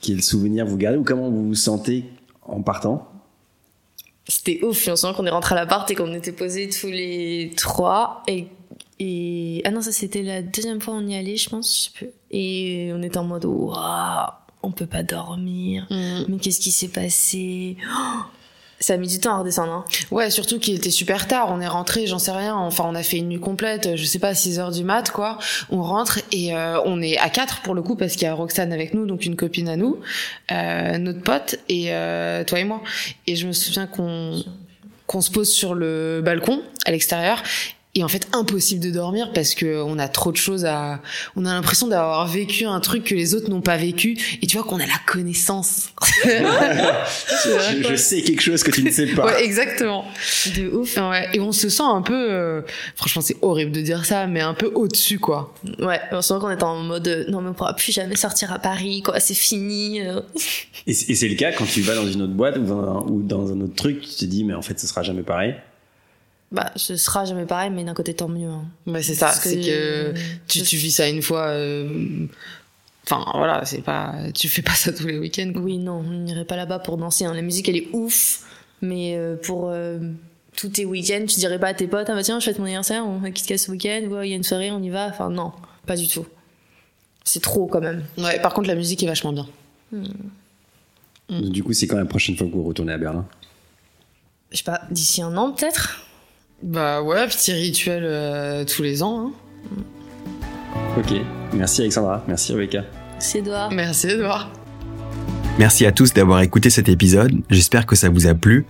Quel 0.00 0.22
souvenir 0.22 0.66
vous 0.66 0.76
gardez 0.76 0.98
ou 0.98 1.04
comment 1.04 1.30
vous 1.30 1.48
vous 1.48 1.54
sentez 1.54 2.04
en 2.42 2.62
partant? 2.62 3.10
C'était 4.26 4.62
ouf. 4.62 4.86
Me 4.88 4.96
souviens 4.96 5.14
qu'on 5.14 5.26
est 5.26 5.30
rentré 5.30 5.54
à 5.54 5.58
l'appart 5.58 5.90
et 5.90 5.94
qu'on 5.94 6.12
était 6.12 6.32
posés 6.32 6.68
tous 6.68 6.88
les 6.88 7.52
trois. 7.56 8.22
Et, 8.28 8.48
et... 8.98 9.62
Ah 9.64 9.70
non, 9.70 9.80
ça 9.80 9.92
c'était 9.92 10.22
la 10.22 10.42
deuxième 10.42 10.80
fois 10.80 10.94
on 10.94 11.06
y 11.06 11.16
allait, 11.16 11.36
je 11.36 11.48
pense. 11.48 11.74
Je 11.74 11.80
sais 11.84 11.90
plus. 11.94 12.10
Et 12.30 12.90
on 12.94 13.02
était 13.02 13.18
en 13.18 13.24
mode, 13.24 13.46
waouh, 13.46 14.30
on 14.62 14.70
peut 14.70 14.86
pas 14.86 15.02
dormir. 15.02 15.86
Mm. 15.90 16.24
Mais 16.28 16.36
qu'est-ce 16.38 16.60
qui 16.60 16.70
s'est 16.70 16.88
passé? 16.88 17.76
Oh 17.90 18.22
Ça 18.80 18.94
a 18.94 18.96
mis 18.96 19.08
du 19.08 19.18
temps 19.18 19.34
à 19.34 19.38
redescendre. 19.38 19.72
Hein. 19.72 19.84
Ouais, 20.10 20.30
surtout 20.30 20.58
qu'il 20.58 20.74
était 20.76 20.90
super 20.90 21.26
tard. 21.26 21.48
On 21.50 21.60
est 21.60 21.68
rentré, 21.68 22.06
j'en 22.06 22.18
sais 22.18 22.30
rien. 22.30 22.54
Enfin, 22.54 22.84
on 22.86 22.94
a 22.94 23.02
fait 23.02 23.18
une 23.18 23.28
nuit 23.28 23.40
complète, 23.40 23.96
je 23.96 24.04
sais 24.04 24.18
pas, 24.18 24.34
6 24.34 24.58
heures 24.60 24.70
du 24.70 24.84
mat, 24.84 25.10
quoi. 25.10 25.38
On 25.70 25.82
rentre 25.82 26.20
et 26.30 26.54
euh, 26.54 26.80
on 26.84 27.02
est 27.02 27.18
à 27.18 27.28
quatre 27.28 27.62
pour 27.62 27.74
le 27.74 27.82
coup 27.82 27.96
parce 27.96 28.12
qu'il 28.12 28.22
y 28.22 28.26
a 28.26 28.34
Roxane 28.34 28.72
avec 28.72 28.94
nous, 28.94 29.06
donc 29.06 29.24
une 29.24 29.36
copine 29.36 29.68
à 29.68 29.76
nous, 29.76 29.98
euh, 30.52 30.98
notre 30.98 31.22
pote 31.22 31.56
et 31.68 31.92
euh, 31.92 32.44
toi 32.44 32.60
et 32.60 32.64
moi. 32.64 32.82
Et 33.26 33.36
je 33.36 33.46
me 33.46 33.52
souviens 33.52 33.86
qu'on 33.86 34.42
qu'on 35.06 35.22
se 35.22 35.30
pose 35.30 35.50
sur 35.50 35.74
le 35.74 36.20
balcon 36.22 36.62
à 36.84 36.90
l'extérieur 36.90 37.42
et 37.98 38.04
en 38.04 38.08
fait 38.08 38.28
impossible 38.32 38.82
de 38.82 38.90
dormir 38.90 39.30
parce 39.34 39.54
que 39.54 39.82
on 39.82 39.98
a 39.98 40.08
trop 40.08 40.32
de 40.32 40.36
choses 40.36 40.64
à 40.64 41.00
on 41.36 41.44
a 41.44 41.52
l'impression 41.52 41.88
d'avoir 41.88 42.26
vécu 42.26 42.64
un 42.64 42.80
truc 42.80 43.04
que 43.04 43.14
les 43.14 43.34
autres 43.34 43.50
n'ont 43.50 43.60
pas 43.60 43.76
vécu. 43.76 44.16
Et 44.42 44.46
tu 44.46 44.56
vois 44.56 44.66
qu'on 44.66 44.80
a 44.80 44.86
la 44.86 45.00
connaissance. 45.06 45.90
Je, 46.24 47.88
je, 47.88 47.94
sais 47.94 48.22
quelque 48.22 48.42
chose 48.42 48.62
que 48.62 48.70
tu 48.70 48.82
ne 48.82 48.90
sais 48.90 49.06
pas. 49.06 49.26
Ouais, 49.26 49.44
exactement. 49.44 50.04
De 50.56 50.68
ouf. 50.68 50.96
Ouais 50.96 51.28
et 51.32 51.40
on 51.40 51.52
se 51.52 51.68
sent 51.68 51.82
un 51.84 52.02
peu 52.02 52.30
euh, 52.30 52.62
franchement 52.94 53.22
c'est 53.22 53.36
horrible 53.42 53.72
de 53.72 53.80
dire 53.80 54.04
ça 54.04 54.26
mais 54.26 54.40
un 54.40 54.54
peu 54.54 54.70
au 54.74 54.88
dessus 54.88 55.18
quoi. 55.18 55.54
Ouais 55.78 56.00
on 56.12 56.22
sent 56.22 56.34
qu'on 56.40 56.50
est 56.50 56.62
en 56.62 56.82
mode 56.82 57.08
euh, 57.08 57.24
non 57.28 57.40
mais 57.40 57.50
on 57.50 57.54
pourra 57.54 57.74
plus 57.74 57.92
jamais 57.92 58.16
sortir 58.16 58.52
à 58.52 58.58
Paris 58.58 59.02
quoi 59.02 59.20
c'est 59.20 59.34
fini 59.34 60.00
euh. 60.00 60.20
et 60.86 60.92
c'est 60.92 61.28
le 61.28 61.34
cas 61.34 61.52
quand 61.52 61.66
tu 61.66 61.80
vas 61.80 61.94
dans 61.94 62.06
une 62.06 62.22
autre 62.22 62.32
boîte 62.34 62.56
ou 62.58 62.64
dans, 62.64 62.80
un, 62.80 63.06
ou 63.08 63.22
dans 63.22 63.52
un 63.52 63.60
autre 63.60 63.74
truc 63.74 64.00
tu 64.00 64.14
te 64.14 64.24
dis 64.24 64.44
mais 64.44 64.54
en 64.54 64.62
fait 64.62 64.78
ce 64.78 64.86
sera 64.86 65.02
jamais 65.02 65.22
pareil 65.22 65.54
bah, 66.50 66.72
ce 66.76 66.96
sera 66.96 67.24
jamais 67.24 67.44
pareil, 67.44 67.70
mais 67.70 67.84
d'un 67.84 67.94
côté, 67.94 68.14
tant 68.14 68.28
mieux. 68.28 68.48
Hein. 68.48 68.64
Ouais, 68.86 69.02
c'est 69.02 69.14
ça. 69.14 69.32
C'est 69.32 69.60
que, 69.60 70.14
tu, 70.46 70.62
tu 70.62 70.76
vis 70.76 70.92
ça 70.92 71.08
une 71.08 71.22
fois. 71.22 71.48
Euh... 71.48 72.26
Enfin, 73.04 73.24
voilà, 73.34 73.64
c'est 73.64 73.82
pas. 73.82 74.14
Tu 74.34 74.48
fais 74.48 74.62
pas 74.62 74.74
ça 74.74 74.92
tous 74.92 75.06
les 75.06 75.18
week-ends. 75.18 75.52
Oui, 75.56 75.78
non, 75.78 76.04
on 76.06 76.10
n'irait 76.10 76.44
pas 76.44 76.56
là-bas 76.56 76.78
pour 76.78 76.96
danser. 76.96 77.24
Hein. 77.24 77.34
La 77.34 77.42
musique, 77.42 77.68
elle 77.68 77.76
est 77.76 77.88
ouf, 77.92 78.44
mais 78.82 79.16
euh, 79.16 79.36
pour 79.36 79.68
euh, 79.68 79.98
tous 80.56 80.68
tes 80.68 80.84
week-ends, 80.84 81.24
tu 81.26 81.38
dirais 81.38 81.58
pas 81.58 81.68
à 81.68 81.74
tes 81.74 81.86
potes, 81.86 82.08
ah 82.10 82.14
bah 82.14 82.22
tiens, 82.22 82.40
je 82.40 82.44
fête 82.44 82.58
mon 82.58 82.64
anniversaire, 82.64 83.06
on 83.06 83.18
va 83.18 83.30
quitter 83.30 83.56
ce 83.58 83.70
week-end, 83.70 84.00
il 84.22 84.28
y 84.28 84.32
a 84.32 84.36
une 84.36 84.42
soirée, 84.42 84.70
on 84.70 84.82
y 84.82 84.90
va. 84.90 85.06
Enfin, 85.06 85.30
non, 85.30 85.52
pas 85.86 85.96
du 85.96 86.08
tout. 86.08 86.26
C'est 87.24 87.42
trop 87.42 87.66
quand 87.66 87.80
même. 87.80 88.04
Ouais, 88.16 88.40
par 88.40 88.54
contre, 88.54 88.68
la 88.68 88.74
musique 88.74 89.02
est 89.02 89.06
vachement 89.06 89.32
bien. 89.32 89.46
Hmm. 89.92 91.50
Du 91.50 91.62
coup, 91.62 91.74
c'est 91.74 91.86
quand 91.86 91.98
la 91.98 92.06
prochaine 92.06 92.36
fois 92.36 92.46
que 92.46 92.52
vous 92.52 92.64
retournez 92.64 92.92
à 92.92 92.98
Berlin? 92.98 93.26
Je 94.50 94.56
sais 94.56 94.64
pas, 94.64 94.82
d'ici 94.90 95.20
un 95.20 95.36
an 95.36 95.52
peut-être? 95.52 96.04
Bah 96.62 97.02
ouais, 97.02 97.26
petit 97.28 97.52
rituel 97.52 98.02
euh, 98.04 98.64
tous 98.64 98.82
les 98.82 99.02
ans. 99.02 99.26
Hein. 99.26 99.82
Ok, 100.98 101.12
merci 101.52 101.82
Alexandra, 101.82 102.24
merci 102.26 102.52
Rebecca. 102.52 102.84
Merci 103.12 103.38
Edouard. 103.38 103.70
Merci 103.70 104.08
Edouard. 104.08 104.50
Merci 105.58 105.86
à 105.86 105.92
tous 105.92 106.12
d'avoir 106.12 106.40
écouté 106.40 106.70
cet 106.70 106.88
épisode, 106.88 107.32
j'espère 107.50 107.86
que 107.86 107.96
ça 107.96 108.08
vous 108.08 108.26
a 108.26 108.34
plu. 108.34 108.64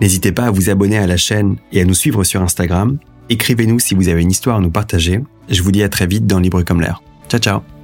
N'hésitez 0.00 0.32
pas 0.32 0.44
à 0.44 0.50
vous 0.50 0.70
abonner 0.70 0.96
à 0.96 1.06
la 1.06 1.16
chaîne 1.16 1.56
et 1.72 1.80
à 1.80 1.84
nous 1.84 1.94
suivre 1.94 2.24
sur 2.24 2.40
Instagram. 2.40 2.98
Écrivez-nous 3.28 3.78
si 3.78 3.94
vous 3.94 4.08
avez 4.08 4.22
une 4.22 4.30
histoire 4.30 4.56
à 4.56 4.60
nous 4.60 4.70
partager. 4.70 5.20
Je 5.48 5.62
vous 5.62 5.72
dis 5.72 5.82
à 5.82 5.88
très 5.88 6.06
vite 6.06 6.26
dans 6.26 6.38
Libre 6.38 6.62
comme 6.62 6.80
l'air. 6.80 7.02
Ciao 7.28 7.40
ciao 7.40 7.79